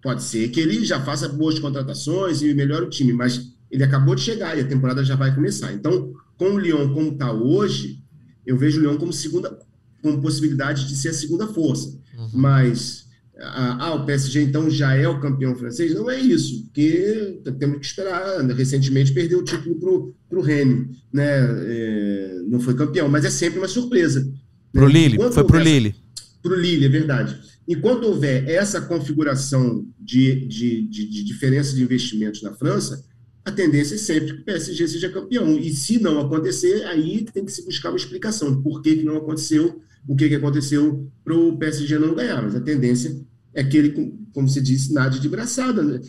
pode 0.01 0.23
ser 0.23 0.49
que 0.49 0.59
ele 0.59 0.85
já 0.85 0.99
faça 0.99 1.27
boas 1.27 1.59
contratações 1.59 2.41
e 2.41 2.53
melhore 2.53 2.85
o 2.85 2.89
time, 2.89 3.13
mas 3.13 3.41
ele 3.69 3.83
acabou 3.83 4.15
de 4.15 4.21
chegar 4.21 4.57
e 4.57 4.61
a 4.61 4.67
temporada 4.67 5.03
já 5.03 5.15
vai 5.15 5.33
começar. 5.33 5.73
Então, 5.73 6.13
com 6.37 6.51
o 6.51 6.59
Lyon 6.59 6.93
como 6.93 7.11
está 7.11 7.31
hoje, 7.31 7.99
eu 8.45 8.57
vejo 8.57 8.79
o 8.79 8.81
Lyon 8.81 8.97
como 8.97 9.11
segunda, 9.11 9.57
com 10.01 10.21
possibilidade 10.21 10.87
de 10.87 10.95
ser 10.95 11.09
a 11.09 11.13
segunda 11.13 11.47
força. 11.47 11.97
Uhum. 12.17 12.29
Mas 12.33 13.07
ah, 13.39 13.93
o 13.93 14.05
PSG 14.05 14.41
então 14.41 14.69
já 14.69 14.95
é 14.95 15.07
o 15.07 15.19
campeão 15.19 15.55
francês? 15.55 15.93
Não 15.93 16.09
é 16.09 16.19
isso, 16.19 16.63
porque 16.65 17.39
temos 17.59 17.79
que 17.79 17.85
esperar. 17.85 18.43
Recentemente 18.47 19.13
perdeu 19.13 19.39
o 19.39 19.43
título 19.43 20.15
para 20.27 20.39
o 20.39 20.41
Rennes, 20.41 20.97
né? 21.13 21.45
É, 21.67 22.41
não 22.47 22.59
foi 22.59 22.73
campeão, 22.73 23.07
mas 23.07 23.25
é 23.25 23.29
sempre 23.29 23.59
uma 23.59 23.67
surpresa. 23.67 24.27
Para 24.71 24.85
o 24.85 24.87
Lille, 24.87 25.17
foi 25.31 25.43
para 25.43 25.57
o 25.57 25.63
Lille. 25.63 25.95
Para 26.41 26.53
o 26.53 26.55
Lille, 26.55 26.85
é 26.85 26.89
verdade. 26.89 27.39
Enquanto 27.67 28.05
houver 28.05 28.47
essa 28.49 28.81
configuração 28.81 29.85
de, 29.99 30.47
de, 30.47 30.87
de, 30.87 31.09
de 31.09 31.23
diferença 31.23 31.75
de 31.75 31.83
investimentos 31.83 32.41
na 32.41 32.53
França, 32.53 33.03
a 33.47 33.51
tendência 33.51 33.95
é 33.95 33.97
sempre 33.97 34.33
que 34.33 34.41
o 34.41 34.43
PSG 34.43 34.87
seja 34.89 35.09
campeão. 35.09 35.57
E 35.57 35.73
se 35.73 35.99
não 35.99 36.19
acontecer, 36.19 36.83
aí 36.83 37.25
tem 37.31 37.45
que 37.45 37.51
se 37.51 37.63
buscar 37.63 37.89
uma 37.89 37.97
explicação 37.97 38.53
de 38.53 38.61
por 38.61 38.81
que, 38.81 38.97
que 38.97 39.05
não 39.05 39.15
aconteceu, 39.15 39.81
o 40.05 40.17
que, 40.17 40.27
que 40.27 40.35
aconteceu 40.35 41.09
para 41.23 41.33
o 41.33 41.57
PSG 41.57 41.97
não 41.97 42.13
ganhar. 42.13 42.41
Mas 42.41 42.55
a 42.55 42.59
tendência 42.59 43.17
é 43.53 43.63
que 43.63 43.77
ele, 43.77 44.13
como 44.33 44.49
se 44.49 44.59
disse, 44.59 44.91
nada 44.91 45.17
de 45.17 45.29
braçada. 45.29 45.81
Né? 45.81 46.01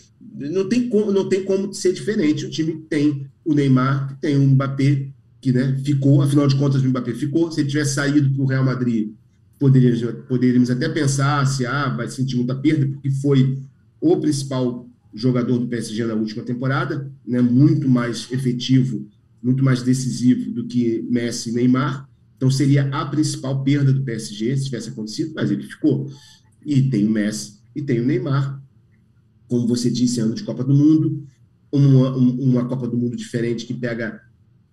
Não 0.50 0.68
tem 0.68 0.88
como, 0.88 1.12
não 1.12 1.28
tem 1.28 1.44
como 1.44 1.72
ser 1.72 1.92
diferente. 1.92 2.44
O 2.44 2.50
time 2.50 2.84
tem 2.90 3.28
o 3.44 3.54
Neymar, 3.54 4.18
tem 4.20 4.36
o 4.36 4.42
Mbappé, 4.42 5.06
que 5.40 5.52
né, 5.52 5.80
ficou, 5.84 6.20
afinal 6.20 6.48
de 6.48 6.56
contas 6.56 6.82
o 6.82 6.88
Mbappé 6.88 7.14
ficou. 7.14 7.52
Se 7.52 7.60
ele 7.60 7.68
tivesse 7.68 7.94
saído 7.94 8.34
para 8.34 8.42
o 8.42 8.46
Real 8.46 8.64
Madrid, 8.64 9.12
poderíamos, 9.60 10.02
poderíamos 10.26 10.70
até 10.70 10.88
pensar 10.88 11.46
se 11.46 11.64
ah, 11.64 11.88
vai 11.88 12.08
sentir 12.08 12.34
muita 12.34 12.56
perda, 12.56 12.84
porque 12.84 13.12
foi 13.12 13.62
o 14.00 14.16
principal 14.16 14.88
jogador 15.18 15.58
do 15.58 15.66
PSG 15.66 16.04
na 16.04 16.14
última 16.14 16.42
temporada, 16.42 17.10
né, 17.26 17.40
muito 17.40 17.88
mais 17.88 18.30
efetivo, 18.30 19.08
muito 19.42 19.64
mais 19.64 19.82
decisivo 19.82 20.50
do 20.50 20.66
que 20.66 21.04
Messi 21.10 21.50
e 21.50 21.52
Neymar. 21.52 22.08
Então 22.36 22.50
seria 22.50 22.88
a 22.88 23.04
principal 23.06 23.62
perda 23.64 23.92
do 23.92 24.02
PSG 24.02 24.56
se 24.56 24.64
tivesse 24.66 24.90
acontecido, 24.90 25.32
mas 25.34 25.50
ele 25.50 25.64
ficou. 25.64 26.08
E 26.64 26.82
tem 26.82 27.06
o 27.06 27.10
Messi 27.10 27.58
e 27.74 27.82
tem 27.82 28.00
o 28.00 28.06
Neymar. 28.06 28.62
Como 29.48 29.66
você 29.66 29.90
disse, 29.90 30.20
ano 30.20 30.34
de 30.34 30.44
Copa 30.44 30.62
do 30.62 30.74
Mundo, 30.74 31.26
uma, 31.72 32.16
uma 32.16 32.64
Copa 32.66 32.86
do 32.86 32.96
Mundo 32.96 33.16
diferente 33.16 33.66
que 33.66 33.74
pega 33.74 34.20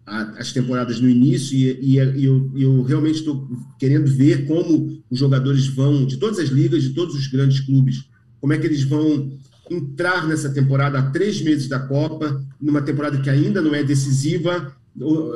a, 0.06 0.22
as 0.40 0.54
temporadas 0.54 1.00
no 1.00 1.10
início 1.10 1.58
e, 1.58 1.96
e, 1.96 2.00
e 2.00 2.26
eu, 2.26 2.52
eu, 2.56 2.84
realmente 2.84 3.20
estou 3.20 3.48
querendo 3.80 4.12
ver 4.12 4.46
como 4.46 5.02
os 5.10 5.18
jogadores 5.18 5.66
vão, 5.68 6.06
de 6.06 6.18
todas 6.18 6.38
as 6.40 6.50
ligas, 6.50 6.84
de 6.84 6.92
todos 6.92 7.16
os 7.16 7.28
grandes 7.28 7.62
clubes, 7.62 8.08
como 8.40 8.54
é 8.54 8.58
que 8.58 8.68
eles 8.68 8.84
vão 8.84 9.38
entrar 9.70 10.28
nessa 10.28 10.50
temporada 10.50 11.00
há 11.00 11.12
três 11.12 11.42
meses 11.42 11.68
da 11.68 11.80
Copa, 11.80 12.44
numa 12.62 12.82
temporada 12.82 13.20
que 13.20 13.30
ainda 13.30 13.62
não 13.62 13.74
é 13.74 13.84
decisiva. 13.84 14.76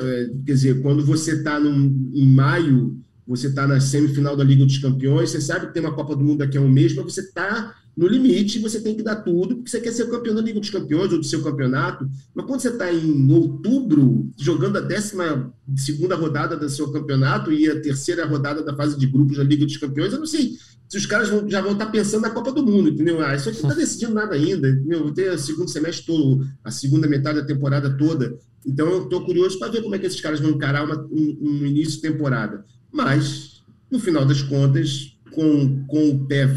É, 0.01 0.29
quer 0.45 0.53
dizer, 0.53 0.81
quando 0.81 1.05
você 1.05 1.33
está 1.33 1.59
em 1.59 2.27
maio, 2.27 2.97
você 3.27 3.47
está 3.47 3.67
na 3.67 3.79
semifinal 3.79 4.35
da 4.35 4.43
Liga 4.43 4.65
dos 4.65 4.77
Campeões, 4.77 5.29
você 5.29 5.41
sabe 5.41 5.67
que 5.67 5.73
tem 5.73 5.83
uma 5.83 5.93
Copa 5.93 6.15
do 6.15 6.23
Mundo 6.23 6.39
daqui 6.39 6.57
a 6.57 6.61
um 6.61 6.69
mês, 6.69 6.95
mas 6.95 7.05
você 7.05 7.21
está 7.21 7.75
no 7.95 8.07
limite, 8.07 8.59
você 8.59 8.79
tem 8.79 8.95
que 8.95 9.03
dar 9.03 9.17
tudo, 9.17 9.57
porque 9.57 9.69
você 9.69 9.81
quer 9.81 9.91
ser 9.91 10.09
campeão 10.09 10.33
da 10.33 10.41
Liga 10.41 10.59
dos 10.59 10.69
Campeões 10.69 11.11
ou 11.11 11.19
do 11.19 11.25
seu 11.25 11.43
campeonato. 11.43 12.09
Mas 12.33 12.45
quando 12.45 12.61
você 12.61 12.69
está 12.69 12.91
em 12.93 13.31
outubro, 13.31 14.31
jogando 14.39 14.77
a 14.77 14.81
décima 14.81 15.53
segunda 15.75 16.15
rodada 16.15 16.55
do 16.55 16.69
seu 16.69 16.91
campeonato 16.93 17.51
e 17.51 17.69
a 17.69 17.81
terceira 17.81 18.25
rodada 18.25 18.63
da 18.63 18.73
fase 18.73 18.97
de 18.97 19.05
grupos 19.05 19.35
da 19.35 19.43
Liga 19.43 19.65
dos 19.65 19.75
Campeões, 19.75 20.13
eu 20.13 20.19
não 20.19 20.25
sei 20.25 20.57
se 20.89 20.97
os 20.97 21.05
caras 21.05 21.29
vão, 21.29 21.47
já 21.47 21.61
vão 21.61 21.73
estar 21.73 21.85
tá 21.85 21.91
pensando 21.91 22.23
na 22.23 22.31
Copa 22.31 22.51
do 22.51 22.65
Mundo, 22.65 22.89
entendeu? 22.89 23.23
Ah, 23.23 23.35
isso 23.35 23.47
aqui 23.47 23.61
não 23.61 23.69
está 23.69 23.79
decidindo 23.79 24.15
nada 24.15 24.33
ainda, 24.33 24.67
entendeu? 24.67 25.03
Vou 25.03 25.13
ter 25.13 25.31
o 25.31 25.37
segundo 25.37 25.69
semestre 25.69 26.07
todo, 26.07 26.47
a 26.63 26.71
segunda 26.71 27.07
metade 27.07 27.39
da 27.39 27.45
temporada 27.45 27.95
toda. 27.95 28.35
Então 28.65 28.87
eu 28.87 29.03
estou 29.03 29.23
curioso 29.23 29.59
para 29.59 29.71
ver 29.71 29.83
como 29.83 29.93
é 29.93 29.99
que 29.99 30.07
esses 30.07 30.19
caras 30.19 30.39
vão 30.39 30.49
encarar 30.49 30.83
uma, 30.83 30.97
um, 31.11 31.37
um 31.41 31.65
início 31.65 32.01
de 32.01 32.01
temporada. 32.01 32.65
Mas, 32.91 33.61
no 33.91 33.99
final 33.99 34.25
das 34.25 34.41
contas, 34.41 35.15
com, 35.31 35.85
com 35.85 36.09
o 36.09 36.25
pé 36.25 36.49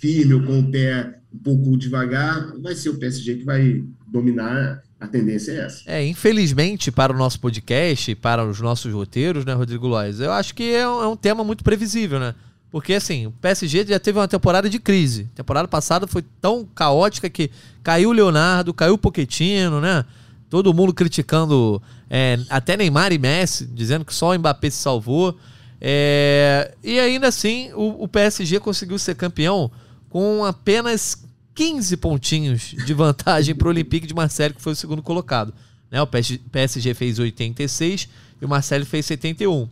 firme 0.00 0.34
ou 0.34 0.44
com 0.44 0.60
o 0.60 0.70
pé 0.70 1.18
um 1.34 1.38
pouco 1.38 1.76
devagar, 1.76 2.56
vai 2.60 2.76
ser 2.76 2.90
o 2.90 2.98
PSG 2.98 3.38
que 3.38 3.44
vai 3.44 3.84
dominar. 4.06 4.82
A 5.00 5.08
tendência 5.08 5.52
é 5.52 5.56
essa. 5.64 5.82
É, 5.86 6.06
infelizmente, 6.06 6.92
para 6.92 7.10
o 7.10 7.16
nosso 7.16 7.40
podcast, 7.40 8.14
para 8.16 8.46
os 8.46 8.60
nossos 8.60 8.92
roteiros, 8.92 9.46
né, 9.46 9.54
Rodrigo 9.54 9.86
Lois, 9.86 10.20
eu 10.20 10.30
acho 10.30 10.54
que 10.54 10.74
é 10.74 10.86
um, 10.86 11.02
é 11.02 11.08
um 11.08 11.16
tema 11.16 11.42
muito 11.42 11.64
previsível, 11.64 12.20
né? 12.20 12.34
Porque, 12.70 12.94
assim, 12.94 13.26
o 13.26 13.32
PSG 13.32 13.84
já 13.86 13.98
teve 13.98 14.18
uma 14.18 14.28
temporada 14.28 14.70
de 14.70 14.78
crise. 14.78 15.28
A 15.32 15.36
temporada 15.36 15.66
passada 15.66 16.06
foi 16.06 16.24
tão 16.40 16.64
caótica 16.64 17.28
que 17.28 17.50
caiu 17.82 18.10
o 18.10 18.12
Leonardo, 18.12 18.72
caiu 18.72 18.94
o 18.94 18.98
Poquetino, 18.98 19.80
né? 19.80 20.04
Todo 20.48 20.72
mundo 20.72 20.94
criticando 20.94 21.82
é, 22.08 22.38
até 22.48 22.76
Neymar 22.76 23.12
e 23.12 23.18
Messi, 23.18 23.66
dizendo 23.66 24.04
que 24.04 24.14
só 24.14 24.30
o 24.30 24.38
Mbappé 24.38 24.70
se 24.70 24.76
salvou. 24.76 25.36
É, 25.80 26.74
e 26.82 27.00
ainda 27.00 27.28
assim, 27.28 27.72
o, 27.72 28.04
o 28.04 28.08
PSG 28.08 28.60
conseguiu 28.60 28.98
ser 28.98 29.16
campeão 29.16 29.70
com 30.08 30.44
apenas 30.44 31.24
15 31.54 31.96
pontinhos 31.96 32.74
de 32.86 32.94
vantagem 32.94 33.54
para 33.54 33.66
o 33.66 33.70
Olympique 33.70 34.06
de 34.06 34.14
Marseille, 34.14 34.54
que 34.54 34.62
foi 34.62 34.72
o 34.72 34.76
segundo 34.76 35.02
colocado. 35.02 35.52
Né? 35.90 36.00
O 36.00 36.06
PSG 36.06 36.94
fez 36.94 37.18
86 37.18 38.08
e 38.40 38.44
o 38.44 38.48
Marseille 38.48 38.84
fez 38.84 39.06
71. 39.06 39.68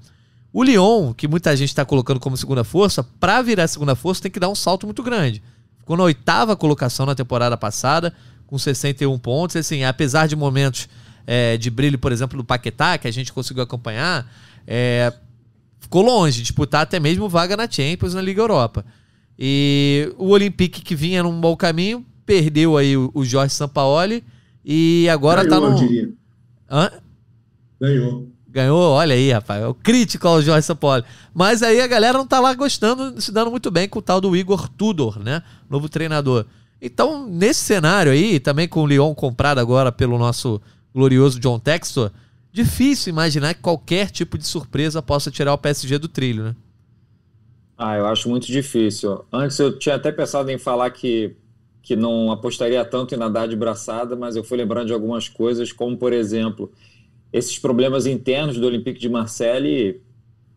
O 0.52 0.62
Lyon, 0.62 1.12
que 1.12 1.28
muita 1.28 1.54
gente 1.56 1.68
está 1.68 1.84
colocando 1.84 2.18
como 2.18 2.36
segunda 2.36 2.64
força, 2.64 3.02
para 3.02 3.42
virar 3.42 3.68
segunda 3.68 3.94
força 3.94 4.22
tem 4.22 4.30
que 4.30 4.40
dar 4.40 4.48
um 4.48 4.54
salto 4.54 4.86
muito 4.86 5.02
grande. 5.02 5.42
Ficou 5.78 5.96
na 5.96 6.04
oitava 6.04 6.56
colocação 6.56 7.04
na 7.04 7.14
temporada 7.14 7.56
passada, 7.56 8.12
com 8.46 8.58
61 8.58 9.18
pontos. 9.18 9.56
Assim, 9.56 9.84
apesar 9.84 10.26
de 10.26 10.34
momentos 10.34 10.88
é, 11.26 11.56
de 11.56 11.70
brilho, 11.70 11.98
por 11.98 12.12
exemplo, 12.12 12.38
do 12.38 12.44
Paquetá, 12.44 12.96
que 12.96 13.06
a 13.06 13.10
gente 13.10 13.32
conseguiu 13.32 13.62
acompanhar, 13.62 14.30
é, 14.66 15.12
ficou 15.78 16.02
longe 16.02 16.38
de 16.38 16.42
disputar 16.42 16.82
até 16.82 16.98
mesmo 16.98 17.28
vaga 17.28 17.56
na 17.56 17.70
Champions, 17.70 18.14
na 18.14 18.22
Liga 18.22 18.40
Europa. 18.40 18.84
E 19.38 20.12
o 20.16 20.30
Olympique, 20.30 20.80
que 20.80 20.94
vinha 20.94 21.22
num 21.22 21.40
bom 21.40 21.54
caminho, 21.54 22.04
perdeu 22.24 22.76
aí 22.76 22.96
o, 22.96 23.10
o 23.14 23.24
Jorge 23.24 23.54
Sampaoli 23.54 24.24
e 24.64 25.08
agora 25.10 25.44
Ganhou, 25.44 25.60
tá 25.60 25.68
no. 25.68 25.74
Eu 25.74 25.88
diria. 25.88 26.12
Hã? 26.70 26.90
Ganhou. 27.80 28.37
Ganhou, 28.50 28.92
olha 28.92 29.14
aí, 29.14 29.30
rapaz. 29.30 29.62
É 29.62 29.66
o 29.66 29.74
crítico 29.74 30.26
ao 30.26 30.40
Jorge 30.40 30.66
Sampaoli. 30.66 31.04
Mas 31.34 31.62
aí 31.62 31.80
a 31.80 31.86
galera 31.86 32.16
não 32.16 32.26
tá 32.26 32.40
lá 32.40 32.54
gostando, 32.54 33.20
se 33.20 33.30
dando 33.30 33.50
muito 33.50 33.70
bem 33.70 33.86
com 33.86 33.98
o 33.98 34.02
tal 34.02 34.20
do 34.20 34.34
Igor 34.34 34.68
Tudor, 34.70 35.18
né? 35.18 35.42
Novo 35.68 35.88
treinador. 35.88 36.46
Então, 36.80 37.28
nesse 37.28 37.60
cenário 37.60 38.10
aí, 38.10 38.40
também 38.40 38.66
com 38.66 38.82
o 38.82 38.86
Lyon 38.86 39.14
comprado 39.14 39.58
agora 39.58 39.92
pelo 39.92 40.16
nosso 40.16 40.60
glorioso 40.94 41.38
John 41.38 41.58
Textor, 41.58 42.10
difícil 42.50 43.10
imaginar 43.10 43.52
que 43.52 43.60
qualquer 43.60 44.10
tipo 44.10 44.38
de 44.38 44.46
surpresa 44.46 45.02
possa 45.02 45.30
tirar 45.30 45.52
o 45.52 45.58
PSG 45.58 45.98
do 45.98 46.08
trilho, 46.08 46.44
né? 46.44 46.56
Ah, 47.76 47.96
eu 47.96 48.06
acho 48.06 48.28
muito 48.28 48.46
difícil. 48.46 49.24
Antes 49.32 49.58
eu 49.58 49.78
tinha 49.78 49.96
até 49.96 50.10
pensado 50.10 50.50
em 50.50 50.58
falar 50.58 50.90
que, 50.90 51.36
que 51.82 51.94
não 51.94 52.32
apostaria 52.32 52.84
tanto 52.84 53.14
em 53.14 53.18
nadar 53.18 53.46
de 53.46 53.54
braçada, 53.54 54.16
mas 54.16 54.36
eu 54.36 54.42
fui 54.42 54.56
lembrando 54.56 54.86
de 54.86 54.92
algumas 54.92 55.28
coisas, 55.28 55.70
como 55.70 55.96
por 55.96 56.12
exemplo, 56.12 56.72
esses 57.32 57.58
problemas 57.58 58.06
internos 58.06 58.56
do 58.56 58.66
Olympique 58.66 59.00
de 59.00 59.08
Marseille, 59.08 60.00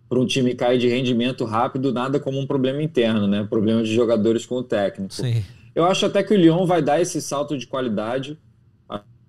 para 0.07 0.19
um 0.19 0.25
time 0.25 0.53
cair 0.53 0.77
de 0.77 0.87
rendimento 0.87 1.45
rápido, 1.45 1.93
nada 1.93 2.19
como 2.19 2.39
um 2.39 2.45
problema 2.45 2.81
interno, 2.81 3.27
né? 3.27 3.45
Problema 3.49 3.81
de 3.81 3.93
jogadores 3.93 4.45
com 4.45 4.55
o 4.55 4.63
técnico. 4.63 5.13
Sim. 5.13 5.43
Eu 5.73 5.85
acho 5.85 6.05
até 6.05 6.21
que 6.21 6.33
o 6.33 6.37
Lyon 6.37 6.65
vai 6.65 6.81
dar 6.81 6.99
esse 6.99 7.21
salto 7.21 7.57
de 7.57 7.65
qualidade. 7.65 8.37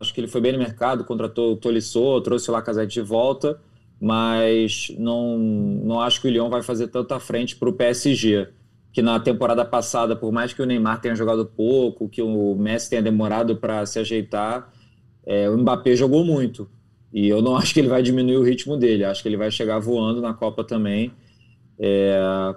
Acho 0.00 0.12
que 0.12 0.20
ele 0.20 0.26
foi 0.26 0.40
bem 0.40 0.52
no 0.52 0.58
mercado, 0.58 1.04
contratou 1.04 1.52
o 1.52 1.56
Tolisso, 1.56 2.20
trouxe 2.22 2.50
o 2.50 2.52
Lacazette 2.52 2.94
de 2.94 3.00
volta 3.00 3.60
mas 4.02 4.92
não, 4.98 5.38
não 5.38 6.00
acho 6.00 6.20
que 6.20 6.26
o 6.26 6.30
Lyon 6.30 6.50
vai 6.50 6.60
fazer 6.60 6.88
tanta 6.88 7.20
frente 7.20 7.54
para 7.54 7.68
o 7.68 7.72
PSG, 7.72 8.48
que 8.92 9.00
na 9.00 9.20
temporada 9.20 9.64
passada, 9.64 10.16
por 10.16 10.32
mais 10.32 10.52
que 10.52 10.60
o 10.60 10.66
Neymar 10.66 11.00
tenha 11.00 11.14
jogado 11.14 11.46
pouco, 11.46 12.08
que 12.08 12.20
o 12.20 12.56
Messi 12.56 12.90
tenha 12.90 13.00
demorado 13.00 13.54
para 13.58 13.86
se 13.86 14.00
ajeitar, 14.00 14.72
é, 15.24 15.48
o 15.48 15.56
Mbappé 15.56 15.94
jogou 15.94 16.24
muito. 16.24 16.68
E 17.12 17.28
eu 17.28 17.42
não 17.42 17.54
acho 17.58 17.74
que 17.74 17.80
ele 17.80 17.88
vai 17.88 18.02
diminuir 18.02 18.36
o 18.36 18.42
ritmo 18.42 18.76
dele, 18.76 19.04
acho 19.04 19.22
que 19.22 19.28
ele 19.28 19.36
vai 19.36 19.50
chegar 19.50 19.78
voando 19.78 20.20
na 20.20 20.32
Copa 20.32 20.64
também. 20.64 21.12
É, 21.78 22.54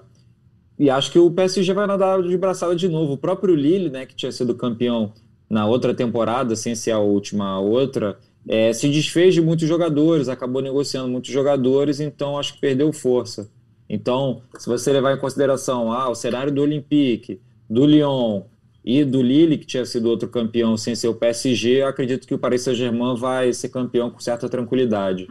e 0.77 0.89
acho 0.89 1.11
que 1.11 1.19
o 1.19 1.31
PSG 1.31 1.73
vai 1.73 1.87
nadar 1.87 2.21
de 2.21 2.37
braçada 2.37 2.75
de 2.75 2.87
novo. 2.87 3.13
O 3.13 3.17
próprio 3.17 3.55
Lille, 3.55 3.89
né, 3.89 4.05
que 4.05 4.15
tinha 4.15 4.31
sido 4.31 4.55
campeão 4.55 5.13
na 5.49 5.65
outra 5.65 5.93
temporada, 5.93 6.55
sem 6.55 6.75
ser 6.75 6.91
a 6.91 6.99
última 6.99 7.59
outra, 7.59 8.17
é, 8.47 8.73
se 8.73 8.89
desfez 8.89 9.33
de 9.33 9.41
muitos 9.41 9.67
jogadores, 9.67 10.27
acabou 10.27 10.61
negociando 10.61 11.07
muitos 11.07 11.31
jogadores, 11.31 11.99
então 11.99 12.37
acho 12.37 12.53
que 12.53 12.59
perdeu 12.61 12.91
força. 12.91 13.49
Então, 13.89 14.41
se 14.57 14.67
você 14.67 14.91
levar 14.91 15.13
em 15.13 15.19
consideração 15.19 15.91
ah, 15.91 16.09
o 16.09 16.15
cenário 16.15 16.51
do 16.51 16.61
Olympique, 16.61 17.39
do 17.69 17.85
Lyon 17.85 18.43
e 18.85 19.03
do 19.03 19.19
Lille, 19.19 19.57
que 19.57 19.65
tinha 19.65 19.83
sido 19.83 20.07
outro 20.07 20.29
campeão 20.29 20.77
sem 20.77 20.93
ser 20.93 21.07
o 21.07 21.15
PSG, 21.15 21.81
acredito 21.81 22.27
que 22.27 22.35
o 22.35 22.37
Paris 22.37 22.61
Saint-Germain 22.61 23.15
vai 23.15 23.51
ser 23.51 23.69
campeão 23.69 24.11
com 24.11 24.19
certa 24.19 24.47
tranquilidade. 24.47 25.27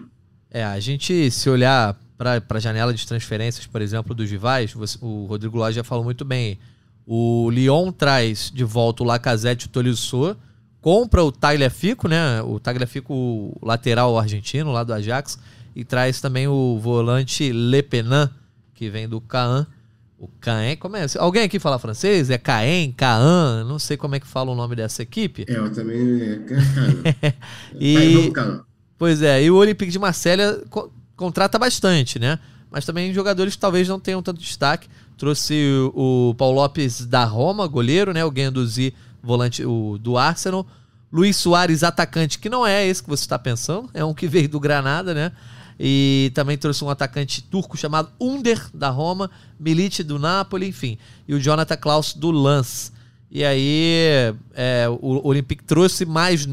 É, 0.51 0.65
a 0.65 0.81
gente, 0.81 1.31
se 1.31 1.49
olhar 1.49 1.97
para 2.19 2.43
a 2.49 2.59
janela 2.59 2.93
de 2.93 3.07
transferências, 3.07 3.65
por 3.65 3.81
exemplo, 3.81 4.13
dos 4.13 4.29
rivais, 4.29 4.73
você, 4.73 4.99
o 5.01 5.27
Rodrigo 5.27 5.57
Lage 5.57 5.77
já 5.77 5.85
falou 5.85 6.03
muito 6.03 6.25
bem. 6.25 6.59
O 7.07 7.49
Lyon 7.49 7.93
traz 7.93 8.51
de 8.53 8.65
volta 8.65 9.05
o 9.05 9.07
Lacazette 9.07 9.67
e 9.67 9.69
o 9.69 9.71
Tolisso, 9.71 10.37
compra 10.81 11.23
o 11.23 11.31
Tagliafico, 11.31 12.09
né? 12.09 12.43
O 12.43 12.59
Tagliafico, 12.59 13.15
o 13.15 13.59
lateral 13.63 14.19
argentino 14.19 14.73
lá 14.73 14.83
do 14.83 14.93
Ajax, 14.93 15.39
e 15.77 15.85
traz 15.85 16.21
também 16.21 16.49
o 16.49 16.77
volante 16.81 17.53
Lepenan, 17.53 18.31
que 18.75 18.91
vem 18.91 19.09
do 19.09 19.21
Caen. 19.21 19.65
O 20.25 20.31
Caen, 20.41 20.77
como 20.77 20.97
é? 20.97 21.07
Alguém 21.19 21.43
aqui 21.43 21.59
fala 21.59 21.79
francês? 21.79 22.31
É 22.31 22.39
Caen, 22.39 22.93
Caen, 22.93 23.65
não 23.67 23.79
sei 23.79 23.97
como 23.97 24.15
é 24.15 24.21
que 24.21 24.27
fala 24.27 24.51
o 24.51 24.55
nome 24.55 24.75
dessa 24.75 25.03
equipe. 25.03 25.45
É, 25.47 25.57
eu 25.57 25.71
também 25.73 26.23
é 27.21 27.35
e 27.79 28.33
Pois 28.97 29.21
é, 29.21 29.43
e 29.43 29.51
o 29.51 29.57
Olympique 29.57 29.93
de 29.93 29.99
Marselha 29.99 30.63
co 30.71 30.91
contrata 31.17 31.59
bastante, 31.59 32.19
né? 32.19 32.39
Mas 32.71 32.85
também 32.85 33.13
jogadores 33.13 33.55
que 33.55 33.61
talvez 33.61 33.87
não 33.87 34.01
tenham 34.01 34.23
tanto 34.23 34.41
destaque. 34.41 34.89
Trouxe 35.17 35.55
o, 35.95 36.31
o 36.31 36.35
Paulo 36.35 36.57
Lopes 36.57 37.07
da 37.07 37.25
Roma, 37.25 37.67
goleiro, 37.69 38.13
né? 38.13 38.25
O 38.25 38.31
Guendouzi 38.31 38.95
volante 39.23 39.65
o, 39.65 39.97
do 39.99 40.17
Arsenal. 40.17 40.67
Luiz 41.13 41.37
Soares, 41.37 41.85
atacante, 41.85 42.39
que 42.39 42.49
não 42.49 42.67
é 42.67 42.85
esse 42.85 43.01
que 43.01 43.09
você 43.09 43.23
está 43.23 43.39
pensando, 43.39 43.89
é 43.95 44.05
um 44.05 44.13
que 44.13 44.27
veio 44.27 44.49
do 44.49 44.59
Granada, 44.59 45.15
né? 45.15 45.31
E 45.79 46.31
também 46.35 46.57
trouxe 46.57 46.85
um 46.85 46.91
atacante 46.91 47.43
turco 47.43 47.77
chamado 47.77 48.11
Under, 48.21 48.61
da 48.73 48.91
Roma, 48.91 49.31
Milite 49.59 50.03
do 50.03 50.19
Napoli, 50.19 50.69
enfim. 50.69 50.99
E 51.27 51.35
o 51.35 51.41
Jonathan 51.41 51.77
Klaus 51.77 52.15
do 52.15 52.31
Lance. 52.31 52.93
E 53.31 53.45
aí 53.45 54.35
é, 54.55 54.87
o 54.89 55.27
Olympique 55.27 55.65
trouxe 55.65 56.05
mais, 56.05 56.47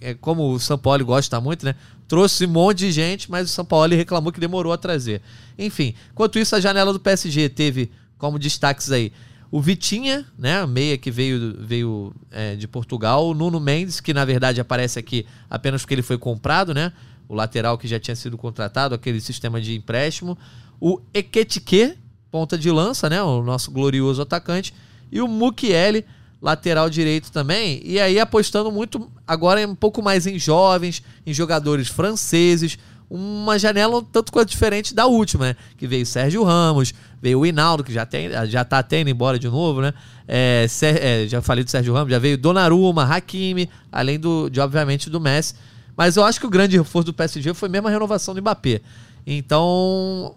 é, 0.00 0.14
como 0.14 0.52
o 0.52 0.58
São 0.58 0.78
Paulo 0.78 1.04
gosta 1.04 1.40
muito, 1.40 1.66
né? 1.66 1.74
Trouxe 2.08 2.46
um 2.46 2.50
monte 2.50 2.78
de 2.78 2.92
gente, 2.92 3.30
mas 3.30 3.50
o 3.50 3.52
São 3.52 3.64
Paulo 3.64 3.94
reclamou 3.94 4.32
que 4.32 4.40
demorou 4.40 4.72
a 4.72 4.78
trazer. 4.78 5.20
Enfim, 5.58 5.94
enquanto 6.10 6.38
isso, 6.38 6.56
a 6.56 6.60
janela 6.60 6.92
do 6.92 7.00
PSG 7.00 7.48
teve 7.50 7.90
como 8.16 8.38
destaques 8.38 8.90
aí 8.90 9.12
o 9.52 9.60
Vitinha, 9.60 10.24
né, 10.38 10.64
meia 10.64 10.96
que 10.96 11.10
veio, 11.10 11.54
veio 11.60 12.14
é, 12.30 12.56
de 12.56 12.66
Portugal, 12.66 13.28
o 13.28 13.34
Nuno 13.34 13.60
Mendes, 13.60 14.00
que 14.00 14.14
na 14.14 14.24
verdade 14.24 14.62
aparece 14.62 14.98
aqui 14.98 15.26
apenas 15.50 15.82
porque 15.82 15.94
ele 15.94 16.00
foi 16.00 16.16
comprado, 16.16 16.72
né, 16.72 16.90
o 17.32 17.34
lateral 17.34 17.78
que 17.78 17.88
já 17.88 17.98
tinha 17.98 18.14
sido 18.14 18.36
contratado, 18.36 18.94
aquele 18.94 19.18
sistema 19.18 19.58
de 19.58 19.74
empréstimo, 19.74 20.36
o 20.78 21.00
Eketike, 21.14 21.94
ponta 22.30 22.58
de 22.58 22.70
lança, 22.70 23.08
né, 23.08 23.22
o 23.22 23.42
nosso 23.42 23.70
glorioso 23.70 24.20
atacante, 24.20 24.74
e 25.10 25.18
o 25.18 25.26
Mukiele, 25.26 26.04
lateral 26.42 26.90
direito 26.90 27.32
também, 27.32 27.80
e 27.84 27.98
aí 27.98 28.20
apostando 28.20 28.70
muito 28.70 29.10
agora 29.26 29.66
um 29.66 29.74
pouco 29.74 30.02
mais 30.02 30.26
em 30.26 30.38
jovens, 30.38 31.02
em 31.24 31.32
jogadores 31.32 31.88
franceses, 31.88 32.78
uma 33.08 33.58
janela 33.58 33.98
um 33.98 34.04
tanto 34.04 34.30
quanto 34.30 34.50
diferente 34.50 34.94
da 34.94 35.06
última, 35.06 35.46
né? 35.46 35.56
Que 35.76 35.86
veio 35.86 36.04
Sérgio 36.04 36.42
Ramos, 36.44 36.92
veio 37.20 37.40
o 37.40 37.46
Hinaldo, 37.46 37.84
que 37.84 37.92
já, 37.92 38.04
tem, 38.04 38.30
já 38.46 38.64
tá 38.64 38.82
tendo 38.82 39.08
embora 39.08 39.38
de 39.38 39.48
novo, 39.48 39.80
né? 39.80 39.92
É, 40.26 40.66
é, 40.82 41.26
já 41.28 41.40
falei 41.40 41.62
do 41.62 41.70
Sérgio 41.70 41.94
Ramos, 41.94 42.10
já 42.10 42.18
veio 42.18 42.38
Donnarumma, 42.38 43.04
Hakimi, 43.04 43.68
além 43.90 44.18
do, 44.18 44.48
de, 44.48 44.60
obviamente, 44.60 45.08
do 45.08 45.20
Messi. 45.20 45.54
Mas 45.96 46.16
eu 46.16 46.24
acho 46.24 46.40
que 46.40 46.46
o 46.46 46.50
grande 46.50 46.76
reforço 46.76 47.06
do 47.06 47.14
PSG 47.14 47.54
foi 47.54 47.68
mesmo 47.68 47.88
a 47.88 47.90
renovação 47.90 48.34
do 48.34 48.40
Mbappé. 48.40 48.80
Então, 49.26 50.34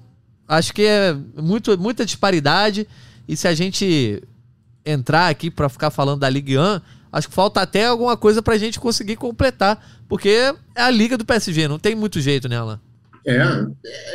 acho 0.47 0.73
que 0.73 0.83
é 0.83 1.15
muito, 1.35 1.77
muita 1.77 2.05
disparidade. 2.05 2.87
E 3.27 3.35
se 3.35 3.47
a 3.47 3.53
gente 3.53 4.21
entrar 4.85 5.29
aqui 5.29 5.49
para 5.49 5.69
ficar 5.69 5.89
falando 5.89 6.19
da 6.19 6.29
Ligue 6.29 6.57
1, 6.57 6.81
acho 7.11 7.27
que 7.27 7.33
falta 7.33 7.61
até 7.61 7.85
alguma 7.85 8.15
coisa 8.15 8.41
para 8.41 8.53
a 8.53 8.57
gente 8.57 8.79
conseguir 8.79 9.15
completar, 9.15 9.83
porque 10.07 10.29
é 10.75 10.81
a 10.81 10.89
liga 10.91 11.17
do 11.17 11.25
PSG, 11.25 11.67
não 11.67 11.79
tem 11.79 11.95
muito 11.95 12.21
jeito 12.21 12.47
nela. 12.47 12.79
É, 13.25 13.65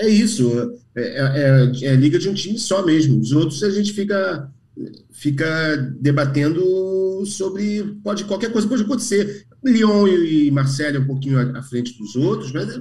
é 0.02 0.08
isso. 0.08 0.78
É, 0.94 1.72
é, 1.82 1.86
é 1.86 1.94
liga 1.96 2.18
de 2.18 2.28
um 2.28 2.34
time 2.34 2.58
só 2.58 2.84
mesmo. 2.84 3.18
Os 3.18 3.32
outros 3.32 3.62
a 3.64 3.70
gente 3.70 3.92
fica 3.92 4.48
fica 5.10 5.76
debatendo 6.00 7.24
sobre 7.26 7.82
pode 8.02 8.24
qualquer 8.24 8.52
coisa 8.52 8.68
pode 8.68 8.82
acontecer. 8.82 9.46
Lyon 9.64 10.08
e 10.08 10.50
Marseille 10.50 10.98
um 10.98 11.06
pouquinho 11.06 11.38
à 11.56 11.62
frente 11.62 11.98
dos 11.98 12.16
outros, 12.16 12.52
mas 12.52 12.80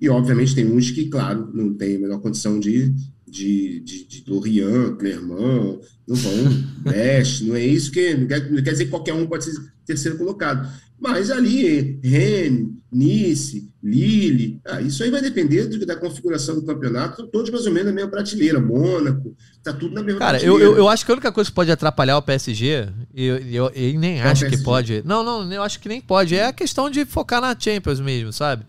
e 0.00 0.08
obviamente 0.08 0.54
tem 0.54 0.70
uns 0.70 0.90
que, 0.90 1.06
claro, 1.06 1.50
não 1.52 1.74
tem 1.74 1.96
a 1.96 1.98
menor 1.98 2.20
condição 2.20 2.60
de 2.60 2.94
de, 3.34 3.80
de, 3.80 4.04
de 4.04 4.24
Lorient, 4.30 4.96
Clermont, 4.96 5.80
não 6.06 6.16
vão, 6.16 6.32
Brest, 6.78 7.42
não 7.42 7.56
é 7.56 7.66
isso 7.66 7.90
que. 7.90 8.14
Não 8.14 8.28
quer, 8.28 8.50
não 8.50 8.62
quer 8.62 8.70
dizer 8.70 8.84
que 8.84 8.90
qualquer 8.90 9.12
um 9.12 9.26
pode 9.26 9.44
ser 9.44 9.54
terceiro 9.84 10.16
colocado. 10.16 10.70
Mas 10.98 11.30
ali, 11.30 11.98
Rennes, 12.02 12.68
Nice, 12.90 13.68
Lille, 13.82 14.60
ah, 14.64 14.80
isso 14.80 15.02
aí 15.02 15.10
vai 15.10 15.20
depender 15.20 15.66
da 15.84 15.96
configuração 15.96 16.54
do 16.54 16.64
campeonato, 16.64 17.26
todos 17.26 17.50
mais 17.50 17.66
ou 17.66 17.72
menos 17.72 17.88
na 17.88 17.92
mesma 17.92 18.10
prateleira. 18.10 18.60
Mônaco, 18.60 19.36
tá 19.62 19.72
tudo 19.72 19.92
na 19.94 20.02
mesma 20.02 20.20
Cara, 20.20 20.38
prateleira. 20.38 20.64
Eu, 20.64 20.72
eu, 20.72 20.78
eu 20.78 20.88
acho 20.88 21.04
que 21.04 21.10
a 21.10 21.14
única 21.14 21.32
coisa 21.32 21.50
que 21.50 21.54
pode 21.54 21.72
atrapalhar 21.72 22.16
o 22.16 22.22
PSG, 22.22 22.88
e 23.12 23.24
eu, 23.24 23.36
eu, 23.38 23.70
eu, 23.74 23.98
nem 23.98 24.20
Qual 24.20 24.30
acho 24.30 24.48
que 24.48 24.56
pode. 24.58 25.02
Não, 25.04 25.24
não, 25.24 25.52
eu 25.52 25.62
acho 25.62 25.80
que 25.80 25.88
nem 25.88 26.00
pode. 26.00 26.36
É 26.36 26.46
a 26.46 26.52
questão 26.52 26.88
de 26.88 27.04
focar 27.04 27.40
na 27.40 27.58
Champions 27.58 28.00
mesmo, 28.00 28.32
sabe? 28.32 28.64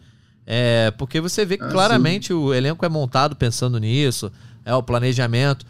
É, 0.45 0.91
porque 0.97 1.21
você 1.21 1.45
vê 1.45 1.57
que 1.57 1.63
ah, 1.63 1.69
claramente 1.69 2.27
sim. 2.27 2.33
o 2.33 2.53
elenco 2.53 2.83
é 2.83 2.89
montado 2.89 3.35
pensando 3.35 3.79
nisso 3.79 4.31
é 4.65 4.73
o 4.73 4.83
planejamento. 4.83 5.65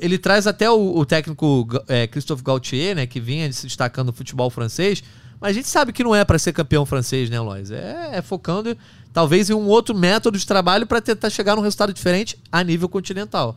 Ele 0.00 0.18
traz 0.18 0.46
até 0.46 0.70
o, 0.70 0.96
o 0.98 1.06
técnico 1.06 1.66
é, 1.88 2.06
Christophe 2.06 2.42
Gaultier, 2.42 2.94
né, 2.94 3.06
que 3.06 3.20
vinha 3.20 3.50
se 3.52 3.66
destacando 3.66 4.08
no 4.08 4.12
futebol 4.12 4.50
francês, 4.50 5.02
mas 5.40 5.50
a 5.50 5.52
gente 5.54 5.68
sabe 5.68 5.92
que 5.92 6.04
não 6.04 6.14
é 6.14 6.24
para 6.24 6.38
ser 6.38 6.52
campeão 6.52 6.84
francês, 6.84 7.30
né, 7.30 7.40
Lois? 7.40 7.70
É, 7.70 8.10
é, 8.12 8.22
focando 8.22 8.76
talvez 9.12 9.48
em 9.48 9.54
um 9.54 9.66
outro 9.66 9.94
método 9.94 10.38
de 10.38 10.46
trabalho 10.46 10.86
para 10.86 11.00
tentar 11.00 11.30
chegar 11.30 11.56
num 11.56 11.62
resultado 11.62 11.92
diferente 11.92 12.38
a 12.52 12.62
nível 12.62 12.88
continental. 12.88 13.56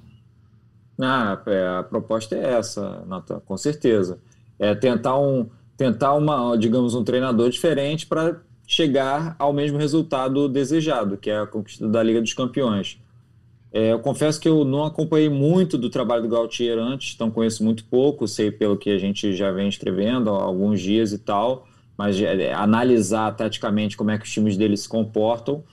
Ah, 1.02 1.42
é, 1.48 1.80
a 1.80 1.84
proposta 1.84 2.36
é 2.36 2.54
essa, 2.54 3.04
com 3.46 3.58
certeza. 3.58 4.20
É 4.58 4.74
tentar 4.74 5.20
um, 5.20 5.50
tentar 5.76 6.14
uma, 6.14 6.56
digamos, 6.58 6.96
um 6.96 7.04
treinador 7.04 7.50
diferente 7.50 8.06
para 8.06 8.38
chegar 8.66 9.36
ao 9.38 9.52
mesmo 9.52 9.78
resultado 9.78 10.48
desejado, 10.48 11.18
que 11.18 11.30
é 11.30 11.40
a 11.40 11.48
conquista 11.48 11.88
da 11.88 12.02
Liga 12.02 12.22
dos 12.22 12.34
Campeões. 12.34 13.00
É, 13.74 13.92
eu 13.92 14.00
confesso 14.00 14.40
que 14.40 14.48
eu 14.48 14.64
não 14.64 14.84
acompanhei 14.86 15.30
muito 15.30 15.80
do 15.80 15.90
trabalho 15.90 16.22
do 16.22 16.30
Gautier 16.30 16.78
antes, 16.78 17.16
então 17.16 17.32
conheço 17.32 17.64
muito 17.64 17.84
pouco, 17.86 18.28
sei 18.28 18.52
pelo 18.52 18.78
que 18.78 18.92
a 18.92 19.00
gente 19.00 19.36
já 19.36 19.52
vem 19.52 19.68
escrevendo 19.68 20.30
há 20.30 20.44
alguns 20.44 20.80
dias 20.80 21.12
e 21.12 21.18
tal, 21.18 21.68
mas 21.98 22.22
é, 22.22 22.54
analisar 22.54 23.36
taticamente 23.36 23.98
como 23.98 24.12
é 24.12 24.18
que 24.20 24.26
os 24.26 24.32
times 24.32 24.56
dele 24.56 24.78
se 24.78 24.88
comportam, 24.88 25.64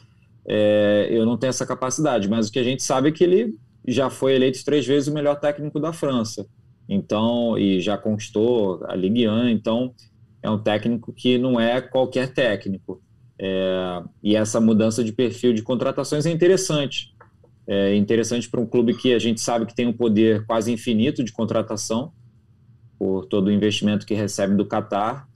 é, 0.46 1.08
eu 1.10 1.26
não 1.26 1.36
tenho 1.36 1.50
essa 1.50 1.66
capacidade, 1.66 2.26
mas 2.26 2.48
o 2.48 2.52
que 2.52 2.58
a 2.58 2.64
gente 2.64 2.82
sabe 2.82 3.10
é 3.10 3.12
que 3.12 3.22
ele 3.22 3.54
já 3.86 4.08
foi 4.08 4.34
eleito 4.34 4.64
três 4.64 4.86
vezes 4.86 5.08
o 5.08 5.14
melhor 5.14 5.38
técnico 5.38 5.78
da 5.78 5.92
França, 5.92 6.46
então, 6.88 7.58
e 7.58 7.80
já 7.80 7.98
conquistou 7.98 8.82
a 8.86 8.96
Ligue 8.96 9.28
1, 9.28 9.48
então 9.48 9.94
é 10.42 10.48
um 10.48 10.58
técnico 10.58 11.12
que 11.12 11.36
não 11.36 11.60
é 11.60 11.82
qualquer 11.82 12.32
técnico. 12.32 13.02
É, 13.38 14.02
e 14.22 14.36
essa 14.36 14.60
mudança 14.60 15.04
de 15.04 15.12
perfil 15.12 15.52
de 15.52 15.62
contratações 15.62 16.26
é 16.26 16.30
interessante, 16.30 17.14
é 17.72 17.94
interessante 17.94 18.50
para 18.50 18.60
um 18.60 18.66
clube 18.66 18.94
que 18.94 19.14
a 19.14 19.18
gente 19.20 19.40
sabe 19.40 19.64
que 19.64 19.76
tem 19.76 19.86
um 19.86 19.92
poder 19.92 20.44
quase 20.44 20.72
infinito 20.72 21.22
de 21.22 21.30
contratação, 21.30 22.12
por 22.98 23.26
todo 23.26 23.46
o 23.46 23.52
investimento 23.52 24.04
que 24.04 24.12
recebe 24.12 24.56
do 24.56 24.66
Qatar. 24.66 25.28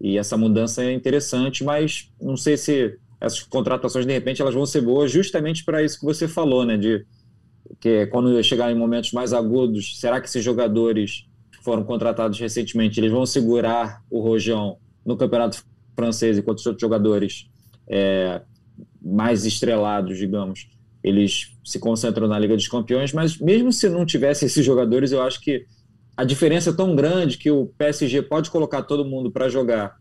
E 0.00 0.16
essa 0.16 0.36
mudança 0.36 0.84
é 0.84 0.92
interessante, 0.92 1.64
mas 1.64 2.08
não 2.22 2.36
sei 2.36 2.56
se 2.56 2.96
essas 3.20 3.42
contratações, 3.42 4.06
de 4.06 4.12
repente, 4.12 4.40
elas 4.40 4.54
vão 4.54 4.64
ser 4.64 4.82
boas 4.82 5.10
justamente 5.10 5.64
para 5.64 5.82
isso 5.82 5.98
que 5.98 6.04
você 6.04 6.28
falou, 6.28 6.64
né? 6.64 6.76
De 6.76 7.04
que 7.80 8.06
quando 8.06 8.40
chegar 8.44 8.70
em 8.70 8.76
momentos 8.76 9.10
mais 9.10 9.32
agudos, 9.32 9.98
será 9.98 10.20
que 10.20 10.28
esses 10.28 10.44
jogadores 10.44 11.26
que 11.50 11.62
foram 11.64 11.82
contratados 11.82 12.38
recentemente, 12.38 13.00
eles 13.00 13.10
vão 13.10 13.26
segurar 13.26 14.00
o 14.08 14.20
rojão 14.20 14.78
no 15.04 15.16
campeonato 15.16 15.64
francês, 15.96 16.38
enquanto 16.38 16.58
os 16.58 16.66
outros 16.66 16.80
jogadores 16.80 17.50
é, 17.88 18.42
mais 19.02 19.44
estrelados, 19.44 20.16
digamos, 20.16 20.68
eles 21.02 21.56
se 21.64 21.78
concentram 21.78 22.28
na 22.28 22.38
Liga 22.38 22.56
dos 22.56 22.68
Campeões, 22.68 23.12
mas 23.12 23.38
mesmo 23.38 23.72
se 23.72 23.88
não 23.88 24.04
tivesse 24.04 24.44
esses 24.44 24.64
jogadores, 24.64 25.12
eu 25.12 25.22
acho 25.22 25.40
que 25.40 25.64
a 26.16 26.24
diferença 26.24 26.70
é 26.70 26.72
tão 26.72 26.94
grande 26.94 27.38
que 27.38 27.50
o 27.50 27.66
PSG 27.78 28.22
pode 28.22 28.50
colocar 28.50 28.82
todo 28.82 29.04
mundo 29.04 29.30
para 29.30 29.48
jogar 29.48 29.96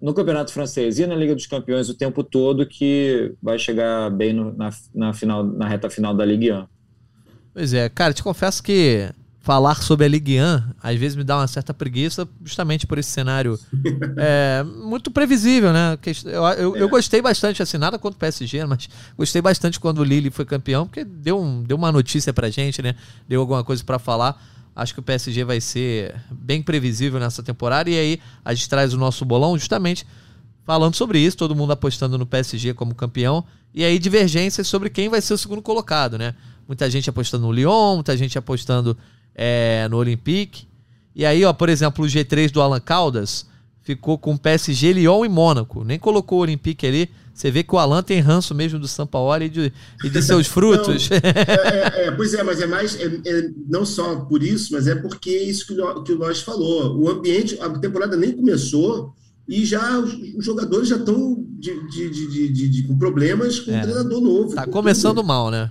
no 0.00 0.12
Campeonato 0.12 0.52
Francês 0.52 0.98
e 0.98 1.06
na 1.06 1.14
Liga 1.14 1.34
dos 1.34 1.46
Campeões 1.46 1.88
o 1.88 1.94
tempo 1.94 2.24
todo 2.24 2.66
que 2.66 3.32
vai 3.42 3.58
chegar 3.58 4.10
bem 4.10 4.32
no, 4.32 4.52
na, 4.54 4.70
na, 4.94 5.12
final, 5.12 5.44
na 5.44 5.68
reta 5.68 5.88
final 5.88 6.14
da 6.14 6.24
Ligue 6.24 6.52
1. 6.52 6.66
Pois 7.54 7.72
é, 7.72 7.88
cara, 7.88 8.12
te 8.12 8.22
confesso 8.22 8.62
que 8.62 9.08
falar 9.44 9.82
sobre 9.82 10.06
a 10.06 10.08
Ligue 10.08 10.40
1 10.40 10.62
às 10.82 10.98
vezes 10.98 11.14
me 11.14 11.22
dá 11.22 11.36
uma 11.36 11.46
certa 11.46 11.74
preguiça, 11.74 12.26
justamente 12.42 12.86
por 12.86 12.96
esse 12.96 13.10
cenário 13.10 13.60
é, 14.16 14.64
muito 14.64 15.10
previsível, 15.10 15.70
né? 15.70 15.98
Eu, 16.24 16.32
eu, 16.32 16.76
é. 16.76 16.82
eu, 16.82 16.88
gostei 16.88 17.20
bastante, 17.20 17.62
assim, 17.62 17.76
nada 17.76 17.98
contra 17.98 18.16
o 18.16 18.18
PSG, 18.18 18.64
mas 18.64 18.88
gostei 19.18 19.42
bastante 19.42 19.78
quando 19.78 19.98
o 19.98 20.04
Lille 20.04 20.30
foi 20.30 20.46
campeão, 20.46 20.86
porque 20.86 21.04
deu, 21.04 21.38
um, 21.38 21.62
deu 21.62 21.76
uma 21.76 21.92
notícia 21.92 22.32
pra 22.32 22.48
gente, 22.48 22.80
né? 22.80 22.94
Deu 23.28 23.38
alguma 23.42 23.62
coisa 23.62 23.84
para 23.84 23.98
falar. 23.98 24.42
Acho 24.74 24.94
que 24.94 25.00
o 25.00 25.02
PSG 25.02 25.44
vai 25.44 25.60
ser 25.60 26.14
bem 26.30 26.62
previsível 26.62 27.20
nessa 27.20 27.42
temporada, 27.42 27.90
e 27.90 27.98
aí 27.98 28.20
a 28.42 28.54
gente 28.54 28.66
traz 28.66 28.94
o 28.94 28.96
nosso 28.96 29.26
bolão 29.26 29.58
justamente 29.58 30.06
falando 30.64 30.94
sobre 30.94 31.18
isso, 31.18 31.36
todo 31.36 31.54
mundo 31.54 31.74
apostando 31.74 32.16
no 32.16 32.24
PSG 32.24 32.72
como 32.72 32.94
campeão, 32.94 33.44
e 33.74 33.84
aí 33.84 33.98
divergências 33.98 34.66
sobre 34.66 34.88
quem 34.88 35.10
vai 35.10 35.20
ser 35.20 35.34
o 35.34 35.38
segundo 35.38 35.60
colocado, 35.60 36.16
né? 36.16 36.34
Muita 36.66 36.88
gente 36.88 37.10
apostando 37.10 37.46
no 37.46 37.52
Lyon, 37.52 37.96
muita 37.96 38.16
gente 38.16 38.38
apostando 38.38 38.96
é, 39.34 39.88
no 39.90 39.96
Olympique. 39.96 40.66
E 41.14 41.24
aí, 41.24 41.44
ó, 41.44 41.52
por 41.52 41.68
exemplo, 41.68 42.04
o 42.04 42.08
G3 42.08 42.50
do 42.50 42.60
Alan 42.60 42.80
Caldas 42.80 43.46
ficou 43.82 44.18
com 44.18 44.36
PSG, 44.36 44.92
Lyon 44.92 45.24
e 45.24 45.28
Mônaco. 45.28 45.84
Nem 45.84 45.98
colocou 45.98 46.38
o 46.38 46.42
Olympique 46.42 46.86
ali. 46.86 47.10
Você 47.32 47.50
vê 47.50 47.62
que 47.64 47.74
o 47.74 47.78
Alan 47.78 48.02
tem 48.02 48.20
ranço 48.20 48.54
mesmo 48.54 48.78
do 48.78 48.86
Sampaoli 48.86 49.46
e 49.46 49.48
de, 49.48 49.72
e 50.04 50.08
de 50.08 50.22
seus 50.22 50.46
frutos. 50.48 51.10
Não, 51.10 51.16
é, 51.16 52.04
é, 52.04 52.06
é, 52.06 52.10
pois 52.12 52.32
é, 52.32 52.42
mas 52.44 52.60
é 52.60 52.66
mais, 52.66 52.98
é, 52.98 53.06
é, 53.26 53.50
não 53.68 53.84
só 53.84 54.16
por 54.20 54.42
isso, 54.42 54.72
mas 54.72 54.86
é 54.86 54.94
porque 54.94 55.30
isso 55.30 55.66
que 55.66 55.80
o, 55.80 56.02
que 56.04 56.12
o 56.12 56.18
Nós 56.18 56.40
falou. 56.40 56.96
O 56.96 57.10
ambiente, 57.10 57.58
a 57.60 57.68
temporada 57.70 58.16
nem 58.16 58.32
começou 58.32 59.12
e 59.48 59.64
já 59.64 59.98
os, 59.98 60.14
os 60.36 60.44
jogadores 60.44 60.88
já 60.88 60.96
estão 60.96 61.44
de, 61.58 61.88
de, 61.90 62.68
de, 62.68 62.82
com 62.84 62.96
problemas 62.96 63.60
com 63.60 63.72
o 63.72 63.74
é. 63.74 63.80
treinador 63.82 64.20
novo. 64.20 64.54
Tá 64.54 64.66
começando 64.66 65.16
tudo. 65.16 65.26
mal, 65.26 65.50
né? 65.50 65.70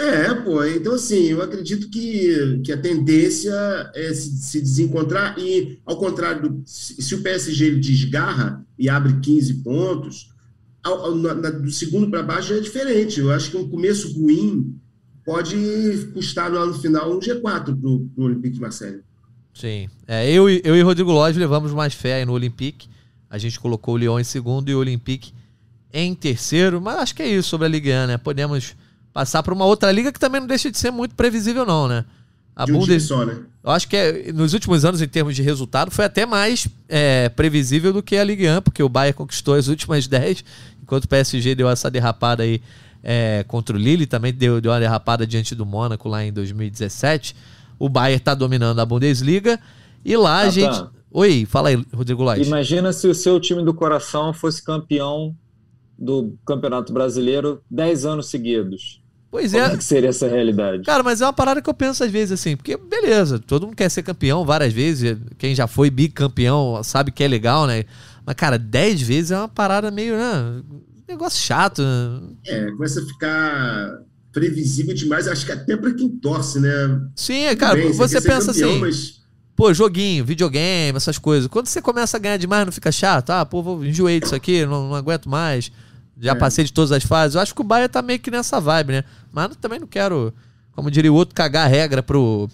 É, 0.00 0.32
pô, 0.32 0.64
então 0.64 0.94
assim, 0.94 1.24
eu 1.24 1.42
acredito 1.42 1.90
que, 1.90 2.62
que 2.64 2.72
a 2.72 2.80
tendência 2.80 3.52
é 3.94 4.14
se, 4.14 4.30
se 4.38 4.58
desencontrar 4.58 5.38
e, 5.38 5.78
ao 5.84 5.98
contrário, 5.98 6.48
do, 6.48 6.62
se 6.64 7.14
o 7.14 7.22
PSG 7.22 7.72
desgarra 7.76 8.64
e 8.78 8.88
abre 8.88 9.20
15 9.20 9.54
pontos, 9.62 10.30
ao, 10.82 11.04
ao, 11.04 11.14
na, 11.14 11.34
do 11.34 11.70
segundo 11.70 12.08
para 12.08 12.22
baixo 12.22 12.54
é 12.54 12.60
diferente. 12.60 13.20
Eu 13.20 13.30
acho 13.30 13.50
que 13.50 13.58
um 13.58 13.68
começo 13.68 14.18
ruim 14.18 14.74
pode 15.22 15.54
custar 16.14 16.50
no 16.50 16.56
ano 16.56 16.72
final 16.72 17.14
um 17.14 17.20
G4 17.20 17.42
para 17.42 17.90
o 17.90 18.10
Olympique 18.16 18.54
de 18.54 18.60
Marseille. 18.60 19.02
Sim. 19.52 19.90
É, 20.08 20.32
eu, 20.32 20.48
eu 20.48 20.76
e 20.76 20.80
Rodrigo 20.80 21.12
Lodge 21.12 21.38
levamos 21.38 21.72
mais 21.72 21.92
fé 21.92 22.24
no 22.24 22.32
Olympique. 22.32 22.88
A 23.28 23.36
gente 23.36 23.60
colocou 23.60 23.96
o 23.96 23.98
Lyon 23.98 24.18
em 24.18 24.24
segundo 24.24 24.70
e 24.70 24.74
o 24.74 24.78
Olympique 24.78 25.34
em 25.92 26.14
terceiro. 26.14 26.80
Mas 26.80 26.96
acho 27.00 27.14
que 27.14 27.22
é 27.22 27.28
isso 27.28 27.50
sobre 27.50 27.66
a 27.66 27.68
Liga 27.68 28.04
1, 28.04 28.06
né? 28.06 28.16
Podemos 28.16 28.74
passar 29.12 29.42
para 29.42 29.54
uma 29.54 29.64
outra 29.64 29.90
liga 29.90 30.12
que 30.12 30.20
também 30.20 30.40
não 30.40 30.48
deixa 30.48 30.70
de 30.70 30.78
ser 30.78 30.90
muito 30.90 31.14
previsível, 31.14 31.66
não, 31.66 31.88
né? 31.88 32.04
A 32.54 32.64
de 32.64 32.72
um 32.72 32.80
Bundes... 32.80 33.04
só, 33.04 33.24
né? 33.24 33.38
Eu 33.62 33.70
acho 33.70 33.88
que 33.88 33.96
é, 33.96 34.32
nos 34.32 34.52
últimos 34.54 34.84
anos, 34.84 35.00
em 35.02 35.08
termos 35.08 35.36
de 35.36 35.42
resultado, 35.42 35.90
foi 35.90 36.04
até 36.04 36.26
mais 36.26 36.66
é, 36.88 37.28
previsível 37.28 37.92
do 37.92 38.02
que 38.02 38.16
a 38.16 38.24
Ligue 38.24 38.48
1, 38.48 38.62
porque 38.62 38.82
o 38.82 38.88
Bayern 38.88 39.14
conquistou 39.14 39.54
as 39.54 39.68
últimas 39.68 40.06
10, 40.06 40.44
enquanto 40.82 41.04
o 41.04 41.08
PSG 41.08 41.54
deu 41.54 41.68
essa 41.68 41.90
derrapada 41.90 42.42
aí 42.42 42.60
é, 43.02 43.44
contra 43.48 43.76
o 43.76 43.78
Lille, 43.78 44.06
também 44.06 44.32
deu, 44.32 44.60
deu 44.60 44.72
uma 44.72 44.80
derrapada 44.80 45.26
diante 45.26 45.54
do 45.54 45.64
Mônaco 45.64 46.08
lá 46.08 46.24
em 46.24 46.32
2017. 46.32 47.34
O 47.78 47.88
Bayern 47.88 48.18
está 48.18 48.34
dominando 48.34 48.78
a 48.78 48.86
Bundesliga 48.86 49.58
e 50.04 50.16
lá 50.16 50.38
ah, 50.38 50.40
a 50.42 50.50
gente. 50.50 50.78
Tá. 50.78 50.90
Oi, 51.12 51.44
fala 51.48 51.70
aí, 51.70 51.86
Rodrigo 51.92 52.22
Lage. 52.22 52.42
Imagina 52.42 52.92
se 52.92 53.08
o 53.08 53.14
seu 53.14 53.40
time 53.40 53.64
do 53.64 53.74
coração 53.74 54.32
fosse 54.32 54.62
campeão 54.62 55.34
do 56.00 56.34
Campeonato 56.46 56.92
Brasileiro 56.92 57.60
10 57.70 58.06
anos 58.06 58.30
seguidos. 58.30 59.02
Pois 59.30 59.52
Como 59.52 59.64
é. 59.64 59.74
é 59.74 59.76
que 59.76 59.84
seria 59.84 60.08
essa 60.08 60.26
realidade? 60.26 60.82
Cara, 60.82 61.04
mas 61.04 61.20
é 61.20 61.26
uma 61.26 61.32
parada 61.32 61.62
que 61.62 61.70
eu 61.70 61.74
penso 61.74 62.02
às 62.02 62.10
vezes 62.10 62.32
assim, 62.32 62.56
porque 62.56 62.76
beleza, 62.76 63.38
todo 63.38 63.66
mundo 63.66 63.76
quer 63.76 63.88
ser 63.88 64.02
campeão 64.02 64.44
várias 64.44 64.72
vezes, 64.72 65.16
quem 65.38 65.54
já 65.54 65.68
foi 65.68 65.88
bicampeão 65.88 66.82
sabe 66.82 67.12
que 67.12 67.22
é 67.22 67.28
legal, 67.28 67.66
né? 67.66 67.84
Mas, 68.26 68.34
cara, 68.34 68.58
10 68.58 69.02
vezes 69.02 69.30
é 69.30 69.38
uma 69.38 69.48
parada 69.48 69.90
meio, 69.90 70.16
né? 70.16 70.62
Negócio 71.08 71.40
chato. 71.40 71.82
Né? 71.82 72.20
É, 72.46 72.70
começa 72.72 73.00
a 73.00 73.04
ficar 73.04 73.98
previsível 74.32 74.94
demais, 74.94 75.28
acho 75.28 75.46
que 75.46 75.52
até 75.52 75.76
para 75.76 75.92
quem 75.94 76.08
torce, 76.08 76.60
né? 76.60 77.00
Sim, 77.14 77.44
é, 77.44 77.56
cara, 77.56 77.76
bem, 77.76 77.92
você, 77.92 78.20
você 78.20 78.28
pensa 78.28 78.52
campeão, 78.52 78.70
assim. 78.70 78.80
Mas... 78.80 79.20
Pô, 79.56 79.74
joguinho, 79.74 80.24
videogame, 80.24 80.96
essas 80.96 81.18
coisas. 81.18 81.46
Quando 81.48 81.66
você 81.66 81.82
começa 81.82 82.16
a 82.16 82.20
ganhar 82.20 82.36
demais, 82.36 82.64
não 82.64 82.72
fica 82.72 82.90
chato? 82.90 83.30
Ah, 83.30 83.44
pô, 83.44 83.62
vou 83.62 83.84
enjoei 83.84 84.18
disso 84.18 84.34
aqui, 84.34 84.64
não, 84.64 84.88
não 84.88 84.94
aguento 84.94 85.28
mais. 85.28 85.70
Já 86.20 86.32
é. 86.32 86.34
passei 86.34 86.64
de 86.64 86.72
todas 86.72 86.92
as 86.92 87.02
fases. 87.02 87.34
Eu 87.34 87.40
acho 87.40 87.54
que 87.54 87.60
o 87.60 87.64
Bahia 87.64 87.88
tá 87.88 88.02
meio 88.02 88.18
que 88.18 88.30
nessa 88.30 88.60
vibe, 88.60 88.92
né? 88.92 89.04
Mas 89.32 89.56
também 89.56 89.80
não 89.80 89.86
quero, 89.86 90.32
como 90.72 90.90
diria 90.90 91.12
o 91.12 91.14
outro, 91.16 91.34
cagar 91.34 91.66
a 91.66 91.68
regra 91.68 92.02
pro, 92.02 92.48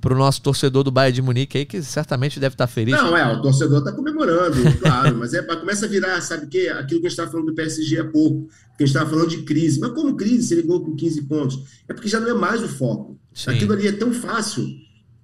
pro 0.00 0.16
nosso 0.16 0.40
torcedor 0.40 0.84
do 0.84 0.90
Bayern 0.90 1.14
de 1.14 1.22
Munique 1.22 1.58
aí, 1.58 1.66
que 1.66 1.82
certamente 1.82 2.38
deve 2.38 2.54
estar 2.54 2.66
tá 2.66 2.72
feliz. 2.72 2.94
Não, 2.94 3.16
é, 3.16 3.32
o 3.32 3.42
torcedor 3.42 3.82
tá 3.82 3.92
comemorando, 3.92 4.56
claro, 4.80 5.16
mas 5.16 5.34
é, 5.34 5.42
começa 5.42 5.86
a 5.86 5.88
virar, 5.88 6.20
sabe 6.20 6.46
o 6.46 6.48
quê? 6.48 6.72
Aquilo 6.72 7.00
que 7.00 7.06
a 7.06 7.10
gente 7.10 7.18
estava 7.18 7.30
falando 7.30 7.46
do 7.46 7.54
PSG 7.54 7.98
há 7.98 8.04
pouco, 8.04 8.48
que 8.76 8.84
a 8.84 8.86
gente 8.86 8.94
estava 8.94 9.10
falando 9.10 9.28
de 9.28 9.42
crise. 9.42 9.80
Mas 9.80 9.92
como 9.92 10.16
crise, 10.16 10.46
se 10.46 10.54
ele 10.54 10.62
ganhou 10.62 10.84
com 10.84 10.94
15 10.94 11.22
pontos? 11.22 11.58
É 11.88 11.92
porque 11.92 12.08
já 12.08 12.20
não 12.20 12.30
é 12.30 12.34
mais 12.34 12.62
o 12.62 12.68
foco. 12.68 13.18
Sim. 13.34 13.50
Aquilo 13.50 13.72
ali 13.72 13.88
é 13.88 13.92
tão 13.92 14.12
fácil 14.12 14.64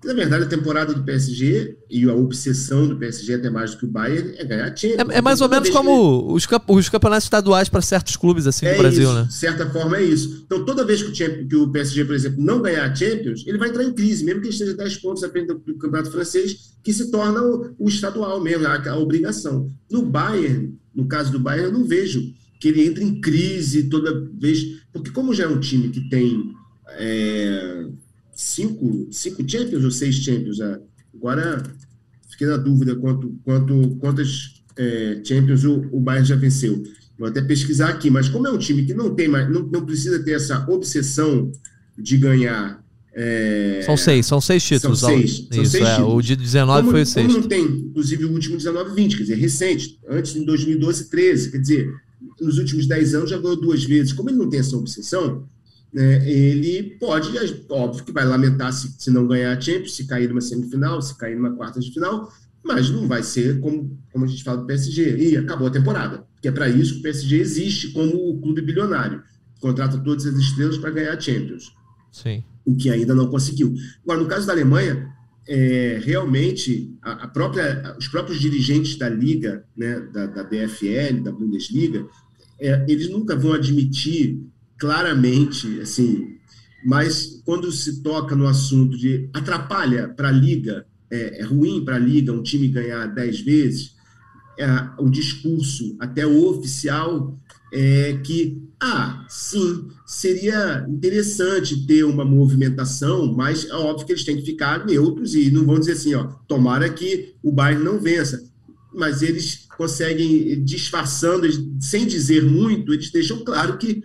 na 0.04 0.12
verdade, 0.12 0.44
a 0.44 0.46
temporada 0.46 0.92
do 0.92 1.02
PSG 1.02 1.78
e 1.90 2.08
a 2.08 2.14
obsessão 2.14 2.86
do 2.86 2.96
PSG, 2.96 3.34
até 3.34 3.50
mais 3.50 3.72
do 3.72 3.78
que 3.78 3.84
o 3.86 3.88
Bayern, 3.88 4.34
é 4.36 4.44
ganhar 4.44 4.76
Champions. 4.76 5.08
É, 5.10 5.18
é 5.18 5.22
mais 5.22 5.40
ou 5.40 5.48
menos 5.48 5.70
como 5.70 6.32
os, 6.32 6.46
os 6.68 6.88
campeonatos 6.88 7.24
estaduais 7.24 7.68
para 7.68 7.80
certos 7.80 8.14
clubes 8.16 8.46
assim 8.46 8.66
é 8.66 8.72
no 8.72 8.78
Brasil, 8.78 9.04
isso, 9.04 9.14
né? 9.14 9.24
De 9.24 9.34
certa 9.34 9.68
forma 9.70 9.96
é 9.96 10.04
isso. 10.04 10.42
Então, 10.44 10.64
toda 10.64 10.84
vez 10.84 11.02
que 11.02 11.10
o, 11.10 11.14
Champions, 11.14 11.48
que 11.48 11.56
o 11.56 11.68
PSG, 11.68 12.04
por 12.04 12.14
exemplo, 12.14 12.44
não 12.44 12.60
ganhar 12.60 12.84
a 12.84 12.94
Champions, 12.94 13.44
ele 13.46 13.58
vai 13.58 13.70
entrar 13.70 13.84
em 13.84 13.92
crise, 13.92 14.24
mesmo 14.24 14.40
que 14.40 14.48
ele 14.48 14.52
esteja 14.52 14.74
10 14.74 14.96
pontos 14.98 15.24
à 15.24 15.30
frente 15.30 15.46
do, 15.46 15.54
do 15.54 15.78
campeonato 15.78 16.10
francês, 16.10 16.74
que 16.84 16.92
se 16.92 17.10
torna 17.10 17.42
o, 17.42 17.74
o 17.78 17.88
estadual 17.88 18.40
mesmo, 18.40 18.66
a, 18.66 18.90
a, 18.90 18.98
obrigação. 18.98 19.68
No 19.90 20.02
Bayern, 20.02 20.78
no 20.94 21.08
caso 21.08 21.32
do 21.32 21.40
Bayern, 21.40 21.66
eu 21.66 21.72
não 21.72 21.84
vejo 21.84 22.22
que 22.60 22.68
ele 22.68 22.86
entre 22.86 23.02
em 23.02 23.20
crise 23.20 23.88
toda 23.88 24.28
vez, 24.38 24.62
porque 24.92 25.10
como 25.10 25.34
já 25.34 25.44
é 25.44 25.48
um 25.48 25.58
time 25.58 25.88
que 25.88 26.08
tem. 26.08 26.54
É, 26.98 27.86
cinco, 28.36 29.08
cinco 29.10 29.42
Champions 29.48 29.82
ou 29.82 29.90
seis 29.90 30.14
Champions? 30.16 30.60
É. 30.60 30.78
Agora 31.14 31.62
fiquei 32.30 32.46
na 32.46 32.58
dúvida 32.58 32.94
quanto, 32.94 33.34
quanto, 33.42 33.96
quantas 33.98 34.62
é, 34.76 35.20
Champions 35.24 35.64
o, 35.64 35.88
o 35.90 36.00
Bayern 36.00 36.28
já 36.28 36.36
venceu. 36.36 36.82
Vou 37.18 37.26
até 37.26 37.40
pesquisar 37.40 37.88
aqui, 37.88 38.10
mas 38.10 38.28
como 38.28 38.46
é 38.46 38.50
um 38.50 38.58
time 38.58 38.84
que 38.84 38.92
não 38.92 39.14
tem 39.14 39.26
mais, 39.26 39.50
não, 39.50 39.62
não 39.62 39.86
precisa 39.86 40.22
ter 40.22 40.32
essa 40.32 40.70
obsessão 40.70 41.50
de 41.96 42.18
ganhar. 42.18 42.84
É... 43.14 43.80
São 43.86 43.96
seis, 43.96 44.26
são 44.26 44.38
seis 44.38 44.62
títulos. 44.62 45.00
São 45.00 45.08
seis, 45.08 45.30
Isso, 45.30 45.48
são 45.50 45.64
seis 45.64 45.86
é, 45.86 45.94
títulos. 45.94 46.14
O 46.14 46.20
de 46.20 46.36
19 46.36 46.80
como, 46.80 46.90
foi 46.92 47.02
o 47.02 47.06
sexto. 47.06 47.26
Como 47.28 47.40
não 47.40 47.48
tem, 47.48 47.64
inclusive, 47.64 48.24
o 48.26 48.32
último 48.32 48.58
19 48.58 48.94
20, 48.94 49.16
quer 49.16 49.22
dizer, 49.22 49.34
recente, 49.36 49.98
antes 50.06 50.36
em 50.36 50.44
2012 50.44 51.08
13, 51.08 51.50
quer 51.50 51.58
dizer, 51.58 51.90
nos 52.38 52.58
últimos 52.58 52.86
10 52.86 53.14
anos 53.14 53.30
já 53.30 53.38
ganhou 53.38 53.58
duas 53.58 53.82
vezes. 53.82 54.12
Como 54.12 54.28
ele 54.28 54.36
não 54.36 54.50
tem 54.50 54.60
essa 54.60 54.76
obsessão, 54.76 55.48
né, 55.92 56.28
ele 56.28 56.96
pode, 56.98 57.30
óbvio 57.70 58.04
que 58.04 58.12
vai 58.12 58.24
lamentar 58.24 58.72
se, 58.72 58.94
se 58.98 59.10
não 59.10 59.26
ganhar 59.26 59.56
a 59.56 59.60
Champions, 59.60 59.94
se 59.94 60.06
cair 60.06 60.28
numa 60.28 60.40
semifinal, 60.40 61.00
se 61.00 61.16
cair 61.16 61.36
numa 61.36 61.54
quarta 61.54 61.80
de 61.80 61.90
final, 61.92 62.30
mas 62.64 62.90
não 62.90 63.06
vai 63.06 63.22
ser 63.22 63.60
como, 63.60 63.98
como 64.12 64.24
a 64.24 64.28
gente 64.28 64.42
fala 64.42 64.58
do 64.58 64.66
PSG. 64.66 65.16
E 65.16 65.36
acabou 65.36 65.68
a 65.68 65.70
temporada, 65.70 66.26
que 66.42 66.48
é 66.48 66.52
para 66.52 66.68
isso 66.68 66.94
que 66.94 67.00
o 67.00 67.02
PSG 67.02 67.36
existe 67.38 67.92
como 67.92 68.30
o 68.30 68.40
clube 68.40 68.60
bilionário. 68.60 69.22
Contrata 69.60 69.98
todas 69.98 70.26
as 70.26 70.36
estrelas 70.36 70.76
para 70.76 70.90
ganhar 70.90 71.12
a 71.12 71.20
Champions. 71.20 71.72
Sim. 72.10 72.42
O 72.64 72.74
que 72.74 72.90
ainda 72.90 73.14
não 73.14 73.28
conseguiu. 73.28 73.74
Agora, 74.02 74.20
no 74.20 74.26
caso 74.26 74.46
da 74.46 74.52
Alemanha, 74.52 75.08
é, 75.48 76.00
realmente 76.02 76.94
a, 77.00 77.12
a, 77.24 77.28
própria, 77.28 77.96
os 77.98 78.08
próprios 78.08 78.40
dirigentes 78.40 78.96
da 78.96 79.08
liga, 79.08 79.64
né, 79.76 80.00
da, 80.12 80.26
da 80.26 80.42
DFL, 80.42 81.22
da 81.22 81.30
Bundesliga, 81.30 82.06
é, 82.58 82.84
eles 82.88 83.08
nunca 83.08 83.36
vão 83.36 83.52
admitir 83.52 84.40
claramente, 84.78 85.80
assim, 85.80 86.36
mas 86.84 87.40
quando 87.44 87.70
se 87.72 88.02
toca 88.02 88.36
no 88.36 88.46
assunto 88.46 88.96
de 88.96 89.28
atrapalha 89.32 90.08
para 90.08 90.28
a 90.28 90.32
liga, 90.32 90.86
é, 91.10 91.40
é 91.40 91.44
ruim 91.44 91.84
para 91.84 91.96
a 91.96 91.98
liga 91.98 92.32
um 92.32 92.42
time 92.42 92.68
ganhar 92.68 93.06
dez 93.06 93.40
vezes, 93.40 93.96
é, 94.58 94.66
o 94.98 95.10
discurso 95.10 95.96
até 95.98 96.26
o 96.26 96.48
oficial 96.48 97.38
é 97.72 98.18
que, 98.24 98.62
ah, 98.80 99.24
sim, 99.28 99.88
seria 100.06 100.86
interessante 100.88 101.86
ter 101.86 102.04
uma 102.04 102.24
movimentação, 102.24 103.34
mas 103.34 103.66
é 103.68 103.74
óbvio 103.74 104.06
que 104.06 104.12
eles 104.12 104.24
têm 104.24 104.36
que 104.36 104.46
ficar 104.46 104.86
neutros 104.86 105.34
e 105.34 105.50
não 105.50 105.66
vão 105.66 105.78
dizer 105.78 105.92
assim, 105.92 106.14
ó, 106.14 106.24
tomara 106.46 106.88
que 106.88 107.34
o 107.42 107.50
Bayern 107.52 107.84
não 107.84 107.98
vença. 107.98 108.44
Mas 108.94 109.20
eles 109.20 109.66
conseguem, 109.76 110.64
disfarçando, 110.64 111.46
sem 111.80 112.06
dizer 112.06 112.42
muito, 112.42 112.94
eles 112.94 113.10
deixam 113.10 113.44
claro 113.44 113.76
que 113.76 114.02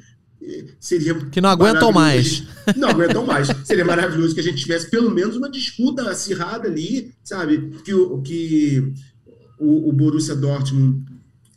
seria 0.80 1.14
que 1.14 1.42
não 1.42 1.50
aguentam 1.50 1.92
mais. 1.92 2.44
Não 2.76 2.90
aguentam 2.90 3.26
mais. 3.26 3.48
Seria 3.64 3.86
maravilhoso 3.86 4.34
que 4.34 4.40
a 4.40 4.44
gente 4.44 4.62
tivesse 4.62 4.90
pelo 4.90 5.12
menos 5.12 5.36
uma 5.36 5.50
disputa 5.50 6.10
acirrada 6.10 6.68
ali, 6.68 7.14
sabe? 7.24 7.72
Que 7.84 7.94
o, 7.94 8.22
que 8.22 8.94
o, 9.60 9.90
o 9.90 9.94
Borussia 9.94 10.36
Dortmund 10.36 11.04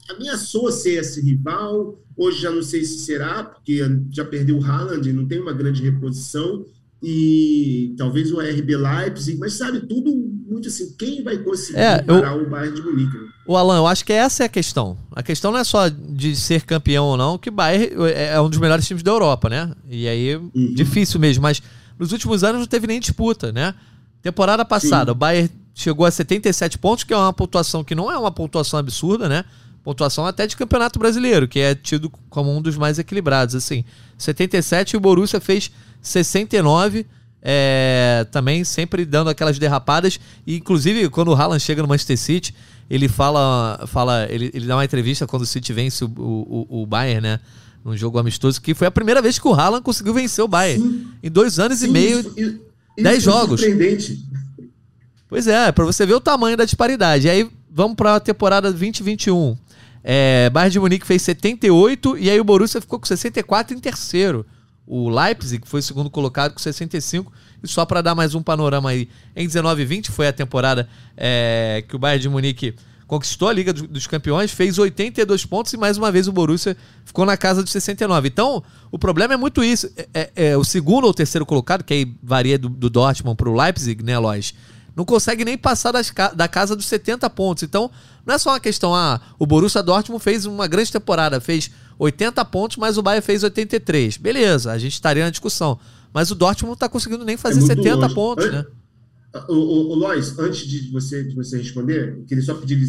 ameaçou 0.08 0.70
ser 0.70 1.00
esse 1.00 1.20
rival. 1.20 1.98
Hoje 2.16 2.42
já 2.42 2.50
não 2.50 2.62
sei 2.62 2.84
se 2.84 2.98
será, 3.00 3.42
porque 3.42 3.80
já 4.10 4.24
perdeu 4.24 4.58
o 4.58 4.64
Haaland, 4.64 5.12
não 5.12 5.26
tem 5.26 5.40
uma 5.40 5.52
grande 5.52 5.82
reposição. 5.82 6.64
E 7.06 7.94
talvez 7.98 8.32
o 8.32 8.40
RB 8.40 8.78
Leipzig, 8.78 9.38
mas 9.38 9.52
sabe, 9.52 9.80
tudo 9.80 10.10
muito 10.10 10.68
assim, 10.68 10.94
quem 10.98 11.22
vai 11.22 11.36
conseguir 11.36 11.78
é, 11.78 12.00
parar 12.00 12.34
eu... 12.34 12.46
o 12.46 12.48
Bayern 12.48 12.74
de 12.74 12.80
Munique? 12.80 13.14
Né? 13.14 13.28
O 13.46 13.58
Alan, 13.58 13.76
eu 13.76 13.86
acho 13.86 14.06
que 14.06 14.12
essa 14.12 14.42
é 14.42 14.46
a 14.46 14.48
questão. 14.48 14.96
A 15.12 15.22
questão 15.22 15.52
não 15.52 15.58
é 15.58 15.64
só 15.64 15.86
de 15.88 16.34
ser 16.34 16.62
campeão 16.62 17.04
ou 17.04 17.16
não, 17.18 17.36
que 17.36 17.50
o 17.50 17.52
Bayern 17.52 17.90
é, 18.06 18.28
é 18.32 18.40
um 18.40 18.48
dos 18.48 18.58
melhores 18.58 18.86
times 18.86 19.02
da 19.02 19.10
Europa, 19.10 19.50
né? 19.50 19.70
E 19.86 20.08
aí, 20.08 20.34
uhum. 20.34 20.72
difícil 20.74 21.20
mesmo, 21.20 21.42
mas 21.42 21.62
nos 21.98 22.10
últimos 22.10 22.42
anos 22.42 22.60
não 22.60 22.66
teve 22.66 22.86
nem 22.86 22.98
disputa, 22.98 23.52
né? 23.52 23.74
Temporada 24.22 24.64
passada, 24.64 25.10
Sim. 25.10 25.12
o 25.12 25.14
Bayern 25.14 25.50
chegou 25.74 26.06
a 26.06 26.10
77 26.10 26.78
pontos, 26.78 27.04
que 27.04 27.12
é 27.12 27.16
uma 27.18 27.34
pontuação 27.34 27.84
que 27.84 27.94
não 27.94 28.10
é 28.10 28.16
uma 28.16 28.30
pontuação 28.30 28.78
absurda, 28.78 29.28
né? 29.28 29.44
Pontuação 29.82 30.24
até 30.24 30.46
de 30.46 30.56
campeonato 30.56 30.98
brasileiro, 30.98 31.46
que 31.46 31.60
é 31.60 31.74
tido 31.74 32.10
como 32.30 32.50
um 32.50 32.62
dos 32.62 32.78
mais 32.78 32.98
equilibrados, 32.98 33.54
assim. 33.54 33.84
77 34.16 34.92
e 34.92 34.96
o 34.96 35.00
Borussia 35.00 35.38
fez 35.38 35.70
69 36.08 37.06
é, 37.42 38.26
também 38.30 38.64
sempre 38.64 39.04
dando 39.04 39.28
aquelas 39.28 39.58
derrapadas. 39.58 40.18
E, 40.46 40.56
inclusive, 40.56 41.10
quando 41.10 41.28
o 41.28 41.34
Haaland 41.34 41.60
chega 41.60 41.82
no 41.82 41.88
Manchester 41.88 42.18
City, 42.18 42.54
ele 42.88 43.06
fala. 43.06 43.84
fala 43.86 44.26
ele, 44.30 44.50
ele 44.54 44.66
dá 44.66 44.76
uma 44.76 44.84
entrevista 44.84 45.26
quando 45.26 45.42
o 45.42 45.46
City 45.46 45.72
vence 45.72 46.04
o, 46.04 46.08
o, 46.08 46.82
o 46.82 46.86
Bayern, 46.86 47.20
né? 47.20 47.40
Num 47.84 47.94
jogo 47.94 48.18
amistoso, 48.18 48.62
que 48.62 48.74
foi 48.74 48.86
a 48.86 48.90
primeira 48.90 49.20
vez 49.20 49.38
que 49.38 49.46
o 49.46 49.52
Haaland 49.52 49.82
conseguiu 49.82 50.14
vencer 50.14 50.42
o 50.42 50.48
Bayern. 50.48 50.82
Sim. 50.82 51.06
Em 51.22 51.30
dois 51.30 51.58
anos 51.58 51.80
Sim, 51.80 51.88
e 51.88 51.90
meio, 51.90 52.20
isso, 52.20 52.32
isso 52.34 52.60
dez 52.96 53.22
jogos. 53.22 53.60
Surpreendente. 53.60 54.24
Pois 55.28 55.46
é, 55.46 55.70
para 55.70 55.84
você 55.84 56.06
ver 56.06 56.14
o 56.14 56.20
tamanho 56.20 56.56
da 56.56 56.64
disparidade. 56.64 57.26
E 57.26 57.30
aí, 57.30 57.50
vamos 57.70 57.96
para 57.96 58.16
a 58.16 58.20
temporada 58.20 58.70
2021. 58.70 59.56
É, 60.02 60.48
Bayern 60.50 60.72
de 60.72 60.80
Munique 60.80 61.06
fez 61.06 61.20
78 61.22 62.16
e 62.18 62.30
aí 62.30 62.40
o 62.40 62.44
Borussia 62.44 62.80
ficou 62.80 62.98
com 62.98 63.06
64 63.06 63.76
em 63.76 63.80
terceiro 63.80 64.46
o 64.86 65.08
Leipzig, 65.08 65.66
foi 65.66 65.80
segundo 65.82 66.10
colocado 66.10 66.52
com 66.52 66.58
65. 66.58 67.32
E 67.62 67.68
só 67.68 67.84
para 67.84 68.02
dar 68.02 68.14
mais 68.14 68.34
um 68.34 68.42
panorama 68.42 68.90
aí, 68.90 69.08
em 69.34 69.46
19 69.46 69.82
e 69.82 69.84
20 69.84 70.10
foi 70.10 70.28
a 70.28 70.32
temporada 70.32 70.88
é, 71.16 71.82
que 71.88 71.96
o 71.96 71.98
Bayern 71.98 72.22
de 72.22 72.28
Munique 72.28 72.74
conquistou 73.06 73.48
a 73.48 73.52
Liga 73.52 73.72
dos 73.72 74.06
Campeões, 74.06 74.50
fez 74.50 74.78
82 74.78 75.44
pontos 75.46 75.72
e 75.72 75.76
mais 75.76 75.96
uma 75.96 76.10
vez 76.10 76.26
o 76.26 76.32
Borussia 76.32 76.76
ficou 77.04 77.24
na 77.24 77.36
casa 77.36 77.62
dos 77.62 77.72
69. 77.72 78.28
Então, 78.28 78.62
o 78.90 78.98
problema 78.98 79.34
é 79.34 79.36
muito 79.36 79.62
isso. 79.62 79.90
É, 79.96 80.08
é, 80.14 80.50
é 80.50 80.56
o 80.56 80.64
segundo 80.64 81.04
ou 81.04 81.14
terceiro 81.14 81.46
colocado, 81.46 81.84
que 81.84 81.94
aí 81.94 82.14
varia 82.22 82.58
do, 82.58 82.68
do 82.68 82.90
Dortmund 82.90 83.36
para 83.36 83.48
o 83.48 83.54
Leipzig, 83.54 84.02
né, 84.02 84.18
Lois? 84.18 84.54
não 84.96 85.04
consegue 85.04 85.44
nem 85.44 85.58
passar 85.58 85.92
das, 85.92 86.12
da 86.34 86.46
casa 86.46 86.76
dos 86.76 86.86
70 86.86 87.28
pontos. 87.30 87.62
Então, 87.62 87.90
não 88.24 88.34
é 88.34 88.38
só 88.38 88.50
uma 88.50 88.60
questão, 88.60 88.94
ah, 88.94 89.20
o 89.38 89.46
Borussia 89.46 89.82
Dortmund 89.82 90.22
fez 90.22 90.46
uma 90.46 90.66
grande 90.66 90.92
temporada, 90.92 91.40
fez 91.40 91.70
80 91.98 92.44
pontos, 92.46 92.76
mas 92.76 92.98
o 92.98 93.02
Bayern 93.02 93.24
fez 93.24 93.42
83. 93.42 94.16
Beleza, 94.16 94.72
a 94.72 94.78
gente 94.78 94.92
estaria 94.92 95.24
na 95.24 95.30
discussão. 95.30 95.78
Mas 96.12 96.30
o 96.30 96.34
Dortmund 96.34 96.68
não 96.68 96.74
está 96.74 96.88
conseguindo 96.88 97.24
nem 97.24 97.36
fazer 97.36 97.60
é 97.60 97.66
70 97.66 97.96
longe. 97.96 98.14
pontos, 98.14 98.46
An 98.46 98.52
né? 98.52 98.64
O, 99.48 99.54
o, 99.54 99.90
o 99.90 99.94
Lois, 99.96 100.38
antes 100.38 100.64
de 100.66 100.90
você, 100.92 101.24
de 101.24 101.34
você 101.34 101.58
responder, 101.58 102.16
eu 102.18 102.24
queria 102.24 102.44
só 102.44 102.54
pedir 102.54 102.80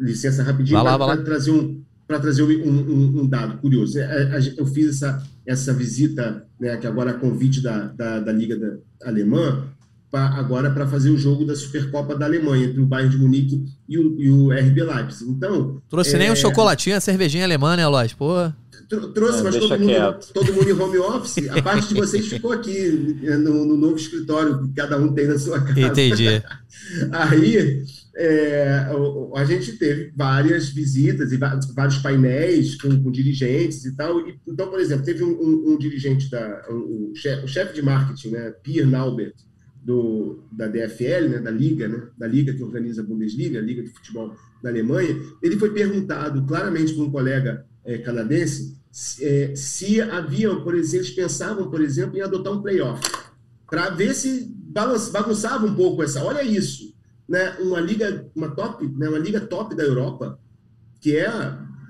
licença 0.00 0.42
rapidinho 0.42 0.82
para 0.82 1.16
trazer 1.18 1.52
um 1.52 1.80
trazer 2.18 2.42
um, 2.42 2.68
um, 2.68 3.20
um, 3.20 3.26
dado 3.28 3.58
curioso. 3.58 3.96
É, 4.00 4.40
eu 4.56 4.66
fiz 4.66 4.96
essa, 4.96 5.22
essa 5.46 5.72
visita, 5.72 6.44
né, 6.58 6.76
que 6.76 6.86
agora 6.86 7.12
é 7.12 7.14
convite 7.14 7.60
da, 7.60 7.86
da, 7.86 8.18
da 8.18 8.32
Liga 8.32 8.58
da, 8.58 9.08
Alemã, 9.08 9.64
pra, 10.10 10.26
agora 10.36 10.70
para 10.70 10.86
fazer 10.86 11.10
o 11.10 11.18
jogo 11.18 11.44
da 11.44 11.54
Supercopa 11.54 12.14
da 12.14 12.26
Alemanha, 12.26 12.66
entre 12.66 12.80
o 12.80 12.86
Bayern 12.86 13.10
de 13.10 13.18
Munique 13.18 13.64
e 13.88 13.98
o, 13.98 14.20
e 14.20 14.30
o 14.30 14.50
RB 14.50 14.82
Leipzig. 14.82 15.30
Então, 15.30 15.80
Trouxe 15.88 16.16
é... 16.16 16.18
nem 16.18 16.30
um 16.30 16.36
chocolatinho, 16.36 16.96
a 16.96 17.00
cervejinha 17.00 17.44
alemã, 17.44 17.76
né, 17.76 17.86
Lois? 17.86 18.12
Pô. 18.12 18.50
Trouxe, 19.14 19.44
mas 19.44 19.54
todo 19.54 19.78
mundo, 19.78 20.18
todo 20.34 20.52
mundo 20.52 20.68
em 20.68 20.72
home 20.72 20.98
office. 20.98 21.48
A 21.48 21.62
parte 21.62 21.88
de 21.88 21.94
vocês 21.94 22.26
ficou 22.26 22.50
aqui 22.50 22.90
no, 23.38 23.64
no 23.64 23.76
novo 23.76 23.94
escritório 23.94 24.66
que 24.66 24.74
cada 24.74 24.98
um 24.98 25.12
tem 25.14 25.28
na 25.28 25.38
sua 25.38 25.60
casa. 25.60 25.80
Entendi. 25.80 26.42
Aí 27.12 27.84
é, 28.16 28.86
a 29.36 29.44
gente 29.44 29.78
teve 29.78 30.12
várias 30.16 30.70
visitas 30.70 31.30
e 31.30 31.36
vários 31.36 31.98
painéis 31.98 32.74
com, 32.74 33.00
com 33.00 33.12
dirigentes 33.12 33.84
e 33.84 33.94
tal. 33.94 34.28
E, 34.28 34.38
então, 34.46 34.68
por 34.68 34.80
exemplo, 34.80 35.04
teve 35.04 35.22
um, 35.22 35.30
um, 35.40 35.72
um 35.72 35.78
dirigente, 35.78 36.28
da, 36.28 36.66
um, 36.68 37.12
chefe, 37.14 37.46
chefe 37.46 37.74
de 37.74 37.82
marketing, 37.82 38.30
né, 38.30 38.52
Pierre 38.62 38.90
Naubert, 38.90 39.34
do, 39.82 40.40
da 40.52 40.66
DFL, 40.66 41.28
né, 41.28 41.38
da 41.38 41.50
Liga, 41.50 41.88
né, 41.88 42.02
da 42.16 42.26
Liga 42.26 42.52
que 42.52 42.62
organiza 42.62 43.02
a 43.02 43.04
Bundesliga, 43.04 43.58
a 43.58 43.62
Liga 43.62 43.82
de 43.82 43.88
Futebol 43.88 44.34
da 44.62 44.68
Alemanha, 44.68 45.16
ele 45.42 45.56
foi 45.56 45.72
perguntado 45.72 46.44
claramente 46.44 46.92
por 46.92 47.04
um 47.04 47.10
colega 47.10 47.64
é, 47.84 47.98
canadense 47.98 48.78
se, 48.90 49.24
é, 49.24 49.54
se 49.54 50.00
haviam, 50.00 50.62
por 50.62 50.74
exemplo, 50.74 51.06
eles 51.06 51.14
pensavam, 51.14 51.70
por 51.70 51.80
exemplo, 51.80 52.16
em 52.16 52.20
adotar 52.20 52.52
um 52.52 52.60
playoff, 52.60 53.00
para 53.68 53.90
ver 53.90 54.14
se 54.14 54.52
bagunçava 55.12 55.64
um 55.64 55.74
pouco 55.74 56.02
essa. 56.02 56.22
Olha 56.22 56.42
isso, 56.42 56.92
né, 57.28 57.56
uma 57.60 57.80
liga, 57.80 58.28
uma 58.34 58.50
top, 58.50 58.86
né, 58.86 59.08
uma 59.08 59.18
liga 59.18 59.40
top 59.40 59.74
da 59.74 59.84
Europa, 59.84 60.38
que 61.00 61.16
é 61.16 61.30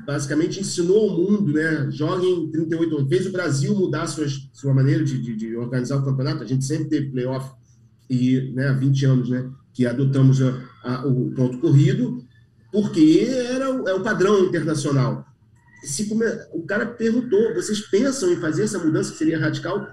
basicamente 0.06 0.60
ensinou 0.60 1.08
o 1.08 1.30
mundo, 1.30 1.52
né, 1.52 1.88
joga 1.90 2.24
em 2.24 2.50
38, 2.50 3.08
fez 3.08 3.26
o 3.26 3.32
Brasil 3.32 3.74
mudar 3.74 4.06
suas, 4.06 4.50
sua 4.52 4.74
maneira 4.74 5.04
de, 5.04 5.20
de, 5.20 5.36
de 5.36 5.56
organizar 5.56 5.96
o 5.96 6.04
campeonato. 6.04 6.42
A 6.42 6.46
gente 6.46 6.64
sempre 6.64 6.88
teve 6.88 7.10
playoff 7.10 7.50
e, 8.10 8.52
né, 8.52 8.68
há 8.68 8.72
20 8.72 9.06
anos, 9.06 9.30
né, 9.30 9.48
que 9.72 9.86
adotamos 9.86 10.42
a, 10.42 10.60
a, 10.82 11.06
o 11.06 11.30
ponto 11.30 11.58
corrido, 11.58 12.24
porque 12.72 13.28
era 13.30 13.70
o, 13.72 13.88
é 13.88 13.94
o 13.94 14.02
padrão 14.02 14.44
internacional. 14.44 15.24
Se 15.84 16.06
come, 16.06 16.26
o 16.52 16.62
cara 16.62 16.84
perguntou, 16.86 17.54
vocês 17.54 17.80
pensam 17.80 18.32
em 18.32 18.36
fazer 18.36 18.64
essa 18.64 18.78
mudança 18.78 19.12
que 19.12 19.18
seria 19.18 19.38
radical? 19.38 19.86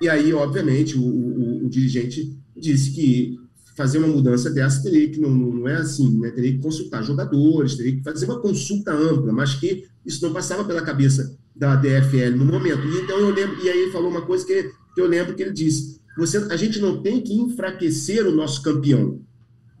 E 0.00 0.08
aí, 0.08 0.32
obviamente, 0.34 0.96
o, 0.96 1.02
o, 1.02 1.66
o 1.66 1.70
dirigente 1.70 2.38
disse 2.54 2.92
que 2.92 3.38
fazer 3.74 3.98
uma 3.98 4.08
mudança 4.08 4.50
dessa 4.50 4.82
teria 4.82 5.10
que 5.10 5.20
não, 5.20 5.30
não 5.30 5.68
é 5.68 5.76
assim, 5.76 6.20
né? 6.20 6.30
teria 6.30 6.52
que 6.52 6.58
consultar 6.58 7.02
jogadores, 7.02 7.74
teria 7.74 7.96
que 7.96 8.02
fazer 8.02 8.26
uma 8.26 8.40
consulta 8.40 8.92
ampla, 8.92 9.32
mas 9.32 9.54
que 9.54 9.86
isso 10.06 10.24
não 10.24 10.32
passava 10.32 10.64
pela 10.64 10.82
cabeça 10.82 11.36
da 11.56 11.74
DFL 11.74 12.36
no 12.36 12.44
momento. 12.44 12.86
E 12.86 13.00
então 13.00 13.18
eu 13.18 13.34
lembro, 13.34 13.64
e 13.64 13.68
aí 13.68 13.82
ele 13.82 13.92
falou 13.92 14.10
uma 14.10 14.22
coisa 14.22 14.46
que, 14.46 14.70
que 14.94 15.00
eu 15.00 15.08
lembro 15.08 15.34
que 15.34 15.42
ele 15.42 15.52
disse: 15.52 16.00
você, 16.16 16.38
a 16.50 16.56
gente 16.56 16.78
não 16.78 17.02
tem 17.02 17.20
que 17.20 17.34
enfraquecer 17.34 18.26
o 18.26 18.34
nosso 18.34 18.62
campeão, 18.62 19.20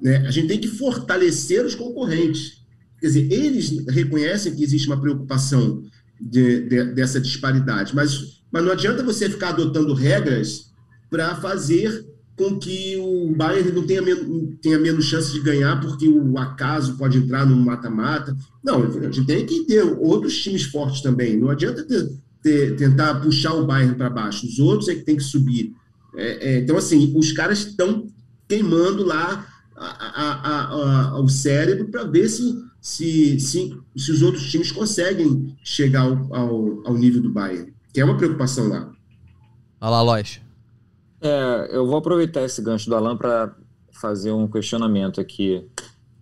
né? 0.00 0.18
A 0.26 0.30
gente 0.30 0.48
tem 0.48 0.60
que 0.60 0.68
fortalecer 0.68 1.64
os 1.64 1.74
concorrentes. 1.74 2.64
Quer 3.00 3.06
dizer, 3.06 3.32
eles 3.32 3.86
reconhecem 3.88 4.54
que 4.54 4.62
existe 4.62 4.88
uma 4.88 5.00
preocupação 5.00 5.82
de, 6.20 6.62
de, 6.68 6.84
dessa 6.92 7.20
disparidade, 7.20 7.94
mas, 7.94 8.40
mas 8.50 8.64
não 8.64 8.72
adianta 8.72 9.02
você 9.02 9.28
ficar 9.28 9.50
adotando 9.50 9.94
regras 9.94 10.70
para 11.10 11.36
fazer 11.36 12.06
com 12.36 12.58
que 12.58 12.96
o 12.96 13.32
Bayern 13.36 13.70
não 13.72 13.86
tenha, 13.86 14.02
men 14.02 14.56
tenha 14.60 14.78
menos 14.78 15.04
chance 15.04 15.32
de 15.32 15.40
ganhar 15.40 15.80
porque 15.80 16.08
o 16.08 16.36
acaso 16.38 16.96
pode 16.96 17.18
entrar 17.18 17.46
no 17.46 17.56
mata-mata. 17.56 18.36
Não, 18.62 18.82
a 18.82 19.10
gente 19.10 19.24
tem 19.24 19.46
que 19.46 19.64
ter 19.64 19.82
outros 19.82 20.36
times 20.42 20.64
fortes 20.64 21.00
também. 21.00 21.38
Não 21.38 21.50
adianta 21.50 21.84
ter, 21.84 22.10
ter, 22.42 22.76
tentar 22.76 23.20
puxar 23.20 23.54
o 23.54 23.66
Bayern 23.66 23.94
para 23.94 24.10
baixo. 24.10 24.46
Os 24.46 24.58
outros 24.58 24.88
é 24.88 24.94
que 24.96 25.04
tem 25.04 25.16
que 25.16 25.22
subir. 25.22 25.72
É, 26.16 26.54
é, 26.54 26.58
então, 26.58 26.76
assim, 26.76 27.12
os 27.16 27.32
caras 27.32 27.58
estão 27.66 28.06
queimando 28.48 29.04
lá 29.04 29.46
a, 29.76 29.86
a, 29.86 31.08
a, 31.10 31.20
o 31.20 31.28
cérebro 31.28 31.88
para 31.88 32.04
ver 32.04 32.28
se, 32.28 32.54
se, 32.80 33.40
se, 33.40 33.76
se, 33.96 34.12
os 34.12 34.22
outros 34.22 34.50
times 34.50 34.70
conseguem 34.70 35.56
chegar 35.64 36.02
ao, 36.02 36.34
ao, 36.34 36.86
ao 36.86 36.94
nível 36.94 37.22
do 37.22 37.32
Bayern, 37.32 37.72
que 37.92 38.00
é 38.00 38.04
uma 38.04 38.16
preocupação 38.16 38.68
lá. 38.68 38.90
Olha 39.80 39.90
lá, 39.90 40.02
Lois. 40.02 40.40
É, 41.20 41.68
eu 41.72 41.86
vou 41.86 41.96
aproveitar 41.96 42.44
esse 42.44 42.60
gancho 42.62 42.88
do 42.88 42.94
Alan 42.94 43.16
para 43.16 43.54
fazer 43.90 44.30
um 44.32 44.46
questionamento 44.46 45.20
aqui. 45.20 45.66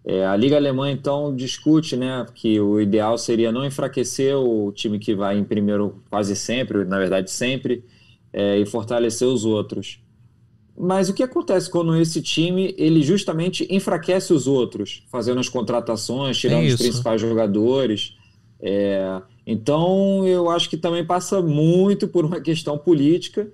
É, 0.05 0.27
a 0.27 0.37
Liga 0.37 0.57
Alemã, 0.57 0.91
então, 0.91 1.35
discute 1.35 1.97
né, 1.97 2.27
que 2.35 2.61
o 2.61 2.81
ideal 2.81 3.17
seria 3.17 3.53
não 3.53 3.65
enfraquecer 3.65 4.37
o 4.37 4.73
time 4.73 4.99
que 4.99 5.15
vai 5.15 5.39
em 5.39 5.45
primeiro 5.45 6.03
quase 6.11 6.35
sempre, 6.35 6.85
na 6.85 6.99
verdade 6.99 7.31
sempre, 7.31 7.85
é, 8.33 8.59
e 8.59 8.67
fortalecer 8.67 9.27
os 9.29 9.45
outros. 9.45 10.01
Mas 10.77 11.09
o 11.09 11.15
que 11.15 11.23
acontece 11.23 11.71
quando 11.71 11.95
esse 11.97 12.23
time 12.23 12.75
ele 12.79 13.03
justamente 13.03 13.67
enfraquece 13.71 14.33
os 14.33 14.47
outros, 14.47 15.05
fazendo 15.11 15.39
as 15.39 15.49
contratações, 15.49 16.39
tirando 16.39 16.67
os 16.67 16.77
principais 16.77 17.21
jogadores? 17.21 18.17
É, 18.61 19.21
então, 19.47 20.27
eu 20.27 20.49
acho 20.49 20.71
que 20.71 20.77
também 20.77 21.05
passa 21.05 21.43
muito 21.43 22.09
por 22.09 22.25
uma 22.25 22.41
questão 22.41 22.79
política 22.79 23.51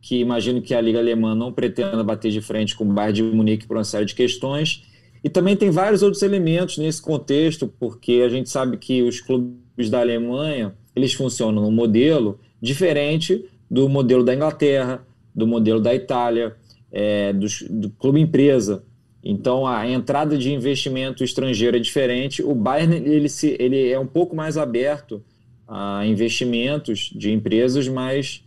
que 0.00 0.18
imagino 0.18 0.62
que 0.62 0.74
a 0.74 0.80
Liga 0.80 0.98
Alemã 0.98 1.34
não 1.34 1.52
pretenda 1.52 2.02
bater 2.02 2.30
de 2.30 2.40
frente 2.40 2.74
com 2.74 2.84
o 2.84 2.92
Bayern 2.92 3.30
de 3.30 3.36
Munique 3.36 3.66
por 3.66 3.76
uma 3.76 3.84
série 3.84 4.06
de 4.06 4.14
questões. 4.14 4.82
E 5.22 5.28
também 5.28 5.54
tem 5.54 5.70
vários 5.70 6.02
outros 6.02 6.22
elementos 6.22 6.78
nesse 6.78 7.02
contexto, 7.02 7.70
porque 7.78 8.22
a 8.24 8.28
gente 8.28 8.48
sabe 8.48 8.78
que 8.78 9.02
os 9.02 9.20
clubes 9.20 9.90
da 9.90 10.00
Alemanha, 10.00 10.74
eles 10.96 11.12
funcionam 11.12 11.62
num 11.62 11.70
modelo 11.70 12.40
diferente 12.60 13.44
do 13.70 13.88
modelo 13.88 14.24
da 14.24 14.34
Inglaterra, 14.34 15.06
do 15.34 15.46
modelo 15.46 15.80
da 15.80 15.94
Itália, 15.94 16.56
é, 16.90 17.32
do, 17.32 17.46
do 17.70 17.90
clube 17.90 18.20
empresa. 18.20 18.82
Então 19.22 19.66
a 19.66 19.88
entrada 19.88 20.36
de 20.36 20.52
investimento 20.52 21.22
estrangeiro 21.22 21.76
é 21.76 21.80
diferente. 21.80 22.42
O 22.42 22.54
Bayern 22.54 22.96
ele, 22.96 23.28
se, 23.28 23.56
ele 23.60 23.90
é 23.90 23.98
um 23.98 24.06
pouco 24.06 24.34
mais 24.34 24.56
aberto 24.56 25.22
a 25.68 26.04
investimentos 26.04 27.10
de 27.14 27.30
empresas, 27.30 27.86
mas 27.86 28.42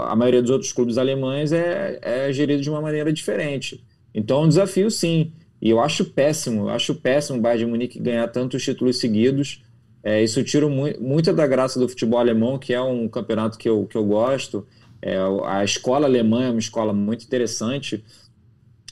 a 0.00 0.16
maioria 0.16 0.40
dos 0.40 0.50
outros 0.50 0.72
clubes 0.72 0.96
alemães 0.96 1.52
é, 1.52 1.98
é 2.00 2.32
gerido 2.32 2.62
de 2.62 2.70
uma 2.70 2.80
maneira 2.80 3.12
diferente. 3.12 3.84
Então 4.14 4.42
é 4.42 4.44
um 4.44 4.48
desafio, 4.48 4.90
sim. 4.90 5.32
E 5.60 5.68
eu 5.68 5.80
acho 5.80 6.04
péssimo, 6.06 6.62
eu 6.62 6.70
acho 6.70 6.94
péssimo 6.94 7.38
o 7.38 7.40
Bayern 7.40 7.64
de 7.64 7.70
Munique 7.70 7.98
ganhar 7.98 8.28
tantos 8.28 8.62
títulos 8.62 8.98
seguidos. 8.98 9.62
É, 10.04 10.22
isso 10.22 10.44
tira 10.44 10.68
mu 10.68 10.84
muita 11.00 11.32
da 11.32 11.46
graça 11.46 11.80
do 11.80 11.88
futebol 11.88 12.20
alemão, 12.20 12.58
que 12.58 12.74
é 12.74 12.80
um 12.80 13.08
campeonato 13.08 13.56
que 13.56 13.66
eu, 13.66 13.86
que 13.86 13.96
eu 13.96 14.04
gosto. 14.04 14.66
É, 15.00 15.16
a 15.46 15.64
escola 15.64 16.06
alemã 16.06 16.44
é 16.44 16.50
uma 16.50 16.58
escola 16.58 16.92
muito 16.92 17.24
interessante. 17.24 18.04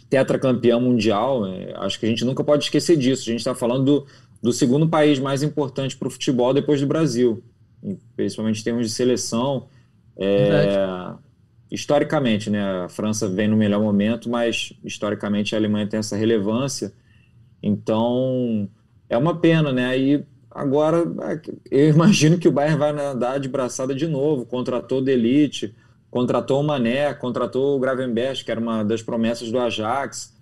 Tetracampeão 0.09 0.81
mundial, 0.81 1.47
é, 1.47 1.75
acho 1.77 2.01
que 2.01 2.07
a 2.07 2.09
gente 2.09 2.25
nunca 2.25 2.43
pode 2.43 2.65
esquecer 2.65 2.97
disso. 2.97 3.25
A 3.29 3.33
gente 3.33 3.41
está 3.41 3.55
falando 3.55 3.85
do, 3.85 4.07
do 4.43 4.53
segundo 4.55 4.89
país 4.89 5.19
mais 5.19 5.43
importante 5.43 5.99
para 5.99 6.09
o 6.09 6.11
futebol 6.11 6.55
depois 6.55 6.81
do 6.81 6.87
Brasil, 6.87 7.45
principalmente 8.17 8.61
em 8.61 8.65
termos 8.65 8.87
de 8.87 8.93
seleção. 8.95 9.69
É, 10.17 11.15
historicamente, 11.71 12.49
né, 12.49 12.85
a 12.85 12.89
França 12.89 13.29
vem 13.29 13.49
no 13.49 13.57
melhor 13.57 13.83
momento, 13.83 14.31
mas 14.31 14.73
historicamente 14.83 15.55
a 15.55 15.59
Alemanha 15.59 15.87
tem 15.87 15.99
essa 15.99 16.17
relevância. 16.17 16.91
Então, 17.63 18.67
é 19.11 19.17
uma 19.17 19.39
pena, 19.39 19.73
né? 19.73 19.99
E 19.99 20.32
agora 20.55 21.05
eu 21.71 21.89
imagino 21.89 22.39
que 22.39 22.49
o 22.49 22.53
Bayern 22.53 22.79
vai 22.79 22.91
andar 22.91 23.39
de 23.39 23.49
braçada 23.49 23.95
de 23.95 24.07
novo, 24.07 24.47
contratou 24.47 25.03
o 25.03 25.09
Elite, 25.09 25.75
contratou 26.11 26.61
o 26.61 26.65
Mané, 26.65 27.13
contratou 27.15 27.77
o 27.77 27.81
Gravenberch, 27.81 28.45
que 28.45 28.51
era 28.51 28.61
uma 28.61 28.85
das 28.85 29.03
promessas 29.03 29.51
do 29.51 29.59
Ajax. 29.59 30.33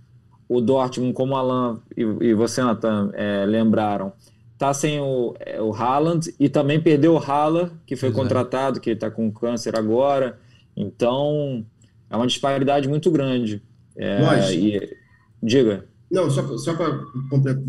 O 0.49 0.61
Dortmund, 0.61 1.13
como 1.13 1.35
o 1.35 1.37
Alan 1.37 1.81
e, 1.97 2.03
e 2.03 2.35
você, 2.35 2.61
Nathan, 2.61 3.11
é, 3.15 3.45
lembraram, 3.47 4.13
tá 4.59 4.75
sem 4.75 5.01
o, 5.01 5.35
é, 5.39 5.63
o 5.63 5.73
Haaland 5.73 6.35
e 6.39 6.49
também 6.49 6.81
perdeu 6.81 7.15
o 7.15 7.19
Haaland, 7.19 7.73
que 7.87 7.95
foi 7.95 8.09
Exato. 8.09 8.23
contratado, 8.23 8.81
que 8.81 8.91
está 8.91 9.11
com 9.11 9.31
câncer 9.31 9.77
agora. 9.77 10.39
Então, 10.77 11.65
é 12.11 12.17
uma 12.17 12.27
disparidade 12.27 12.89
muito 12.89 13.11
grande. 13.11 13.63
É, 13.97 14.21
Nós, 14.21 14.51
e, 14.51 14.97
diga. 15.43 15.87
Não, 16.11 16.29
só, 16.29 16.59
só 16.59 16.75
para 16.75 16.99
completar, 17.31 17.63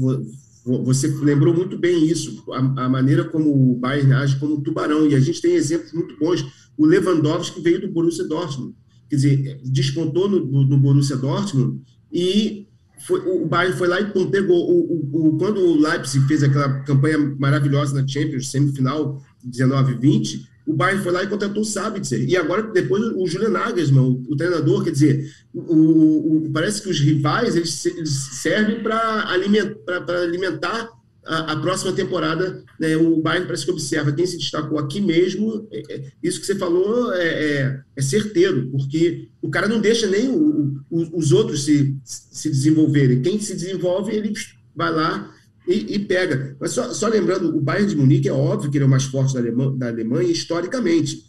você 0.65 1.07
lembrou 1.07 1.53
muito 1.53 1.77
bem 1.77 2.05
isso, 2.05 2.43
a, 2.51 2.85
a, 2.85 2.89
maneira 2.89 3.23
como 3.23 3.71
o 3.71 3.75
Bayern 3.75 4.13
age 4.13 4.39
como 4.39 4.61
tubarão, 4.61 5.07
e 5.07 5.15
a 5.15 5.19
gente 5.19 5.41
tem 5.41 5.55
exemplos 5.55 5.91
muito 5.91 6.17
bons. 6.19 6.45
O 6.77 6.85
Lewandowski 6.85 7.61
veio 7.61 7.81
do 7.81 7.91
Borussia 7.91 8.27
Dortmund, 8.27 8.75
quer 9.09 9.15
dizer, 9.15 9.61
descontou 9.63 10.29
no, 10.29 10.45
no, 10.45 10.63
no 10.65 10.77
Borussia 10.77 11.17
Dortmund 11.17 11.81
e 12.11 12.67
foi, 13.05 13.19
o 13.21 13.47
Bayern 13.47 13.75
foi 13.75 13.87
lá 13.87 13.99
e 13.99 14.11
pum, 14.11 14.29
pegou. 14.29 14.69
O, 14.69 14.93
o, 14.93 15.27
o, 15.27 15.37
quando 15.37 15.59
o 15.59 15.79
Leipzig 15.79 16.25
fez 16.27 16.43
aquela 16.43 16.81
campanha 16.81 17.17
maravilhosa 17.39 17.99
na 17.99 18.07
Champions, 18.07 18.51
semifinal 18.51 19.19
19-20, 19.45 20.41
o 20.65 20.73
Bayern 20.73 21.03
foi 21.03 21.11
lá 21.11 21.23
e 21.23 21.27
contratou 21.27 21.61
o 21.61 21.65
Sabitzer. 21.65 22.23
E 22.27 22.37
agora, 22.37 22.63
depois, 22.63 23.03
o 23.15 23.25
Julian 23.27 23.49
Nagelsmann, 23.49 24.03
o, 24.03 24.23
o 24.29 24.35
treinador, 24.35 24.83
quer 24.83 24.91
dizer, 24.91 25.31
o, 25.53 26.49
parece 26.53 26.81
que 26.81 26.89
os 26.89 26.99
rivais 26.99 27.55
eles, 27.55 27.85
eles 27.85 28.11
servem 28.11 28.81
para 28.83 29.27
alimentar, 29.29 30.09
alimentar 30.09 30.89
a, 31.25 31.53
a, 31.53 31.55
próxima 31.57 31.93
temporada, 31.93 32.63
né, 32.79 32.95
o 32.95 33.21
Bayern 33.21 33.45
parece 33.45 33.65
que 33.65 33.71
observa 33.71 34.11
quem 34.11 34.25
se 34.25 34.37
destacou 34.37 34.79
aqui 34.79 34.99
mesmo. 34.99 35.67
É, 35.71 35.81
é, 35.89 36.11
isso 36.21 36.39
que 36.39 36.45
você 36.45 36.55
falou 36.55 37.13
é, 37.13 37.27
é, 37.27 37.81
é, 37.95 38.01
certeiro, 38.01 38.69
porque 38.71 39.29
o 39.41 39.49
cara 39.49 39.67
não 39.67 39.79
deixa 39.79 40.07
nem 40.07 40.29
o, 40.29 40.79
o, 40.89 41.17
os 41.17 41.31
outros 41.31 41.65
se, 41.65 41.95
se 42.03 42.49
desenvolverem. 42.49 43.21
Quem 43.21 43.39
se 43.39 43.53
desenvolve, 43.53 44.15
ele 44.15 44.33
vai 44.75 44.91
lá 44.91 45.31
e, 45.67 45.95
e, 45.95 45.99
pega. 45.99 46.55
Mas 46.59 46.71
só, 46.71 46.93
só, 46.93 47.07
lembrando, 47.07 47.55
o 47.55 47.61
Bayern 47.61 47.89
de 47.89 47.95
Munique 47.95 48.27
é 48.27 48.33
óbvio 48.33 48.69
que 48.69 48.77
ele 48.77 48.83
é 48.83 48.87
o 48.87 48.89
mais 48.89 49.03
forte 49.03 49.33
da, 49.33 49.39
Alemanha, 49.39 49.71
da 49.71 49.87
Alemanha 49.87 50.31
historicamente. 50.31 51.23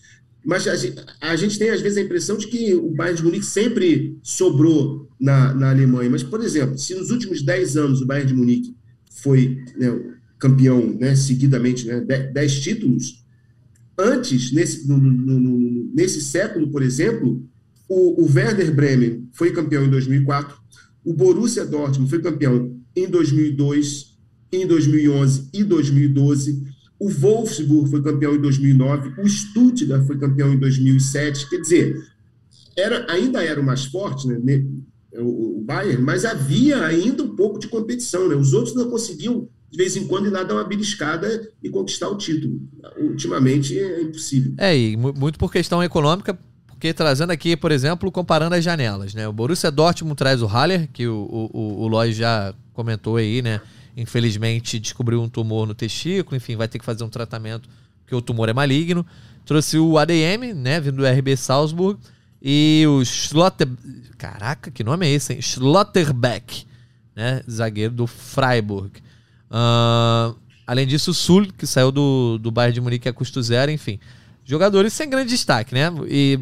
Mas 0.44 0.66
a 0.66 0.74
gente, 0.74 0.96
a 1.20 1.36
gente, 1.36 1.58
tem, 1.58 1.70
às 1.70 1.80
vezes, 1.80 1.98
a 1.98 2.02
impressão 2.02 2.36
de 2.36 2.48
que 2.48 2.74
o 2.74 2.90
Bayern 2.90 3.18
de 3.18 3.24
Munique 3.24 3.46
sempre 3.46 4.18
sobrou 4.22 5.08
na, 5.20 5.54
na 5.54 5.70
Alemanha. 5.70 6.10
Mas, 6.10 6.22
por 6.22 6.42
exemplo, 6.42 6.76
se 6.78 6.94
nos 6.94 7.10
últimos 7.10 7.42
10 7.42 7.76
anos 7.76 8.00
o 8.00 8.06
Bayern 8.06 8.28
de 8.28 8.34
Munique 8.34 8.74
foi 9.22 9.58
né, 9.76 10.16
campeão 10.38 10.96
né, 10.98 11.14
seguidamente, 11.14 11.86
né, 11.86 12.00
dez 12.00 12.60
títulos. 12.60 13.24
Antes, 13.96 14.52
nesse, 14.52 14.88
no, 14.88 14.96
no, 14.96 15.38
no, 15.38 15.90
nesse 15.94 16.20
século, 16.20 16.68
por 16.70 16.82
exemplo, 16.82 17.46
o, 17.88 18.24
o, 18.24 18.32
Werder 18.32 18.74
Bremen 18.74 19.28
foi 19.32 19.52
campeão 19.52 19.84
em 19.84 19.90
2004, 19.90 20.56
o 21.04 21.14
Borussia 21.14 21.64
Dortmund 21.64 22.10
foi 22.10 22.20
campeão 22.20 22.76
em 22.96 23.08
2002, 23.08 24.11
em 24.52 24.66
2011 24.66 25.48
e 25.52 25.64
2012, 25.64 26.62
o 26.98 27.08
Wolfsburg 27.08 27.90
foi 27.90 28.02
campeão 28.02 28.34
em 28.34 28.40
2009, 28.40 29.20
o 29.20 29.28
Stuttgart 29.28 30.06
foi 30.06 30.18
campeão 30.18 30.52
em 30.52 30.58
2007. 30.58 31.48
Quer 31.48 31.60
dizer, 31.60 31.96
era, 32.76 33.10
ainda 33.10 33.42
era 33.42 33.60
o 33.60 33.64
mais 33.64 33.86
forte, 33.86 34.28
né, 34.28 34.38
o, 35.18 35.62
Bayern, 35.64 36.02
mas 36.02 36.24
havia 36.24 36.84
ainda 36.84 37.22
um 37.22 37.36
pouco 37.36 37.58
de 37.58 37.68
competição, 37.68 38.28
né? 38.28 38.34
Os 38.34 38.52
outros 38.52 38.74
não 38.74 38.90
conseguiam, 38.90 39.48
de 39.70 39.76
vez 39.76 39.96
em 39.96 40.06
quando, 40.06 40.26
ir 40.26 40.30
lá 40.30 40.42
dar 40.42 40.54
uma 40.54 40.64
beliscada 40.64 41.48
e 41.62 41.68
conquistar 41.68 42.08
o 42.08 42.16
título. 42.16 42.60
Ultimamente 42.98 43.78
é 43.78 44.02
impossível. 44.02 44.54
É, 44.58 44.76
e 44.76 44.96
muito 44.96 45.38
por 45.38 45.52
questão 45.52 45.82
econômica, 45.82 46.36
porque 46.66 46.92
trazendo 46.92 47.30
aqui, 47.30 47.56
por 47.56 47.70
exemplo, 47.70 48.10
comparando 48.10 48.54
as 48.54 48.64
janelas, 48.64 49.14
né? 49.14 49.28
O 49.28 49.32
Borussia 49.32 49.70
Dortmund 49.70 50.16
traz 50.16 50.42
o 50.42 50.46
Haller, 50.46 50.88
que 50.92 51.06
o, 51.06 51.50
o, 51.52 51.82
o 51.82 51.88
Lois 51.88 52.16
já 52.16 52.54
comentou 52.72 53.16
aí, 53.16 53.40
né? 53.42 53.60
Infelizmente 53.96 54.78
descobriu 54.78 55.22
um 55.22 55.28
tumor 55.28 55.66
no 55.66 55.74
testículo, 55.74 56.36
enfim, 56.36 56.56
vai 56.56 56.68
ter 56.68 56.78
que 56.78 56.84
fazer 56.84 57.04
um 57.04 57.08
tratamento 57.08 57.68
porque 58.12 58.14
o 58.14 58.20
tumor 58.20 58.48
é 58.48 58.52
maligno. 58.52 59.06
Trouxe 59.44 59.78
o 59.78 59.98
ADM, 59.98 60.54
né? 60.54 60.80
Vindo 60.80 60.96
do 60.98 61.06
RB 61.06 61.36
Salzburg. 61.36 61.98
E 62.40 62.84
o 62.86 63.04
Schlotter... 63.04 63.68
Caraca, 64.18 64.70
que 64.70 64.84
nome 64.84 65.06
é 65.06 65.10
esse, 65.10 65.32
hein? 65.32 65.40
Schlotterbeck, 65.40 66.66
né? 67.16 67.42
Zagueiro 67.50 67.94
do 67.94 68.06
Freiburg. 68.06 69.00
Uh, 69.50 70.36
além 70.66 70.86
disso, 70.86 71.10
o 71.10 71.14
Sul, 71.14 71.48
que 71.56 71.66
saiu 71.66 71.90
do, 71.90 72.38
do 72.38 72.50
Bayern 72.50 72.74
de 72.74 72.80
Munique 72.80 73.08
a 73.08 73.12
custo 73.12 73.42
zero, 73.42 73.70
enfim. 73.70 73.98
Jogadores 74.44 74.92
sem 74.92 75.08
grande 75.08 75.30
destaque, 75.30 75.74
né? 75.74 75.90
E 76.08 76.38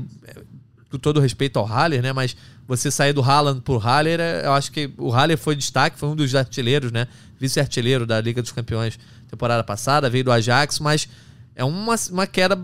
com 0.90 0.98
todo 0.98 1.20
respeito 1.20 1.58
ao 1.58 1.64
Haller, 1.64 2.02
né? 2.02 2.12
Mas 2.12 2.36
você 2.70 2.88
sair 2.88 3.12
do 3.12 3.20
Haaland 3.20 3.62
por 3.62 3.78
Haller, 3.78 4.20
é, 4.20 4.46
eu 4.46 4.52
acho 4.52 4.70
que 4.70 4.88
o 4.96 5.10
Haller 5.10 5.36
foi 5.36 5.56
destaque, 5.56 5.98
foi 5.98 6.08
um 6.08 6.14
dos 6.14 6.32
artilheiros, 6.36 6.92
né? 6.92 7.08
Vice-artilheiro 7.36 8.06
da 8.06 8.20
Liga 8.20 8.40
dos 8.40 8.52
Campeões 8.52 8.96
temporada 9.26 9.64
passada, 9.64 10.08
veio 10.08 10.22
do 10.22 10.30
Ajax, 10.30 10.78
mas 10.78 11.08
é 11.56 11.64
uma, 11.64 11.96
uma 12.12 12.28
queda 12.28 12.56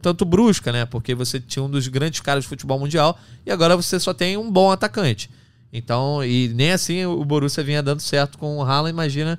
tanto 0.00 0.24
brusca, 0.24 0.72
né? 0.72 0.86
Porque 0.86 1.14
você 1.14 1.38
tinha 1.38 1.62
um 1.62 1.68
dos 1.68 1.86
grandes 1.86 2.20
caras 2.20 2.44
de 2.44 2.48
futebol 2.48 2.78
mundial 2.78 3.18
e 3.44 3.50
agora 3.50 3.76
você 3.76 4.00
só 4.00 4.14
tem 4.14 4.38
um 4.38 4.50
bom 4.50 4.70
atacante. 4.70 5.28
Então, 5.70 6.24
e 6.24 6.48
nem 6.54 6.72
assim 6.72 7.04
o 7.04 7.22
Borussia 7.22 7.62
vinha 7.62 7.82
dando 7.82 8.00
certo 8.00 8.38
com 8.38 8.56
o 8.56 8.62
Haaland, 8.62 8.88
imagina 8.88 9.38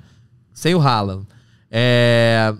sem 0.54 0.76
o 0.76 0.80
Haaland. 0.80 1.26
É... 1.68 2.54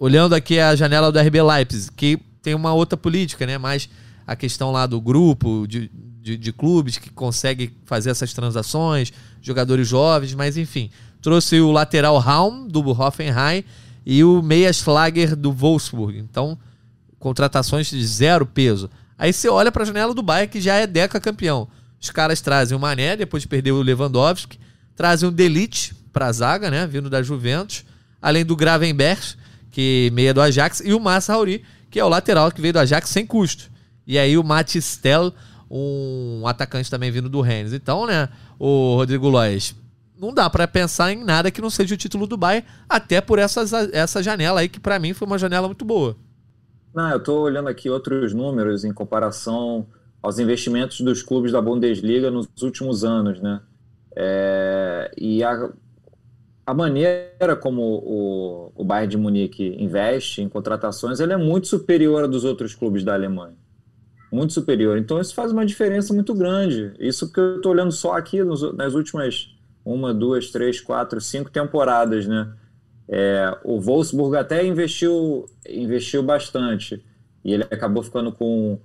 Olhando 0.00 0.34
aqui 0.34 0.58
a 0.58 0.74
janela 0.74 1.12
do 1.12 1.18
RB 1.20 1.40
Leipzig, 1.40 1.92
que 1.92 2.18
tem 2.42 2.56
uma 2.56 2.74
outra 2.74 2.96
política, 2.96 3.46
né? 3.46 3.56
Mais 3.56 3.88
a 4.26 4.34
questão 4.34 4.72
lá 4.72 4.84
do 4.84 5.00
grupo 5.00 5.64
de, 5.68 5.88
de, 6.26 6.36
de 6.36 6.52
clubes 6.52 6.98
que 6.98 7.08
consegue 7.08 7.72
fazer 7.84 8.10
essas 8.10 8.34
transações, 8.34 9.12
jogadores 9.40 9.86
jovens, 9.86 10.34
mas 10.34 10.56
enfim. 10.56 10.90
Trouxe 11.22 11.60
o 11.60 11.70
lateral 11.70 12.18
Raum, 12.18 12.66
do 12.66 12.80
Hoffenheim, 12.90 13.62
e 14.04 14.24
o 14.24 14.42
meia 14.42 14.72
Schlager, 14.72 15.36
do 15.36 15.52
Wolfsburg. 15.52 16.18
Então, 16.18 16.58
contratações 17.20 17.88
de 17.88 18.04
zero 18.04 18.44
peso. 18.44 18.90
Aí 19.16 19.32
você 19.32 19.48
olha 19.48 19.70
para 19.70 19.84
a 19.84 19.86
janela 19.86 20.12
do 20.12 20.22
Bayern, 20.22 20.50
que 20.50 20.60
já 20.60 20.74
é 20.74 20.84
Deca 20.84 21.20
campeão. 21.20 21.68
Os 22.00 22.10
caras 22.10 22.40
trazem 22.40 22.76
o 22.76 22.80
Mané, 22.80 23.16
depois 23.16 23.44
de 23.44 23.48
perder 23.48 23.70
o 23.70 23.80
Lewandowski, 23.80 24.58
trazem 24.96 25.28
o 25.28 25.32
Delite 25.32 25.94
para 26.12 26.26
a 26.26 26.32
zaga, 26.32 26.70
né, 26.72 26.88
vindo 26.88 27.08
da 27.08 27.22
Juventus, 27.22 27.84
além 28.20 28.44
do 28.44 28.56
Gravenberg, 28.56 29.22
que 29.70 30.10
meia 30.12 30.34
do 30.34 30.40
Ajax, 30.40 30.82
e 30.84 30.92
o 30.92 30.98
Massa 30.98 31.34
Rauri, 31.34 31.62
que 31.88 32.00
é 32.00 32.04
o 32.04 32.08
lateral 32.08 32.50
que 32.50 32.60
veio 32.60 32.72
do 32.72 32.80
Ajax 32.80 33.10
sem 33.10 33.24
custo. 33.24 33.70
E 34.06 34.18
aí 34.18 34.36
o 34.36 34.42
Matistel, 34.42 35.32
um 35.70 36.46
atacante 36.46 36.90
também 36.90 37.10
vindo 37.10 37.28
do 37.28 37.40
Rennes. 37.40 37.72
Então, 37.72 38.06
né, 38.06 38.28
o 38.58 38.94
Rodrigo 38.96 39.28
Lois, 39.28 39.74
não 40.18 40.32
dá 40.32 40.48
para 40.48 40.66
pensar 40.66 41.12
em 41.12 41.22
nada 41.22 41.50
que 41.50 41.60
não 41.60 41.70
seja 41.70 41.94
o 41.94 41.98
título 41.98 42.26
do 42.26 42.36
Bayern, 42.36 42.66
até 42.88 43.20
por 43.20 43.38
essa, 43.38 43.64
essa 43.92 44.22
janela 44.22 44.60
aí, 44.60 44.68
que 44.68 44.80
para 44.80 44.98
mim 44.98 45.12
foi 45.12 45.26
uma 45.26 45.38
janela 45.38 45.66
muito 45.66 45.84
boa. 45.84 46.16
Não, 46.94 47.10
eu 47.10 47.18
estou 47.18 47.40
olhando 47.40 47.68
aqui 47.68 47.90
outros 47.90 48.32
números 48.32 48.84
em 48.84 48.92
comparação 48.92 49.86
aos 50.22 50.38
investimentos 50.38 51.00
dos 51.02 51.22
clubes 51.22 51.52
da 51.52 51.60
Bundesliga 51.60 52.30
nos 52.30 52.48
últimos 52.62 53.04
anos, 53.04 53.40
né? 53.40 53.60
É, 54.16 55.12
e 55.18 55.44
a, 55.44 55.70
a 56.64 56.72
maneira 56.72 57.54
como 57.60 57.82
o, 57.82 58.72
o 58.74 58.84
Bayern 58.84 59.10
de 59.10 59.18
Munique 59.18 59.76
investe 59.78 60.40
em 60.40 60.48
contratações, 60.48 61.20
ele 61.20 61.34
é 61.34 61.36
muito 61.36 61.66
superior 61.66 62.26
dos 62.26 62.44
outros 62.44 62.74
clubes 62.74 63.04
da 63.04 63.12
Alemanha. 63.12 63.54
Muito 64.30 64.52
superior. 64.52 64.98
Então 64.98 65.20
isso 65.20 65.34
faz 65.34 65.52
uma 65.52 65.64
diferença 65.64 66.12
muito 66.12 66.34
grande. 66.34 66.92
Isso 66.98 67.32
que 67.32 67.38
eu 67.38 67.56
estou 67.56 67.72
olhando 67.72 67.92
só 67.92 68.12
aqui 68.12 68.42
nos, 68.42 68.74
nas 68.74 68.94
últimas 68.94 69.54
uma, 69.84 70.12
duas, 70.12 70.50
três, 70.50 70.80
quatro, 70.80 71.20
cinco 71.20 71.50
temporadas, 71.50 72.26
né? 72.26 72.52
É, 73.08 73.56
o 73.62 73.80
Wolfsburg 73.80 74.36
até 74.36 74.66
investiu, 74.66 75.46
investiu 75.68 76.24
bastante 76.24 77.04
e 77.44 77.52
ele 77.52 77.62
acabou 77.62 78.02
ficando 78.02 78.32
com, 78.32 78.80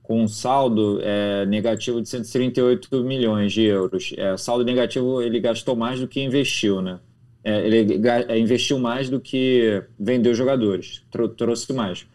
com 0.00 0.22
um 0.22 0.28
saldo 0.28 1.00
é, 1.02 1.44
negativo 1.46 2.00
de 2.00 2.08
138 2.08 3.02
milhões 3.02 3.52
de 3.52 3.62
euros. 3.62 4.14
É, 4.16 4.36
saldo 4.36 4.64
negativo 4.64 5.20
ele 5.20 5.40
gastou 5.40 5.74
mais 5.74 5.98
do 5.98 6.06
que 6.06 6.22
investiu, 6.22 6.80
né? 6.80 7.00
É, 7.42 7.66
ele 7.66 8.00
é, 8.08 8.38
investiu 8.38 8.78
mais 8.78 9.10
do 9.10 9.20
que 9.20 9.82
vendeu 9.98 10.32
jogadores, 10.34 11.04
trouxe 11.36 11.72
mais. 11.72 12.06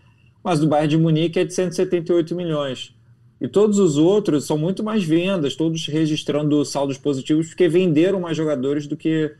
Mas 0.43 0.59
do 0.59 0.67
Bayern 0.67 0.89
de 0.89 0.97
Munique 0.97 1.39
é 1.39 1.45
de 1.45 1.53
178 1.53 2.35
milhões. 2.35 2.93
E 3.41 3.47
todos 3.47 3.79
os 3.79 3.97
outros 3.97 4.45
são 4.45 4.57
muito 4.57 4.83
mais 4.83 5.03
vendas, 5.03 5.55
todos 5.55 5.85
registrando 5.87 6.63
saldos 6.65 6.97
positivos, 6.97 7.47
porque 7.47 7.69
venderam 7.69 8.19
mais 8.19 8.35
jogadores 8.35 8.85
do 8.85 8.97
que 8.97 9.33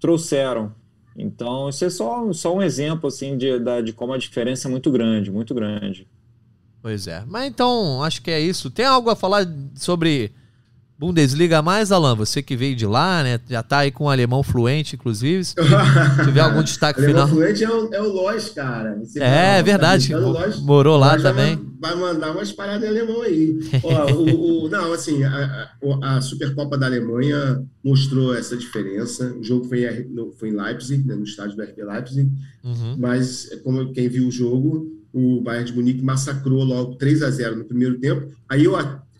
trouxeram. 0.00 0.74
Então, 1.16 1.68
isso 1.68 1.84
é 1.84 1.90
só, 1.90 2.32
só 2.32 2.56
um 2.56 2.62
exemplo 2.62 3.08
assim 3.08 3.36
de, 3.36 3.58
de 3.84 3.92
como 3.92 4.14
a 4.14 4.18
diferença 4.18 4.68
é 4.68 4.70
muito 4.70 4.90
grande, 4.90 5.30
muito 5.30 5.54
grande. 5.54 6.08
Pois 6.80 7.06
é. 7.06 7.22
Mas 7.26 7.46
então, 7.46 8.02
acho 8.02 8.22
que 8.22 8.30
é 8.30 8.40
isso. 8.40 8.70
Tem 8.70 8.86
algo 8.86 9.10
a 9.10 9.16
falar 9.16 9.46
sobre 9.74 10.32
Bundesliga 10.98 11.60
mais, 11.60 11.90
Alan? 11.90 12.14
Você 12.14 12.42
que 12.42 12.56
veio 12.56 12.76
de 12.76 12.86
lá, 12.86 13.22
né? 13.22 13.40
Já 13.48 13.62
tá 13.62 13.78
aí 13.78 13.90
com 13.90 14.04
o 14.04 14.08
alemão 14.08 14.42
fluente, 14.42 14.94
inclusive. 14.94 15.44
Se 15.44 15.54
tiver 16.24 16.40
algum 16.40 16.62
destaque 16.64 17.04
final. 17.04 17.26
fluente 17.26 17.64
é 17.64 17.70
o, 17.70 17.92
é 17.92 18.00
o 18.00 18.12
Lois, 18.12 18.50
cara. 18.50 18.96
Você 18.98 19.20
é, 19.20 19.58
é 19.58 19.62
verdade. 19.62 20.10
Tá 20.10 20.18
Lois, 20.18 20.60
morou 20.60 20.96
lá 20.96 21.18
também. 21.18 21.58
Vai, 21.80 21.96
mandar 21.96 22.30
umas 22.30 22.52
paradas 22.52 22.84
em 22.84 22.88
alemão 22.88 23.22
aí. 23.22 23.58
Ó, 23.82 24.12
o, 24.14 24.64
o, 24.64 24.68
não, 24.68 24.92
assim, 24.92 25.24
a, 25.24 25.70
a, 26.02 26.20
Supercopa 26.20 26.78
da 26.78 26.86
Alemanha 26.86 27.64
mostrou 27.84 28.34
essa 28.34 28.56
diferença. 28.56 29.34
O 29.34 29.42
jogo 29.42 29.64
foi, 29.64 29.84
foi 30.38 30.50
em 30.50 30.56
Leipzig, 30.56 31.04
né, 31.06 31.16
no 31.16 31.24
estádio 31.24 31.56
do 31.56 31.62
RB 31.62 31.82
Leipzig. 31.82 32.30
Uhum. 32.62 32.96
Mas, 32.98 33.50
como 33.64 33.92
quem 33.92 34.08
viu 34.08 34.28
o 34.28 34.30
jogo, 34.30 34.88
o 35.12 35.40
Bayern 35.40 35.66
de 35.66 35.74
Munique 35.74 36.02
massacrou 36.02 36.64
logo 36.64 36.94
3 36.94 37.22
a 37.22 37.30
0 37.30 37.56
no 37.56 37.64
primeiro 37.64 37.98
tempo. 37.98 38.32
Aí 38.48 38.64
eu 38.64 38.76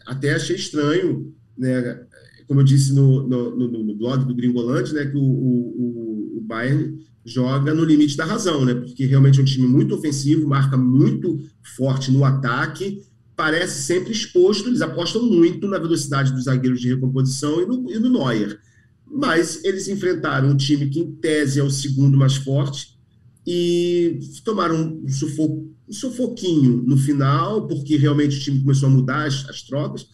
até 0.06 0.34
achei 0.34 0.56
estranho 0.56 1.32
né, 1.56 2.00
como 2.46 2.60
eu 2.60 2.64
disse 2.64 2.92
no, 2.92 3.26
no, 3.26 3.56
no, 3.56 3.84
no 3.84 3.94
blog 3.94 4.24
do 4.24 4.34
Gringolante, 4.34 4.92
né, 4.92 5.06
que 5.06 5.16
o, 5.16 5.22
o, 5.22 6.38
o, 6.38 6.40
Bayern 6.42 6.98
joga 7.24 7.72
no 7.72 7.84
limite 7.84 8.16
da 8.16 8.24
razão, 8.24 8.64
né, 8.64 8.74
porque 8.74 9.06
realmente 9.06 9.38
é 9.38 9.42
um 9.42 9.46
time 9.46 9.66
muito 9.66 9.94
ofensivo, 9.94 10.48
marca 10.48 10.76
muito 10.76 11.40
forte 11.76 12.10
no 12.10 12.24
ataque, 12.24 13.02
parece 13.36 13.82
sempre 13.82 14.12
exposto, 14.12 14.68
eles 14.68 14.82
apostam 14.82 15.22
muito 15.22 15.66
na 15.66 15.78
velocidade 15.78 16.32
dos 16.32 16.44
zagueiros 16.44 16.80
de 16.80 16.88
recomposição 16.88 17.62
e 17.62 17.66
no, 17.66 17.90
e 17.90 17.98
no 17.98 18.10
Neuer. 18.10 18.58
Mas 19.06 19.62
eles 19.64 19.88
enfrentaram 19.88 20.50
um 20.50 20.56
time 20.56 20.88
que, 20.88 21.00
em 21.00 21.12
tese, 21.12 21.60
é 21.60 21.62
o 21.62 21.70
segundo 21.70 22.16
mais 22.16 22.36
forte 22.36 22.98
e 23.46 24.20
tomaram 24.44 25.02
um, 25.04 25.08
sufoco, 25.08 25.70
um 25.88 25.92
sufoquinho 25.92 26.82
no 26.86 26.96
final, 26.96 27.66
porque 27.66 27.96
realmente 27.96 28.36
o 28.36 28.40
time 28.40 28.60
começou 28.60 28.88
a 28.88 28.92
mudar 28.92 29.26
as, 29.26 29.48
as 29.48 29.62
trocas, 29.62 30.06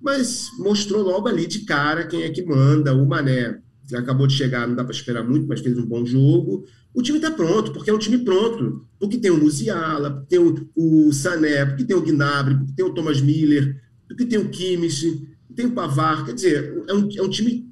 mas 0.00 0.48
mostrou 0.58 1.02
logo 1.02 1.28
ali 1.28 1.46
de 1.46 1.60
cara 1.60 2.06
quem 2.06 2.22
é 2.22 2.30
que 2.30 2.44
manda. 2.44 2.94
O 2.94 3.06
Mané 3.06 3.60
acabou 3.94 4.26
de 4.26 4.34
chegar, 4.34 4.66
não 4.66 4.74
dá 4.74 4.84
para 4.84 4.94
esperar 4.94 5.22
muito, 5.22 5.46
mas 5.46 5.60
fez 5.60 5.76
um 5.78 5.86
bom 5.86 6.04
jogo. 6.04 6.64
O 6.94 7.02
time 7.02 7.18
está 7.18 7.30
pronto, 7.30 7.72
porque 7.72 7.90
é 7.90 7.92
um 7.94 7.98
time 7.98 8.18
pronto. 8.18 8.86
Porque 8.98 9.18
tem 9.18 9.30
o 9.30 9.36
Luziala, 9.36 10.10
porque 10.10 10.28
tem 10.28 10.38
o, 10.38 10.70
o 10.74 11.12
Sané, 11.12 11.66
porque 11.66 11.84
tem 11.84 11.96
o 11.96 12.02
Gnabry, 12.02 12.56
porque 12.56 12.72
tem 12.74 12.84
o 12.84 12.94
Thomas 12.94 13.20
Miller, 13.20 13.80
porque 14.08 14.24
tem 14.24 14.38
o 14.38 14.48
Kimmich, 14.48 15.28
tem 15.54 15.66
o 15.66 15.72
Pavar. 15.72 16.24
Quer 16.24 16.34
dizer, 16.34 16.84
é 16.88 16.94
um, 16.94 17.08
é 17.16 17.22
um 17.22 17.28
time 17.28 17.70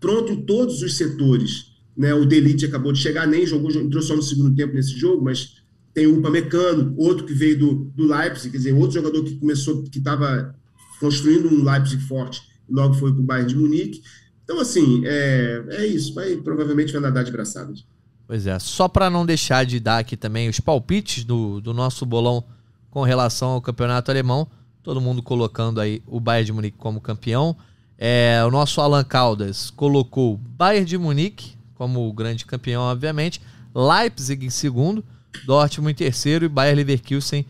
pronto 0.00 0.32
em 0.32 0.44
todos 0.44 0.82
os 0.82 0.96
setores. 0.96 1.72
Né? 1.96 2.14
O 2.14 2.24
Delite 2.24 2.64
acabou 2.64 2.92
de 2.92 2.98
chegar, 2.98 3.26
nem 3.26 3.46
jogou, 3.46 3.70
entrou 3.70 4.02
só 4.02 4.16
no 4.16 4.22
segundo 4.22 4.54
tempo 4.54 4.74
nesse 4.74 4.98
jogo, 4.98 5.22
mas 5.22 5.62
tem 5.94 6.06
o 6.06 6.18
Upamecano, 6.18 6.94
outro 6.96 7.26
que 7.26 7.34
veio 7.34 7.58
do, 7.58 7.74
do 7.94 8.06
Leipzig, 8.06 8.50
quer 8.50 8.56
dizer, 8.56 8.72
outro 8.72 8.94
jogador 8.94 9.22
que 9.24 9.36
começou, 9.36 9.82
que 9.82 9.98
estava 9.98 10.54
construindo 11.02 11.52
um 11.52 11.64
Leipzig 11.64 12.00
forte, 12.04 12.40
logo 12.70 12.94
foi 12.94 13.12
para 13.12 13.20
o 13.20 13.24
Bayern 13.24 13.48
de 13.48 13.58
Munique. 13.58 14.02
Então, 14.44 14.60
assim, 14.60 15.02
é, 15.04 15.64
é 15.70 15.86
isso. 15.86 16.14
Vai, 16.14 16.36
provavelmente 16.36 16.92
vai 16.92 17.02
nadar 17.02 17.24
de 17.24 17.32
braçadas. 17.32 17.84
Pois 18.26 18.46
é. 18.46 18.56
Só 18.60 18.86
para 18.86 19.10
não 19.10 19.26
deixar 19.26 19.66
de 19.66 19.80
dar 19.80 19.98
aqui 19.98 20.16
também 20.16 20.48
os 20.48 20.60
palpites 20.60 21.24
do, 21.24 21.60
do 21.60 21.74
nosso 21.74 22.06
bolão 22.06 22.44
com 22.88 23.02
relação 23.02 23.50
ao 23.50 23.60
campeonato 23.60 24.12
alemão. 24.12 24.46
Todo 24.80 25.00
mundo 25.00 25.22
colocando 25.22 25.80
aí 25.80 26.00
o 26.06 26.20
Bayern 26.20 26.46
de 26.46 26.52
Munique 26.52 26.78
como 26.78 27.00
campeão. 27.00 27.56
É, 27.98 28.40
o 28.46 28.50
nosso 28.50 28.80
Alan 28.80 29.04
Caldas 29.04 29.70
colocou 29.70 30.36
Bayern 30.36 30.86
de 30.86 30.96
Munique 30.96 31.56
como 31.74 32.08
o 32.08 32.12
grande 32.12 32.46
campeão, 32.46 32.82
obviamente. 32.82 33.40
Leipzig 33.74 34.46
em 34.46 34.50
segundo, 34.50 35.04
Dortmund 35.46 35.92
em 35.92 35.94
terceiro 35.96 36.44
e 36.44 36.48
Bayern 36.48 36.76
Leverkusen 36.76 37.44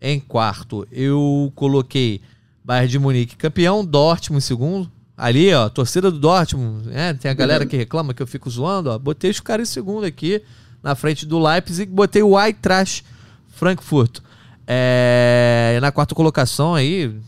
em 0.00 0.18
quarto. 0.18 0.86
Eu 0.90 1.52
coloquei 1.54 2.20
Bayern 2.66 2.90
de 2.90 2.98
Munique 2.98 3.36
campeão, 3.36 3.84
Dortmund 3.84 4.42
em 4.42 4.46
segundo, 4.46 4.90
Ali, 5.16 5.54
ó, 5.54 5.70
torcida 5.70 6.10
do 6.10 6.18
Dortmund, 6.18 6.88
né? 6.88 7.14
Tem 7.14 7.30
a 7.30 7.34
galera 7.34 7.64
que 7.64 7.74
reclama 7.74 8.12
que 8.12 8.22
eu 8.22 8.26
fico 8.26 8.50
zoando, 8.50 8.90
ó. 8.90 8.98
Botei 8.98 9.30
os 9.30 9.40
caras 9.40 9.70
em 9.70 9.72
segundo 9.72 10.04
aqui, 10.04 10.42
na 10.82 10.94
frente 10.94 11.24
do 11.24 11.38
Leipzig, 11.38 11.90
botei 11.90 12.22
o 12.22 12.38
Eintracht 12.38 13.02
Frankfurt. 13.48 14.18
É, 14.66 15.78
na 15.80 15.90
quarta 15.90 16.14
colocação 16.14 16.74
aí, 16.74 17.18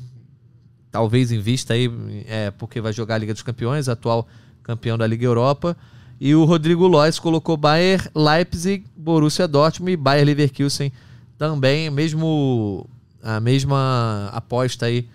talvez 0.91 1.33
em 1.33 1.41
vista 1.41 1.73
aí, 1.73 1.91
é, 2.29 2.51
porque 2.51 2.79
vai 2.79 2.93
jogar 2.93 3.15
a 3.15 3.19
Liga 3.19 3.33
dos 3.33 3.43
Campeões, 3.43 3.89
atual 3.89 4.29
campeão 4.63 4.99
da 4.99 5.07
Liga 5.07 5.25
Europa. 5.25 5.75
E 6.21 6.35
o 6.35 6.45
Rodrigo 6.45 6.87
Lois 6.87 7.19
colocou 7.19 7.57
Bayern, 7.57 8.07
Leipzig, 8.15 8.85
Borussia 8.95 9.49
Dortmund 9.49 9.93
e 9.93 9.97
Bayern 9.97 10.27
Leverkusen 10.27 10.93
também, 11.39 11.89
mesmo 11.89 12.87
a 13.23 13.41
mesma 13.41 14.29
aposta 14.35 14.87
aí 14.87 15.09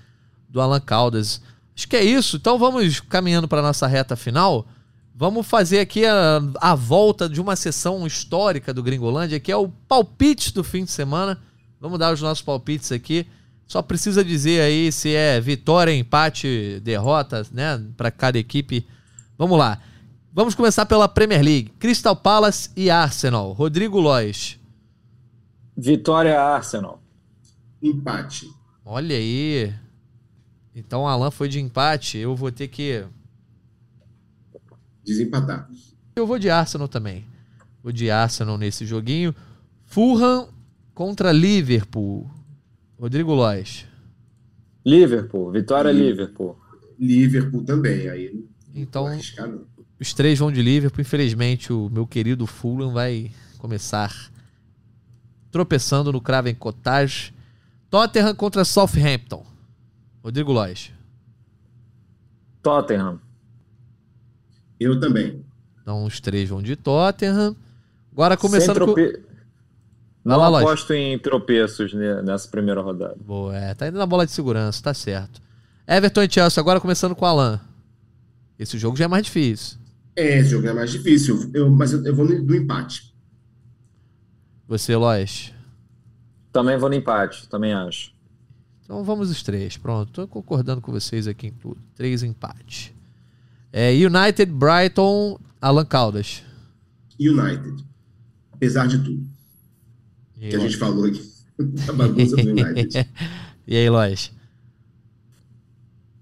do 0.53 0.61
Alan 0.61 0.79
Caldas. 0.79 1.41
Acho 1.75 1.87
que 1.87 1.95
é 1.95 2.03
isso. 2.03 2.37
Então 2.37 2.59
vamos 2.59 2.99
caminhando 3.01 3.47
para 3.47 3.61
nossa 3.61 3.87
reta 3.87 4.15
final. 4.15 4.67
Vamos 5.15 5.45
fazer 5.47 5.79
aqui 5.79 6.05
a, 6.05 6.41
a 6.61 6.75
volta 6.75 7.27
de 7.27 7.41
uma 7.41 7.55
sessão 7.55 8.05
histórica 8.05 8.73
do 8.73 8.83
Gringolândia, 8.83 9.39
que 9.39 9.51
é 9.51 9.57
o 9.57 9.67
palpite 9.67 10.53
do 10.53 10.63
fim 10.63 10.83
de 10.85 10.91
semana. 10.91 11.39
Vamos 11.81 11.97
dar 11.99 12.13
os 12.13 12.21
nossos 12.21 12.43
palpites 12.43 12.91
aqui. 12.91 13.25
Só 13.67 13.81
precisa 13.81 14.23
dizer 14.23 14.61
aí 14.61 14.91
se 14.91 15.13
é 15.15 15.41
vitória, 15.41 15.91
empate, 15.91 16.79
derrota, 16.83 17.45
né, 17.51 17.83
para 17.97 18.11
cada 18.11 18.37
equipe. 18.37 18.85
Vamos 19.37 19.57
lá. 19.57 19.79
Vamos 20.31 20.53
começar 20.53 20.85
pela 20.85 21.07
Premier 21.07 21.43
League. 21.43 21.73
Crystal 21.79 22.15
Palace 22.15 22.69
e 22.75 22.89
Arsenal. 22.89 23.51
Rodrigo 23.53 23.99
Lois. 23.99 24.59
Vitória 25.75 26.39
Arsenal. 26.39 27.01
Empate. 27.81 28.47
Olha 28.85 29.15
aí. 29.15 29.73
Então 30.75 31.01
o 31.01 31.07
Alan 31.07 31.31
foi 31.31 31.47
de 31.47 31.59
empate, 31.59 32.17
eu 32.17 32.35
vou 32.35 32.51
ter 32.51 32.67
que. 32.67 33.05
Desempatar. 35.03 35.69
Eu 36.15 36.25
vou 36.25 36.39
de 36.39 36.49
Arsenal 36.49 36.87
também. 36.87 37.25
Vou 37.83 37.91
de 37.91 38.09
Arsenal 38.09 38.57
nesse 38.57 38.85
joguinho. 38.85 39.35
Fulham 39.85 40.49
contra 40.93 41.31
Liverpool. 41.31 42.29
Rodrigo 42.99 43.33
Lois. 43.33 43.85
Liverpool, 44.85 45.51
vitória 45.51 45.91
Liverpool. 45.91 46.57
Liverpool 46.99 47.63
também. 47.63 48.09
Aí 48.09 48.45
então, 48.75 49.07
os 49.99 50.13
três 50.13 50.39
vão 50.39 50.51
de 50.51 50.61
Liverpool. 50.61 51.01
Infelizmente, 51.01 51.71
o 51.71 51.89
meu 51.89 52.07
querido 52.07 52.47
Fulham 52.47 52.91
vai 52.91 53.31
começar 53.57 54.31
tropeçando 55.51 56.11
no 56.11 56.19
Craven 56.19 56.55
Cottage. 56.55 57.33
Tottenham 57.89 58.33
contra 58.33 58.65
Southampton. 58.65 59.45
Rodrigo 60.23 60.53
Lois. 60.53 60.91
Tottenham. 62.61 63.19
Eu 64.79 64.97
também. 64.99 65.43
Então 65.81 66.05
os 66.05 66.21
três 66.21 66.47
vão 66.47 66.61
de 66.61 66.77
Tottenham. 66.77 67.55
Agora 68.11 68.37
começando 68.37 68.75
trope... 68.75 69.17
com... 69.17 69.33
Não 70.23 70.37
lá, 70.37 70.61
aposto 70.61 70.93
em 70.93 71.19
tropeços 71.19 71.93
nessa 71.93 72.47
primeira 72.47 72.79
rodada. 72.79 73.17
Boa, 73.19 73.53
é. 73.53 73.73
Tá 73.73 73.89
indo 73.89 73.97
na 73.97 74.05
bola 74.05 74.25
de 74.25 74.31
segurança, 74.31 74.81
tá 74.81 74.93
certo. 74.93 75.41
Everton 75.85 76.23
e 76.23 76.31
Chelsea, 76.31 76.61
agora 76.61 76.79
começando 76.79 77.13
com 77.13 77.25
o 77.25 77.27
Alan. 77.27 77.59
Esse 78.57 78.77
jogo 78.77 78.95
já 78.95 79.03
é 79.03 79.07
mais 79.09 79.25
difícil. 79.25 79.77
É, 80.15 80.39
esse 80.39 80.51
jogo 80.51 80.65
é 80.65 80.73
mais 80.73 80.89
difícil. 80.89 81.51
Eu, 81.53 81.69
mas 81.69 81.91
eu, 81.91 82.05
eu 82.05 82.15
vou 82.15 82.25
do 82.25 82.55
empate. 82.55 83.13
Você, 84.65 84.95
Lois? 84.95 85.53
Também 86.53 86.77
vou 86.77 86.87
no 86.87 86.95
empate, 86.95 87.49
também 87.49 87.73
acho. 87.73 88.12
Então 88.83 89.03
vamos 89.03 89.29
os 89.29 89.41
três. 89.41 89.77
Pronto, 89.77 90.09
estou 90.09 90.27
concordando 90.27 90.81
com 90.81 90.91
vocês 90.91 91.27
aqui 91.27 91.47
em 91.47 91.51
tudo. 91.51 91.77
Três 91.95 92.23
empates. 92.23 92.91
É, 93.71 93.91
United, 93.91 94.51
Brighton, 94.51 95.39
Alan 95.61 95.85
Caldas. 95.85 96.43
United. 97.19 97.83
Apesar 98.51 98.87
de 98.87 98.99
tudo. 98.99 99.25
E 100.37 100.49
que 100.49 100.55
a 100.55 100.59
gente 100.59 100.77
falou 100.77 101.05
aqui. 101.05 101.21
a 101.87 101.93
bagunça 101.93 102.35
do 102.35 102.49
United. 102.49 103.09
e 103.65 103.77
aí, 103.77 103.89
Lois? 103.89 104.31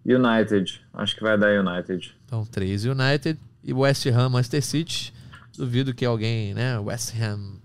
United. 0.06 0.82
Acho 0.94 1.16
que 1.16 1.24
vai 1.24 1.38
dar 1.38 1.52
United. 1.60 2.16
Então, 2.26 2.46
três 2.46 2.86
United. 2.86 3.40
E 3.64 3.74
West 3.74 4.06
Ham, 4.08 4.30
Manchester 4.30 4.64
City. 4.64 5.14
Duvido 5.58 5.94
que 5.94 6.06
alguém, 6.06 6.54
né? 6.54 6.80
West 6.80 7.14
Ham 7.20 7.60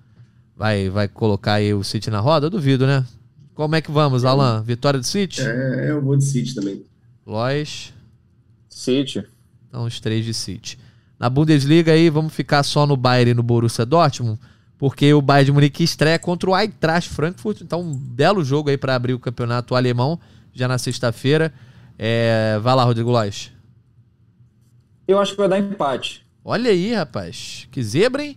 vai, 0.56 0.88
vai 0.88 1.08
colocar 1.08 1.54
aí 1.54 1.72
o 1.72 1.84
City 1.84 2.10
na 2.10 2.20
roda. 2.20 2.50
Duvido, 2.50 2.86
né? 2.86 3.04
Como 3.56 3.74
é 3.74 3.80
que 3.80 3.90
vamos, 3.90 4.22
é. 4.22 4.28
Alan? 4.28 4.62
Vitória 4.62 5.00
do 5.00 5.06
City? 5.06 5.40
É, 5.40 5.90
eu 5.90 6.02
vou 6.02 6.14
de 6.14 6.24
City 6.24 6.54
também. 6.54 6.84
Lois? 7.26 7.92
City. 8.68 9.24
Então, 9.66 9.84
os 9.84 9.98
três 9.98 10.26
de 10.26 10.34
City. 10.34 10.78
Na 11.18 11.30
Bundesliga 11.30 11.90
aí, 11.92 12.10
vamos 12.10 12.34
ficar 12.34 12.62
só 12.62 12.86
no 12.86 12.98
Bayern 12.98 13.30
e 13.30 13.34
no 13.34 13.42
Borussia 13.42 13.86
Dortmund, 13.86 14.38
porque 14.76 15.12
o 15.14 15.22
Bayern 15.22 15.46
de 15.46 15.52
Munique 15.52 15.82
estreia 15.82 16.18
contra 16.18 16.50
o 16.50 16.56
Eintracht 16.56 17.08
Frankfurt. 17.08 17.62
Então, 17.62 17.80
um 17.80 17.96
belo 17.96 18.44
jogo 18.44 18.68
aí 18.68 18.76
para 18.76 18.94
abrir 18.94 19.14
o 19.14 19.18
campeonato 19.18 19.74
alemão, 19.74 20.20
já 20.52 20.68
na 20.68 20.76
sexta-feira. 20.76 21.50
É... 21.98 22.58
Vai 22.62 22.74
lá, 22.74 22.84
Rodrigo 22.84 23.10
Lois. 23.10 23.50
Eu 25.08 25.18
acho 25.18 25.32
que 25.32 25.38
vai 25.38 25.48
dar 25.48 25.58
empate. 25.58 26.26
Olha 26.44 26.70
aí, 26.70 26.92
rapaz. 26.92 27.66
Que 27.70 27.82
zebra, 27.82 28.22
hein? 28.22 28.36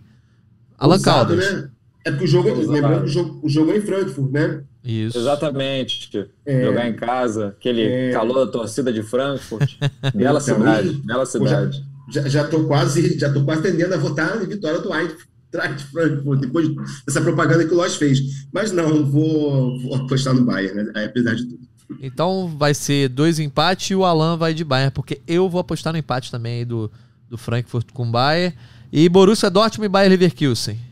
Alan 0.78 1.00
Caldas. 1.02 1.52
Né? 1.52 1.70
É 2.04 2.10
porque 2.10 2.24
o 2.24 2.28
jogo, 2.28 2.48
lembrando 2.70 3.04
que 3.04 3.10
o 3.10 3.12
jogo, 3.12 3.40
o 3.42 3.48
jogo 3.48 3.72
é 3.72 3.76
em 3.76 3.80
Frankfurt, 3.80 4.30
né? 4.30 4.62
Isso. 4.82 5.18
Exatamente. 5.18 6.30
É. 6.46 6.64
Jogar 6.64 6.88
em 6.88 6.94
casa, 6.94 7.48
aquele 7.48 7.82
é. 7.82 8.10
calor 8.12 8.46
da 8.46 8.52
torcida 8.52 8.92
de 8.92 9.02
Frankfurt. 9.02 9.76
bela 10.14 10.40
então, 10.40 10.56
cidade, 10.56 10.92
bela 11.04 11.26
cidade. 11.26 11.84
Já, 12.10 12.28
já 12.28 12.44
tô 12.44 12.64
quase, 12.64 13.18
já 13.18 13.32
tô 13.32 13.44
quase 13.44 13.62
tendendo 13.62 13.94
a 13.94 13.98
votar 13.98 14.42
em 14.42 14.46
vitória 14.46 14.80
do 14.80 14.92
Eintracht 14.92 15.84
Frankfurt, 15.92 16.40
depois 16.40 16.68
dessa 17.06 17.20
propaganda 17.20 17.66
que 17.66 17.72
o 17.72 17.76
Lois 17.76 17.96
fez. 17.96 18.46
Mas 18.52 18.72
não, 18.72 19.04
vou, 19.04 19.78
vou 19.80 19.94
apostar 19.96 20.34
no 20.34 20.44
Bayern, 20.44 20.84
né? 20.84 21.04
apesar 21.04 21.34
de 21.34 21.46
tudo. 21.46 21.70
Então 22.00 22.48
vai 22.56 22.72
ser 22.72 23.08
dois 23.08 23.38
empates 23.38 23.90
e 23.90 23.94
o 23.94 24.04
Alan 24.04 24.36
vai 24.36 24.54
de 24.54 24.64
Bayern, 24.64 24.92
porque 24.92 25.20
eu 25.26 25.48
vou 25.48 25.60
apostar 25.60 25.92
no 25.92 25.98
empate 25.98 26.30
também 26.30 26.64
do, 26.64 26.90
do 27.28 27.36
Frankfurt 27.36 27.88
com 27.92 28.08
o 28.08 28.10
Bayern. 28.10 28.56
E 28.92 29.08
Borussia 29.08 29.50
Dortmund 29.50 29.86
e 29.86 29.88
Bayern 29.88 30.16
Leverkusen. 30.16 30.89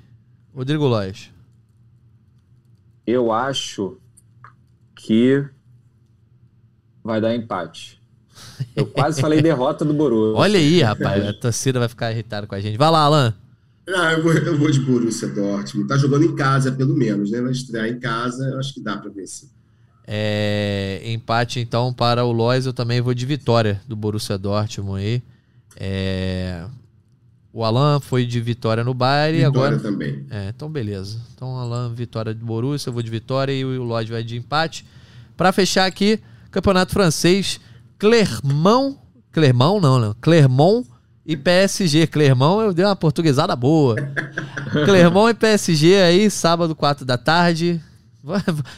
Rodrigo 0.59 0.89
Lois. 0.89 1.31
Eu 3.07 3.31
acho 3.31 3.97
que 4.97 5.45
vai 7.05 7.21
dar 7.21 7.33
empate. 7.33 8.03
Eu 8.75 8.85
quase 8.85 9.21
falei 9.21 9.41
derrota 9.41 9.85
do 9.85 9.95
Borussia. 9.95 10.35
Olha 10.43 10.59
aí, 10.59 10.83
rapaz. 10.83 11.29
A 11.29 11.33
torcida 11.33 11.79
vai 11.79 11.89
ficar 11.89 12.11
irritada 12.11 12.45
com 12.49 12.57
a 12.57 12.61
gente. 12.61 12.77
Vai 12.77 12.91
lá, 12.91 13.03
Alan. 13.03 13.35
Ah, 13.89 14.15
eu, 14.15 14.23
vou, 14.25 14.33
eu 14.33 14.59
vou 14.59 14.69
de 14.69 14.81
Borussia 14.81 15.29
Dortmund. 15.29 15.87
Tá 15.87 15.97
jogando 15.97 16.25
em 16.25 16.35
casa, 16.35 16.73
pelo 16.73 16.97
menos, 16.97 17.31
né? 17.31 17.41
Vai 17.41 17.53
estrear 17.53 17.87
em 17.87 18.01
casa, 18.01 18.45
eu 18.49 18.59
acho 18.59 18.75
que 18.75 18.81
dá 18.81 18.97
para 18.97 19.11
vencer. 19.11 19.49
É, 20.09 21.01
empate 21.05 21.61
então 21.61 21.95
para 21.95 22.25
o 22.25 22.33
Lois. 22.33 22.67
Eu 22.67 22.73
também 22.73 23.01
vou 23.01 23.15
de 23.15 23.25
vitória 23.25 23.81
do 23.87 23.95
Borussia 23.95 24.37
Dortmund 24.37 25.01
aí. 25.01 25.23
É... 25.77 26.67
O 27.53 27.65
Alan 27.65 27.99
foi 27.99 28.27
de 28.27 28.41
vitória 28.41 28.85
no 28.85 28.93
Bayern 28.93 29.41
e 29.41 29.45
agora. 29.45 29.79
também. 29.79 30.27
É, 30.31 30.49
então 30.49 30.71
beleza. 30.71 31.19
Então 31.35 31.57
Alan, 31.57 31.93
vitória 31.95 32.35
de 32.35 32.45
Borussia, 32.45 32.91
eu 32.91 32.93
vou 32.93 33.03
de 33.03 33.11
vitória 33.11 33.53
e 33.53 33.65
o 33.65 33.83
Lois 33.83 34.09
vai 34.09 34.23
de 34.23 34.37
empate. 34.37 34.85
Para 35.37 35.51
fechar 35.53 35.87
aqui, 35.87 36.21
Campeonato 36.51 36.93
Francês, 36.93 37.61
Clermont. 37.99 38.99
Clermont 39.33 39.81
não, 39.81 39.99
não. 39.99 40.15
Clermont 40.21 40.87
e 41.25 41.37
PSG. 41.37 42.07
Clermont 42.07 42.65
eu 42.65 42.75
dei 42.75 42.85
uma 42.85 42.97
portuguesada 42.97 43.57
boa. 43.57 43.97
Clermont 44.85 45.31
e 45.31 45.35
PSG 45.35 45.97
aí, 45.97 46.31
sábado, 46.31 46.75
4 46.75 47.05
da 47.05 47.17
tarde. 47.17 47.81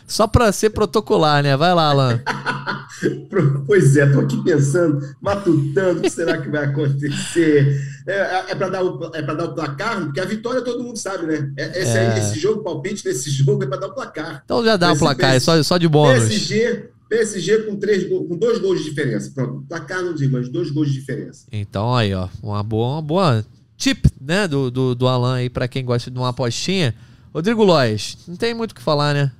Só 0.07 0.27
para 0.27 0.53
ser 0.53 0.71
protocolar, 0.71 1.43
né? 1.43 1.57
Vai 1.57 1.75
lá, 1.75 1.91
Alan. 1.91 2.21
pois 3.67 3.97
é, 3.97 4.07
tô 4.07 4.21
aqui 4.21 4.43
pensando, 4.45 5.01
matutando, 5.21 5.99
o 5.99 6.03
que 6.03 6.11
será 6.11 6.39
que 6.39 6.49
vai 6.49 6.67
acontecer? 6.67 7.81
É, 8.07 8.13
é, 8.13 8.45
é 8.51 8.55
para 8.55 8.69
dar, 8.69 8.85
o, 8.85 9.11
é 9.15 9.23
dar 9.23 9.45
o 9.45 9.55
placar, 9.55 10.05
porque 10.05 10.21
a 10.21 10.25
vitória 10.25 10.63
todo 10.63 10.85
mundo 10.85 10.99
sabe, 10.99 11.27
né? 11.27 11.53
É, 11.57 11.83
esse, 11.83 11.97
é. 11.97 12.19
esse 12.19 12.39
jogo, 12.39 12.63
palpite 12.63 13.03
desse 13.03 13.31
jogo 13.31 13.65
é 13.65 13.67
para 13.67 13.79
dar 13.79 13.87
o 13.89 13.95
placar. 13.95 14.43
Então 14.45 14.65
já 14.65 14.77
dá 14.77 14.93
o 14.93 14.99
placar, 14.99 15.35
é 15.35 15.41
só, 15.41 15.61
só 15.63 15.79
de 15.79 15.89
bônus. 15.89 16.29
PSG, 16.29 16.91
PSG 17.09 17.59
com, 17.63 17.77
três, 17.77 18.07
com 18.09 18.37
dois 18.37 18.59
gols 18.59 18.79
de 18.79 18.91
diferença. 18.91 19.31
Pronto, 19.35 19.65
placar 19.69 20.03
não 20.03 20.15
digo, 20.15 20.33
mas 20.37 20.49
dois 20.49 20.71
gols 20.71 20.89
de 20.89 20.95
diferença. 21.01 21.47
Então 21.51 21.95
aí, 21.95 22.13
ó, 22.15 22.29
uma 22.43 22.63
boa, 22.63 22.95
uma 22.95 23.03
boa 23.03 23.45
tip, 23.77 24.05
né, 24.21 24.47
do, 24.47 24.71
do, 24.71 24.95
do 24.95 25.09
Alan 25.09 25.37
aí 25.37 25.49
para 25.49 25.67
quem 25.67 25.85
gosta 25.85 26.11
de 26.11 26.19
uma 26.19 26.29
apostinha. 26.29 26.95
Rodrigo 27.33 27.63
Lois, 27.63 28.19
não 28.27 28.37
tem 28.37 28.53
muito 28.53 28.73
o 28.73 28.75
que 28.75 28.83
falar, 28.83 29.15
né? 29.15 29.33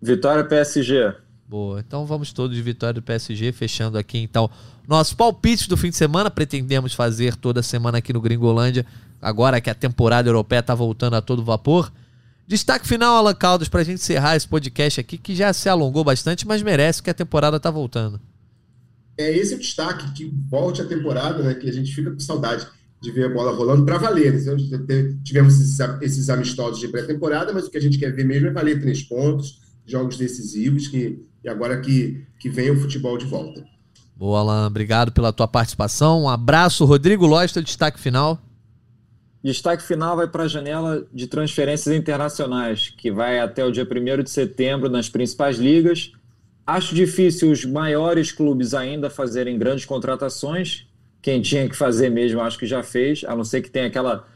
Vitória 0.00 0.42
PSG. 0.44 1.14
Boa. 1.46 1.80
Então 1.80 2.06
vamos 2.06 2.32
todos 2.32 2.56
de 2.56 2.62
vitória 2.62 2.94
do 2.94 3.02
PSG, 3.02 3.52
fechando 3.52 3.98
aqui 3.98 4.18
então 4.18 4.48
nossos 4.88 5.12
palpites 5.12 5.66
do 5.66 5.76
fim 5.76 5.90
de 5.90 5.96
semana. 5.96 6.30
Pretendemos 6.30 6.94
fazer 6.94 7.36
toda 7.36 7.62
semana 7.62 7.98
aqui 7.98 8.12
no 8.12 8.20
Gringolândia, 8.20 8.86
agora 9.20 9.60
que 9.60 9.68
a 9.68 9.74
temporada 9.74 10.28
europeia 10.28 10.60
está 10.60 10.74
voltando 10.74 11.16
a 11.16 11.20
todo 11.20 11.44
vapor. 11.44 11.92
Destaque 12.46 12.86
final, 12.86 13.16
Alan 13.16 13.34
Caldas, 13.34 13.68
para 13.68 13.80
a 13.80 13.84
gente 13.84 13.96
encerrar 13.96 14.34
esse 14.34 14.48
podcast 14.48 14.98
aqui, 15.00 15.18
que 15.18 15.36
já 15.36 15.52
se 15.52 15.68
alongou 15.68 16.02
bastante, 16.02 16.46
mas 16.46 16.62
merece 16.62 17.02
que 17.02 17.10
a 17.10 17.14
temporada 17.14 17.58
está 17.58 17.70
voltando. 17.70 18.20
É 19.16 19.30
esse 19.30 19.54
o 19.54 19.58
destaque, 19.58 20.10
que 20.12 20.32
volte 20.48 20.80
a 20.80 20.86
temporada, 20.86 21.42
né? 21.42 21.54
Que 21.54 21.68
a 21.68 21.72
gente 21.72 21.94
fica 21.94 22.10
com 22.10 22.18
saudade 22.18 22.66
de 23.00 23.10
ver 23.10 23.26
a 23.26 23.28
bola 23.28 23.52
rolando 23.52 23.84
para 23.84 23.98
valer. 23.98 24.34
Então, 24.34 24.56
tivemos 25.24 25.54
esses, 25.54 25.78
esses 26.02 26.28
amistosos 26.28 26.78
de 26.78 26.88
pré-temporada, 26.88 27.52
mas 27.52 27.66
o 27.66 27.70
que 27.70 27.78
a 27.78 27.80
gente 27.80 27.98
quer 27.98 28.14
ver 28.14 28.24
mesmo 28.24 28.48
é 28.48 28.52
valer 28.52 28.80
três 28.80 29.02
pontos, 29.02 29.60
jogos 29.86 30.18
decisivos, 30.18 30.88
que, 30.88 31.24
e 31.42 31.48
agora 31.48 31.80
que, 31.80 32.26
que 32.38 32.50
vem 32.50 32.70
o 32.70 32.80
futebol 32.80 33.16
de 33.16 33.24
volta. 33.24 33.64
Boa, 34.14 34.40
Alan. 34.40 34.66
Obrigado 34.66 35.12
pela 35.12 35.32
tua 35.32 35.48
participação. 35.48 36.22
Um 36.24 36.28
abraço. 36.28 36.84
Rodrigo 36.84 37.26
Lois, 37.26 37.52
teu 37.52 37.62
destaque 37.62 37.98
final. 37.98 38.38
Destaque 39.42 39.82
final 39.82 40.14
vai 40.16 40.28
para 40.28 40.42
a 40.42 40.48
janela 40.48 41.06
de 41.10 41.26
transferências 41.26 41.96
internacionais, 41.96 42.90
que 42.98 43.10
vai 43.10 43.40
até 43.40 43.64
o 43.64 43.72
dia 43.72 43.88
1 43.90 44.22
de 44.22 44.28
setembro 44.28 44.90
nas 44.90 45.08
principais 45.08 45.56
ligas. 45.56 46.12
Acho 46.66 46.94
difícil 46.94 47.50
os 47.50 47.64
maiores 47.64 48.30
clubes 48.30 48.74
ainda 48.74 49.08
fazerem 49.08 49.58
grandes 49.58 49.86
contratações. 49.86 50.86
Quem 51.22 51.40
tinha 51.42 51.68
que 51.68 51.76
fazer 51.76 52.10
mesmo, 52.10 52.40
acho 52.40 52.58
que 52.58 52.66
já 52.66 52.82
fez, 52.82 53.24
a 53.24 53.36
não 53.36 53.44
ser 53.44 53.60
que 53.60 53.70
tenha 53.70 53.86
aquela, 53.86 54.26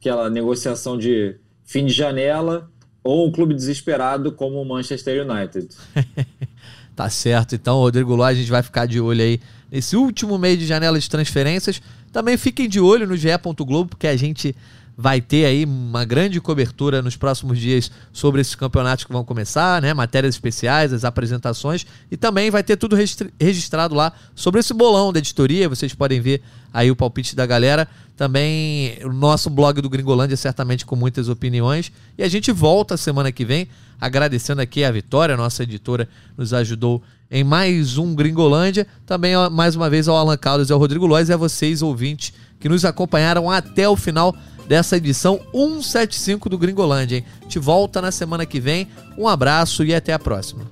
aquela 0.00 0.30
negociação 0.30 0.96
de 0.96 1.36
fim 1.64 1.86
de 1.86 1.92
janela 1.92 2.70
ou 3.02 3.26
um 3.26 3.32
clube 3.32 3.54
desesperado 3.54 4.32
como 4.32 4.60
o 4.60 4.64
Manchester 4.64 5.26
United. 5.26 5.68
tá 6.96 7.08
certo. 7.08 7.54
Então, 7.54 7.78
Rodrigo 7.78 8.14
Ló, 8.14 8.24
a 8.24 8.34
gente 8.34 8.50
vai 8.50 8.62
ficar 8.62 8.86
de 8.86 9.00
olho 9.00 9.22
aí 9.22 9.40
nesse 9.70 9.96
último 9.96 10.38
mês 10.38 10.58
de 10.58 10.66
janela 10.66 10.98
de 10.98 11.08
transferências. 11.08 11.80
Também 12.12 12.36
fiquem 12.36 12.68
de 12.68 12.80
olho 12.80 13.06
no 13.06 13.16
GE. 13.16 13.28
Globo, 13.58 13.90
porque 13.90 14.06
a 14.06 14.16
gente 14.16 14.54
vai 15.00 15.18
ter 15.18 15.46
aí 15.46 15.64
uma 15.64 16.04
grande 16.04 16.38
cobertura 16.42 17.00
nos 17.00 17.16
próximos 17.16 17.58
dias 17.58 17.90
sobre 18.12 18.42
esses 18.42 18.54
campeonatos 18.54 19.06
que 19.06 19.12
vão 19.12 19.24
começar, 19.24 19.80
né? 19.80 19.94
Matérias 19.94 20.34
especiais, 20.34 20.92
as 20.92 21.06
apresentações 21.06 21.86
e 22.10 22.18
também 22.18 22.50
vai 22.50 22.62
ter 22.62 22.76
tudo 22.76 22.94
registrado 23.40 23.94
lá 23.94 24.12
sobre 24.34 24.60
esse 24.60 24.74
bolão 24.74 25.10
da 25.10 25.18
editoria. 25.18 25.70
Vocês 25.70 25.94
podem 25.94 26.20
ver 26.20 26.42
aí 26.70 26.90
o 26.90 26.96
palpite 26.96 27.34
da 27.34 27.46
galera. 27.46 27.88
Também 28.14 28.98
o 29.02 29.10
nosso 29.10 29.48
blog 29.48 29.80
do 29.80 29.88
Gringolândia, 29.88 30.36
certamente 30.36 30.84
com 30.84 30.94
muitas 30.94 31.30
opiniões. 31.30 31.90
E 32.18 32.22
a 32.22 32.28
gente 32.28 32.52
volta 32.52 32.98
semana 32.98 33.32
que 33.32 33.46
vem, 33.46 33.68
agradecendo 33.98 34.60
aqui 34.60 34.84
a 34.84 34.92
Vitória, 34.92 35.34
nossa 35.34 35.62
editora, 35.62 36.06
nos 36.36 36.52
ajudou 36.52 37.02
em 37.30 37.42
mais 37.42 37.96
um 37.96 38.14
Gringolândia. 38.14 38.86
Também, 39.06 39.32
mais 39.50 39.74
uma 39.76 39.88
vez, 39.88 40.08
ao 40.08 40.16
Alan 40.16 40.36
Caldas 40.36 40.68
e 40.68 40.72
ao 40.74 40.78
Rodrigo 40.78 41.06
Lois 41.06 41.30
e 41.30 41.32
a 41.32 41.38
vocês, 41.38 41.80
ouvintes, 41.80 42.34
que 42.58 42.68
nos 42.68 42.84
acompanharam 42.84 43.50
até 43.50 43.88
o 43.88 43.96
final 43.96 44.36
dessa 44.70 44.96
edição 44.96 45.40
175 45.52 46.48
do 46.48 46.56
Gringolândia. 46.56 47.16
Hein? 47.16 47.24
Te 47.48 47.58
volta 47.58 48.00
na 48.00 48.12
semana 48.12 48.46
que 48.46 48.60
vem. 48.60 48.86
Um 49.18 49.26
abraço 49.26 49.82
e 49.84 49.92
até 49.92 50.12
a 50.12 50.18
próxima. 50.18 50.62